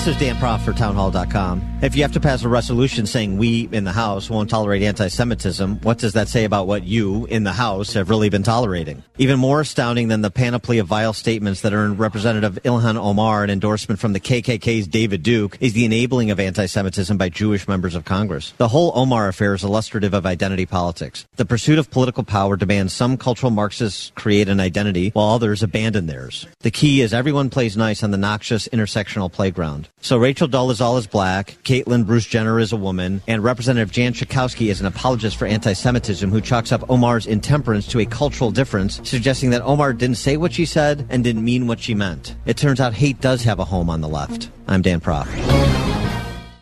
This 0.05 0.16
is 0.16 0.20
Dan 0.20 0.36
Proft 0.36 0.66
for 0.66 0.74
townhall.com. 0.74 1.78
If 1.80 1.96
you 1.96 2.02
have 2.02 2.12
to 2.12 2.20
pass 2.20 2.42
a 2.42 2.48
resolution 2.48 3.07
saying 3.07 3.38
we 3.38 3.70
in 3.72 3.84
the 3.84 3.92
House 3.92 4.28
won't 4.28 4.50
tolerate 4.50 4.82
anti 4.82 5.09
Semitism, 5.09 5.80
what 5.80 5.96
does 5.96 6.12
that 6.12 6.28
say 6.28 6.44
about 6.44 6.66
what 6.66 6.82
you 6.82 7.24
in 7.24 7.44
the 7.44 7.55
House 7.55 7.94
have 7.94 8.11
really 8.11 8.28
been 8.28 8.42
tolerating? 8.42 9.02
Even 9.16 9.38
more 9.38 9.62
astounding 9.62 10.09
than 10.09 10.20
the 10.20 10.30
panoply 10.30 10.76
of 10.76 10.86
vile 10.86 11.14
statements 11.14 11.62
that 11.62 11.72
earned 11.72 11.98
Representative 11.98 12.59
Ilhan 12.64 12.96
Omar 12.96 13.44
an 13.44 13.50
endorsement 13.50 13.98
from 13.98 14.12
the 14.12 14.20
KKK's 14.20 14.86
David 14.86 15.22
Duke 15.22 15.57
is 15.61 15.72
the 15.72 15.86
enabling 15.86 16.30
of 16.30 16.38
anti 16.38 16.66
Semitism 16.66 17.16
by 17.16 17.30
Jewish 17.30 17.66
members 17.66 17.94
of 17.94 18.05
Congress. 18.05 18.52
The 18.59 18.68
whole 18.68 18.92
Omar 18.94 19.28
affair 19.28 19.55
is 19.55 19.64
illustrative 19.64 20.12
of 20.12 20.26
identity 20.26 20.66
politics. 20.66 21.24
The 21.36 21.46
pursuit 21.46 21.78
of 21.78 21.90
political 21.90 22.24
power 22.24 22.59
demands 22.59 22.92
some 22.92 23.16
cultural 23.16 23.50
Marxists 23.50 24.12
create 24.14 24.50
an 24.50 24.61
identity 24.61 25.11
while 25.11 25.30
others 25.30 25.62
abandon 25.62 26.09
theirs. 26.09 26.46
The 26.61 26.70
key 26.70 27.00
is 27.00 27.14
everyone 27.14 27.48
plays 27.48 27.74
nice 27.74 28.02
on 28.02 28.11
the 28.11 28.18
noxious 28.18 28.68
intersectional 28.68 29.32
playground. 29.32 29.88
So 30.05 30.18
Rachel 30.18 30.46
Dolezal 30.46 30.98
is 30.98 31.07
black, 31.07 31.57
Caitlyn 31.64 32.05
Bruce 32.05 32.26
Jenner 32.26 32.61
is 32.61 32.72
a 32.72 32.76
woman, 32.76 33.22
and 33.26 33.42
Representative 33.42 33.90
Jan 33.90 34.12
Schakowsky 34.12 34.70
is 34.70 34.82
an 34.82 34.86
apologist 34.86 35.38
for 35.38 35.46
anti-Semitism 35.46 36.30
who 36.30 36.42
chalks 36.42 36.72
up 36.72 36.90
Omar's 36.90 37.26
intemperance 37.26 37.86
to 37.86 38.00
a 38.00 38.05
cultural 38.05 38.50
difference, 38.50 39.00
suggesting 39.09 39.48
that 39.48 39.62
Omar 39.62 39.94
didn't 39.94 40.18
say 40.18 40.36
what 40.36 40.52
she 40.52 40.66
said 40.66 41.07
and 41.09 41.24
didn't 41.24 41.42
mean 41.42 41.66
what 41.66 41.80
she 41.80 41.94
meant. 41.94 42.36
It 42.44 42.59
turns 42.59 42.80
out 42.80 42.92
hate 42.92 43.22
does 43.22 43.44
have 43.44 43.61
a 43.61 43.64
home 43.64 43.88
on 43.88 44.02
the 44.02 44.09
left. 44.09 44.50
I'm 44.68 44.82
Dan 44.82 45.00
Proft. 45.00 45.32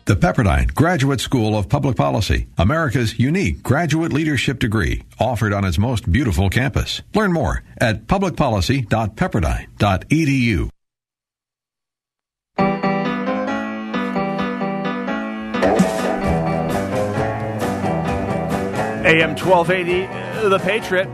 The 0.05 0.15
Pepperdine 0.15 0.73
Graduate 0.73 1.19
School 1.19 1.57
of 1.57 1.67
Public 1.67 1.97
Policy, 1.97 2.47
America's 2.57 3.19
unique 3.19 3.61
graduate 3.61 4.13
leadership 4.13 4.59
degree, 4.59 5.03
offered 5.19 5.51
on 5.51 5.65
its 5.65 5.77
most 5.77 6.09
beautiful 6.09 6.49
campus. 6.49 7.01
Learn 7.13 7.33
more 7.33 7.61
at 7.77 8.07
publicpolicy.pepperdine.edu. 8.07 10.69
AM 19.05 19.35
1280, 19.35 20.05
uh, 20.05 20.47
The 20.47 20.59
Patriot, 20.59 21.09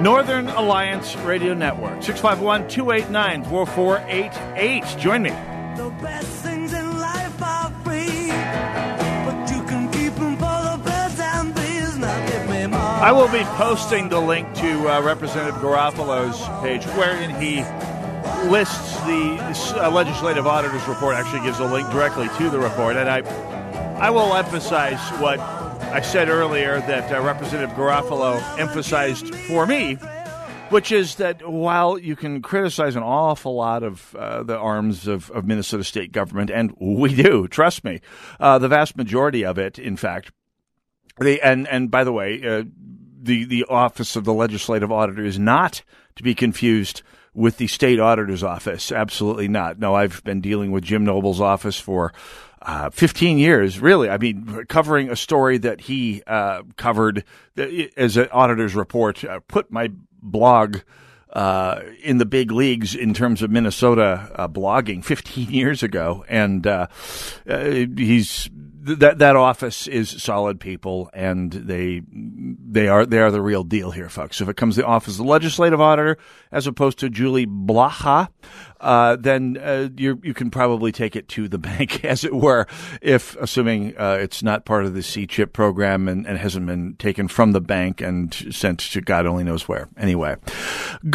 Northern 0.00 0.48
Alliance 0.48 1.14
Radio 1.16 1.52
Network, 1.52 2.02
651 2.02 2.66
289 2.68 3.44
4488. 3.44 4.98
Join 4.98 5.22
me. 5.22 5.30
The 5.76 5.94
best 6.00 6.26
things 6.42 6.72
in 6.72 6.98
life 6.98 7.42
are 7.42 7.70
free, 7.84 8.28
but 9.26 9.50
you 9.50 9.62
can 9.64 9.90
keep 9.92 10.18
'em 10.18 10.36
for 10.38 10.78
the 10.84 11.22
and. 11.22 12.00
Now 12.00 12.26
give 12.28 12.48
me 12.48 12.66
more. 12.68 12.80
I 12.80 13.12
will 13.12 13.28
be 13.28 13.44
posting 13.56 14.08
the 14.08 14.18
link 14.18 14.50
to 14.54 14.88
uh, 14.88 15.02
Representative 15.02 15.60
Garofalo's 15.60 16.40
page, 16.62 16.86
wherein 16.96 17.28
he 17.38 17.56
lists 18.48 18.96
the 19.02 19.36
uh, 19.84 19.90
legislative 19.90 20.46
auditor's 20.46 20.88
report. 20.88 21.16
Actually, 21.16 21.40
gives 21.42 21.58
a 21.60 21.66
link 21.66 21.90
directly 21.90 22.28
to 22.38 22.48
the 22.48 22.58
report, 22.58 22.96
and 22.96 23.10
I, 23.10 23.18
I 24.00 24.08
will 24.08 24.34
emphasize 24.34 24.98
what 25.20 25.38
I 25.92 26.00
said 26.00 26.30
earlier 26.30 26.80
that 26.80 27.12
uh, 27.12 27.20
Representative 27.20 27.76
Garofalo 27.76 28.40
emphasized 28.58 29.34
for 29.34 29.66
me, 29.66 29.96
which 30.70 30.90
is 30.90 31.16
that 31.16 31.46
while 31.46 31.98
you 31.98 32.16
can 32.16 32.40
criticize 32.40 32.96
an 32.96 33.02
awful 33.02 33.54
lot 33.54 33.82
of 33.82 34.16
uh, 34.16 34.42
the 34.42 34.56
arms 34.56 35.06
of, 35.06 35.30
of 35.32 35.44
Minnesota 35.44 35.84
state 35.84 36.10
government, 36.10 36.50
and 36.50 36.74
we 36.80 37.14
do, 37.14 37.46
trust 37.46 37.84
me, 37.84 38.00
uh, 38.40 38.58
the 38.58 38.68
vast 38.68 38.96
majority 38.96 39.44
of 39.44 39.58
it, 39.58 39.78
in 39.78 39.98
fact, 39.98 40.32
they, 41.20 41.38
and 41.40 41.68
and 41.68 41.90
by 41.90 42.04
the 42.04 42.12
way, 42.12 42.40
uh, 42.42 42.64
the 43.20 43.44
the 43.44 43.66
office 43.68 44.16
of 44.16 44.24
the 44.24 44.32
legislative 44.32 44.90
auditor 44.90 45.22
is 45.22 45.38
not 45.38 45.82
to 46.16 46.22
be 46.22 46.34
confused 46.34 47.02
with 47.34 47.58
the 47.58 47.66
state 47.66 48.00
auditor's 48.00 48.42
office. 48.42 48.92
Absolutely 48.92 49.48
not. 49.48 49.78
No, 49.78 49.94
I've 49.94 50.24
been 50.24 50.40
dealing 50.40 50.70
with 50.70 50.84
Jim 50.84 51.04
Noble's 51.04 51.40
office 51.40 51.78
for 51.78 52.14
uh, 52.64 52.90
15 52.90 53.38
years, 53.38 53.80
really. 53.80 54.08
I 54.08 54.18
mean, 54.18 54.64
covering 54.68 55.10
a 55.10 55.16
story 55.16 55.58
that 55.58 55.80
he 55.80 56.22
uh, 56.26 56.62
covered 56.76 57.24
as 57.96 58.16
an 58.16 58.28
auditor's 58.32 58.74
report, 58.74 59.24
uh, 59.24 59.40
put 59.48 59.70
my 59.70 59.90
blog 60.22 60.78
uh, 61.32 61.80
in 62.02 62.18
the 62.18 62.26
big 62.26 62.52
leagues 62.52 62.94
in 62.94 63.14
terms 63.14 63.42
of 63.42 63.50
Minnesota 63.50 64.30
uh, 64.34 64.48
blogging 64.48 65.04
15 65.04 65.50
years 65.50 65.82
ago, 65.82 66.24
and 66.28 66.66
uh, 66.66 66.86
he's 67.46 68.48
that 68.84 69.18
that 69.18 69.36
office 69.36 69.86
is 69.86 70.10
solid 70.10 70.58
people, 70.58 71.08
and 71.14 71.52
they 71.52 72.02
they 72.10 72.88
are 72.88 73.06
they 73.06 73.20
are 73.20 73.30
the 73.30 73.40
real 73.40 73.62
deal 73.62 73.92
here, 73.92 74.08
folks. 74.08 74.40
If 74.40 74.48
it 74.48 74.56
comes 74.56 74.74
to 74.74 74.80
the 74.82 74.86
office 74.86 75.14
of 75.14 75.24
the 75.24 75.30
legislative 75.30 75.80
auditor 75.80 76.18
as 76.50 76.66
opposed 76.66 76.98
to 76.98 77.08
Julie 77.08 77.46
Blaha, 77.46 78.28
uh, 78.80 79.16
then 79.16 79.56
uh, 79.56 79.88
you 79.96 80.20
you 80.24 80.34
can 80.34 80.50
probably 80.50 80.90
take 80.90 81.14
it 81.14 81.28
to 81.28 81.48
the 81.48 81.58
bank, 81.72 82.04
as 82.04 82.24
it 82.24 82.34
were, 82.34 82.66
if 83.00 83.36
assuming 83.36 83.96
uh, 83.96 84.18
it's 84.20 84.42
not 84.42 84.64
part 84.64 84.84
of 84.84 84.94
the 84.94 85.00
CCAP 85.00 85.52
program 85.52 86.08
and, 86.08 86.26
and 86.26 86.38
hasn't 86.38 86.66
been 86.66 86.96
taken 86.96 87.28
from 87.28 87.52
the 87.52 87.60
bank 87.60 88.00
and 88.00 88.34
sent 88.50 88.80
to 88.80 89.00
God 89.00 89.26
only 89.26 89.44
knows 89.44 89.68
where. 89.68 89.88
Anyway, 89.96 90.36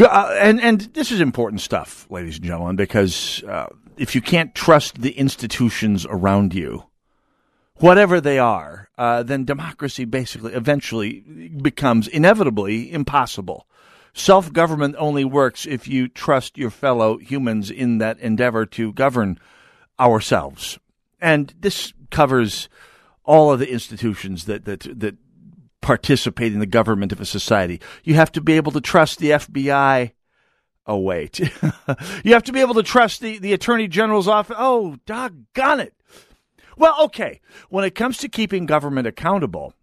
uh, 0.01 0.35
and 0.39 0.61
and 0.61 0.81
this 0.93 1.11
is 1.11 1.19
important 1.19 1.59
stuff, 1.59 2.07
ladies 2.09 2.37
and 2.37 2.45
gentlemen, 2.45 2.77
because 2.77 3.43
uh, 3.43 3.67
if 3.97 4.15
you 4.15 4.21
can't 4.21 4.55
trust 4.55 5.01
the 5.01 5.11
institutions 5.11 6.05
around 6.09 6.53
you 6.53 6.86
whatever 7.79 8.19
they 8.19 8.39
are, 8.39 8.89
uh, 8.97 9.23
then 9.23 9.45
democracy 9.45 10.05
basically 10.05 10.53
eventually 10.53 11.21
becomes 11.61 12.07
inevitably 12.07 12.91
impossible. 12.91 13.67
Self 14.13 14.51
government 14.51 14.95
only 14.97 15.23
works 15.23 15.65
if 15.65 15.87
you 15.87 16.07
trust 16.07 16.57
your 16.57 16.71
fellow 16.71 17.17
humans 17.17 17.69
in 17.69 17.99
that 17.99 18.19
endeavor 18.19 18.65
to 18.65 18.93
govern 18.93 19.39
ourselves. 19.99 20.79
And 21.21 21.53
this 21.59 21.93
covers 22.09 22.69
all 23.23 23.51
of 23.51 23.59
the 23.59 23.71
institutions 23.71 24.45
that, 24.45 24.65
that, 24.65 24.99
that 24.99 25.17
participate 25.81 26.53
in 26.53 26.59
the 26.59 26.65
government 26.65 27.11
of 27.11 27.21
a 27.21 27.25
society. 27.25 27.79
You 28.03 28.15
have 28.15 28.31
to 28.33 28.41
be 28.41 28.53
able 28.53 28.71
to 28.71 28.81
trust 28.81 29.19
the 29.19 29.31
FBI. 29.31 30.11
Oh, 30.85 30.97
wait. 30.97 31.39
you 32.23 32.33
have 32.33 32.43
to 32.43 32.53
be 32.53 32.61
able 32.61 32.75
to 32.75 32.83
trust 32.83 33.21
the, 33.21 33.37
the 33.37 33.53
Attorney 33.53 33.87
General's 33.87 34.27
office. 34.27 34.55
Oh, 34.57 34.97
doggone 35.05 35.81
it. 35.81 35.93
Well, 36.77 36.95
okay. 37.05 37.41
When 37.69 37.83
it 37.83 37.95
comes 37.95 38.17
to 38.19 38.29
keeping 38.29 38.65
government 38.65 39.07
accountable, 39.07 39.73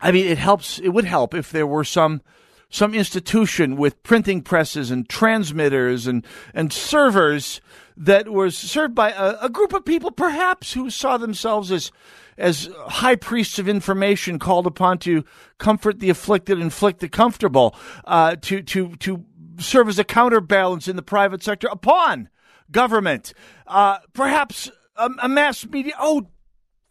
I 0.00 0.12
mean, 0.12 0.26
it 0.26 0.38
helps. 0.38 0.78
It 0.78 0.90
would 0.90 1.04
help 1.04 1.34
if 1.34 1.50
there 1.50 1.66
were 1.66 1.84
some 1.84 2.22
some 2.70 2.94
institution 2.94 3.76
with 3.76 4.02
printing 4.02 4.42
presses 4.42 4.90
and 4.90 5.08
transmitters 5.08 6.06
and 6.06 6.24
and 6.54 6.72
servers 6.72 7.60
that 7.96 8.28
was 8.28 8.56
served 8.56 8.94
by 8.94 9.10
a, 9.10 9.36
a 9.42 9.48
group 9.48 9.72
of 9.72 9.84
people, 9.84 10.10
perhaps 10.10 10.74
who 10.74 10.90
saw 10.90 11.16
themselves 11.16 11.72
as 11.72 11.90
as 12.36 12.68
high 12.86 13.16
priests 13.16 13.58
of 13.58 13.68
information 13.68 14.38
called 14.38 14.66
upon 14.66 14.98
to 14.98 15.24
comfort 15.58 15.98
the 15.98 16.10
afflicted, 16.10 16.60
inflict 16.60 17.00
the 17.00 17.08
comfortable, 17.08 17.74
uh, 18.04 18.36
to 18.42 18.62
to 18.62 18.94
to 18.96 19.24
serve 19.58 19.88
as 19.88 19.98
a 19.98 20.04
counterbalance 20.04 20.86
in 20.86 20.96
the 20.96 21.02
private 21.02 21.42
sector 21.42 21.66
upon 21.68 22.28
government. 22.70 23.32
Uh, 23.66 23.98
perhaps 24.12 24.70
a, 24.98 25.10
a 25.22 25.28
mass 25.28 25.66
media. 25.66 25.94
Oh, 25.98 26.28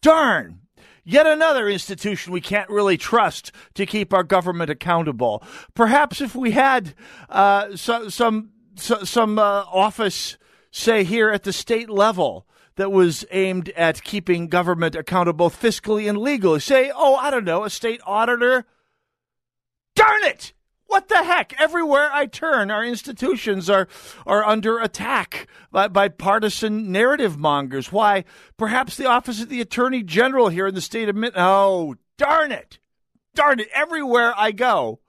darn. 0.02 0.60
Yet 1.04 1.26
another 1.26 1.68
institution 1.68 2.32
we 2.32 2.40
can't 2.40 2.68
really 2.68 2.98
trust 2.98 3.52
to 3.74 3.86
keep 3.86 4.12
our 4.12 4.22
government 4.22 4.70
accountable. 4.70 5.42
Perhaps 5.74 6.20
if 6.20 6.34
we 6.34 6.50
had 6.50 6.94
uh, 7.30 7.76
so, 7.76 8.08
some 8.08 8.50
so, 8.74 9.04
some 9.04 9.38
uh, 9.38 9.64
office, 9.72 10.36
say 10.70 11.04
here 11.04 11.30
at 11.30 11.44
the 11.44 11.52
state 11.52 11.88
level, 11.88 12.46
that 12.78 12.92
was 12.92 13.24
aimed 13.32 13.70
at 13.70 14.04
keeping 14.04 14.46
government 14.46 14.94
accountable 14.94 15.50
fiscally 15.50 16.08
and 16.08 16.16
legally. 16.16 16.60
Say, 16.60 16.92
oh, 16.94 17.16
I 17.16 17.30
don't 17.30 17.44
know, 17.44 17.64
a 17.64 17.70
state 17.70 18.00
auditor. 18.06 18.66
Darn 19.96 20.24
it! 20.24 20.52
What 20.88 21.08
the 21.08 21.22
heck? 21.22 21.52
Everywhere 21.60 22.08
I 22.10 22.24
turn, 22.24 22.70
our 22.70 22.82
institutions 22.82 23.68
are 23.68 23.88
are 24.26 24.42
under 24.42 24.78
attack 24.78 25.46
by, 25.70 25.88
by 25.88 26.08
partisan 26.08 26.90
narrative 26.90 27.38
mongers. 27.38 27.92
Why? 27.92 28.24
Perhaps 28.56 28.96
the 28.96 29.04
office 29.04 29.42
of 29.42 29.50
the 29.50 29.60
Attorney 29.60 30.02
General 30.02 30.48
here 30.48 30.66
in 30.66 30.74
the 30.74 30.80
state 30.80 31.10
of 31.10 31.14
Min. 31.14 31.32
Oh, 31.36 31.96
darn 32.16 32.52
it! 32.52 32.78
Darn 33.34 33.60
it! 33.60 33.68
Everywhere 33.74 34.32
I 34.34 34.50
go, 34.50 35.00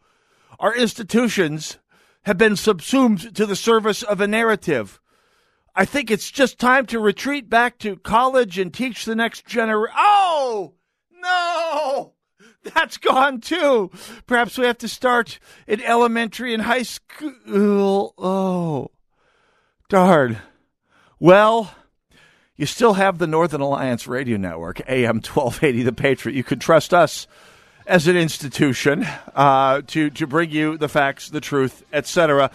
our 0.60 0.76
institutions 0.76 1.78
have 2.24 2.38
been 2.38 2.58
subsumed 2.58 3.34
to 3.38 3.46
the 3.46 3.56
service 3.56 4.04
of 4.04 4.20
a 4.20 4.28
narrative. 4.28 5.00
I 5.74 5.86
think 5.86 6.12
it's 6.12 6.30
just 6.30 6.60
time 6.60 6.88
to 6.88 7.00
retreat 7.00 7.50
back 7.50 7.78
to 7.80 7.96
college 7.96 8.60
and 8.60 8.74
teach 8.74 9.06
the 9.06 9.16
next 9.16 9.48
generation. 9.48 9.96
Oh 9.98 10.74
no! 11.22 12.16
That's 12.76 12.98
gone 12.98 13.42
too. 13.42 13.92
Perhaps 14.28 14.58
we 14.58 14.66
have 14.66 14.78
to 14.80 14.88
start 14.88 15.40
in 15.68 15.82
elementary 15.82 16.54
and 16.54 16.64
high 16.64 16.84
school. 16.84 18.14
Oh, 18.18 18.92
darn. 19.88 20.38
Well, 21.20 21.74
you 22.56 22.66
still 22.66 22.94
have 22.94 23.18
the 23.18 23.28
Northern 23.28 23.62
Alliance 23.62 24.08
Radio 24.08 24.38
Network, 24.38 24.82
AM 24.88 25.18
1280, 25.18 25.84
The 25.84 25.94
Patriot. 25.94 26.36
You 26.36 26.44
could 26.44 26.62
trust 26.62 26.94
us 26.94 27.28
as 27.88 28.08
an 28.08 28.16
institution 28.18 29.08
uh, 29.34 29.82
to, 29.88 30.10
to 30.12 30.28
bring 30.28 30.52
you 30.52 30.78
the 30.78 30.90
facts, 30.90 31.30
the 31.30 31.42
truth, 31.42 31.84
etc. 31.92 32.52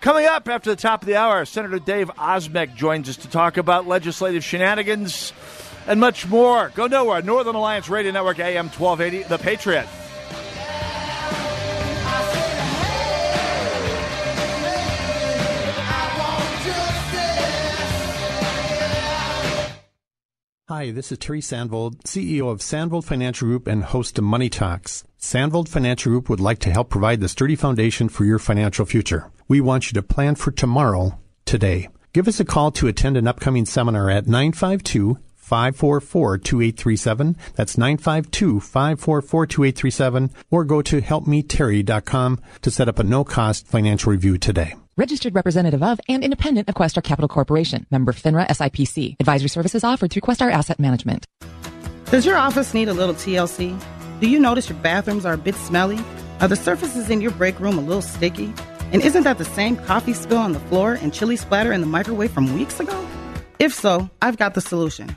Coming 0.00 0.26
up 0.26 0.48
after 0.48 0.70
the 0.70 0.80
top 0.80 1.02
of 1.02 1.06
the 1.06 1.16
hour, 1.16 1.44
Senator 1.44 1.78
Dave 1.78 2.08
Osmek 2.16 2.74
joins 2.76 3.08
us 3.08 3.16
to 3.18 3.28
talk 3.28 3.56
about 3.56 3.86
legislative 3.86 4.44
shenanigans 4.44 5.32
and 5.88 5.98
much 5.98 6.28
more. 6.28 6.70
Go 6.74 6.86
nowhere. 6.86 7.22
Northern 7.22 7.56
Alliance 7.56 7.88
Radio 7.88 8.12
Network, 8.12 8.38
AM 8.38 8.68
1280, 8.68 9.28
The 9.28 9.38
Patriot. 9.38 9.88
Hi, 20.68 20.90
this 20.90 21.10
is 21.10 21.16
Terry 21.16 21.40
Sandvold, 21.40 22.02
CEO 22.02 22.50
of 22.50 22.58
Sandvold 22.58 23.04
Financial 23.04 23.48
Group 23.48 23.66
and 23.66 23.82
host 23.82 24.18
of 24.18 24.24
Money 24.24 24.50
Talks. 24.50 25.02
Sandvold 25.18 25.66
Financial 25.66 26.12
Group 26.12 26.28
would 26.28 26.40
like 26.40 26.58
to 26.58 26.70
help 26.70 26.90
provide 26.90 27.20
the 27.20 27.28
sturdy 27.28 27.56
foundation 27.56 28.10
for 28.10 28.26
your 28.26 28.38
financial 28.38 28.84
future. 28.84 29.30
We 29.48 29.62
want 29.62 29.90
you 29.90 29.94
to 29.94 30.06
plan 30.06 30.34
for 30.34 30.50
tomorrow, 30.50 31.18
today. 31.46 31.88
Give 32.12 32.28
us 32.28 32.38
a 32.38 32.44
call 32.44 32.70
to 32.72 32.86
attend 32.86 33.16
an 33.16 33.26
upcoming 33.26 33.64
seminar 33.64 34.10
at 34.10 34.26
952 34.26 35.18
544 35.48 36.38
2837. 36.38 37.36
That's 37.54 37.78
952 37.78 38.60
544 38.60 39.46
2837. 39.46 40.30
Or 40.50 40.64
go 40.64 40.82
to 40.82 41.00
helpmeterry.com 41.00 42.40
to 42.62 42.70
set 42.70 42.88
up 42.88 42.98
a 42.98 43.04
no 43.04 43.24
cost 43.24 43.66
financial 43.66 44.12
review 44.12 44.36
today. 44.36 44.74
Registered 44.96 45.34
representative 45.34 45.82
of 45.82 46.00
and 46.08 46.22
independent 46.22 46.68
of 46.68 46.74
Questar 46.74 47.02
Capital 47.02 47.28
Corporation. 47.28 47.86
Member 47.90 48.12
FINRA 48.12 48.46
SIPC. 48.48 49.16
Advisory 49.20 49.48
services 49.48 49.84
offered 49.84 50.10
through 50.10 50.22
Questar 50.22 50.52
Asset 50.52 50.78
Management. 50.78 51.24
Does 52.10 52.26
your 52.26 52.36
office 52.36 52.74
need 52.74 52.88
a 52.88 52.94
little 52.94 53.14
TLC? 53.14 53.80
Do 54.20 54.28
you 54.28 54.40
notice 54.40 54.68
your 54.68 54.78
bathrooms 54.78 55.24
are 55.24 55.34
a 55.34 55.38
bit 55.38 55.54
smelly? 55.54 55.98
Are 56.40 56.48
the 56.48 56.56
surfaces 56.56 57.10
in 57.10 57.20
your 57.20 57.30
break 57.30 57.60
room 57.60 57.78
a 57.78 57.80
little 57.80 58.02
sticky? 58.02 58.52
And 58.92 59.02
isn't 59.02 59.22
that 59.22 59.38
the 59.38 59.44
same 59.44 59.76
coffee 59.76 60.14
spill 60.14 60.38
on 60.38 60.52
the 60.52 60.60
floor 60.60 60.94
and 60.94 61.14
chili 61.14 61.36
splatter 61.36 61.72
in 61.72 61.80
the 61.80 61.86
microwave 61.86 62.32
from 62.32 62.54
weeks 62.54 62.80
ago? 62.80 63.06
If 63.58 63.74
so, 63.74 64.08
I've 64.22 64.36
got 64.36 64.54
the 64.54 64.60
solution. 64.60 65.16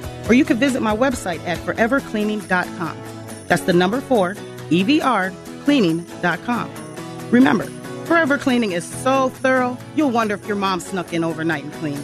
Or 0.27 0.33
you 0.33 0.45
can 0.45 0.57
visit 0.57 0.81
my 0.81 0.95
website 0.95 1.45
at 1.45 1.57
forevercleaning.com. 1.59 2.97
That's 3.47 3.63
the 3.63 3.73
number 3.73 4.01
four, 4.01 4.35
EVR, 4.69 5.33
cleaning.com. 5.65 6.71
Remember, 7.31 7.67
Forever 8.05 8.37
Cleaning 8.37 8.73
is 8.73 8.83
so 8.83 9.29
thorough, 9.29 9.77
you'll 9.95 10.11
wonder 10.11 10.35
if 10.35 10.45
your 10.45 10.57
mom 10.57 10.81
snuck 10.81 11.13
in 11.13 11.23
overnight 11.23 11.63
and 11.63 11.71
cleaned. 11.75 12.03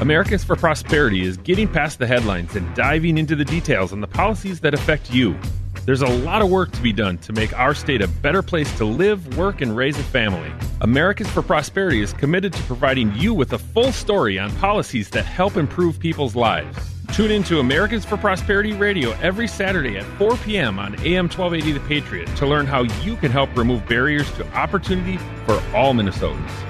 Americans 0.00 0.42
for 0.42 0.56
Prosperity 0.56 1.26
is 1.26 1.36
getting 1.36 1.68
past 1.68 1.98
the 1.98 2.06
headlines 2.06 2.56
and 2.56 2.74
diving 2.74 3.18
into 3.18 3.36
the 3.36 3.44
details 3.44 3.92
on 3.92 4.00
the 4.00 4.06
policies 4.06 4.60
that 4.60 4.72
affect 4.72 5.12
you. 5.12 5.38
There's 5.84 6.00
a 6.00 6.08
lot 6.08 6.40
of 6.40 6.48
work 6.48 6.72
to 6.72 6.80
be 6.80 6.90
done 6.90 7.18
to 7.18 7.34
make 7.34 7.52
our 7.58 7.74
state 7.74 8.00
a 8.00 8.08
better 8.08 8.40
place 8.40 8.74
to 8.78 8.86
live, 8.86 9.36
work, 9.36 9.60
and 9.60 9.76
raise 9.76 9.98
a 9.98 10.02
family. 10.04 10.50
Americans 10.80 11.28
for 11.28 11.42
Prosperity 11.42 12.00
is 12.00 12.14
committed 12.14 12.54
to 12.54 12.62
providing 12.62 13.14
you 13.14 13.34
with 13.34 13.52
a 13.52 13.58
full 13.58 13.92
story 13.92 14.38
on 14.38 14.50
policies 14.56 15.10
that 15.10 15.26
help 15.26 15.58
improve 15.58 16.00
people's 16.00 16.34
lives. 16.34 16.78
Tune 17.12 17.30
in 17.30 17.42
to 17.44 17.60
Americans 17.60 18.06
for 18.06 18.16
Prosperity 18.16 18.72
Radio 18.72 19.10
every 19.20 19.48
Saturday 19.48 19.98
at 19.98 20.04
4 20.18 20.34
p.m. 20.38 20.78
on 20.78 20.94
AM 21.04 21.28
1280 21.28 21.72
The 21.72 21.80
Patriot 21.80 22.36
to 22.36 22.46
learn 22.46 22.64
how 22.64 22.84
you 23.02 23.16
can 23.16 23.30
help 23.30 23.54
remove 23.54 23.86
barriers 23.86 24.30
to 24.36 24.46
opportunity 24.54 25.18
for 25.44 25.62
all 25.74 25.92
Minnesotans. 25.92 26.69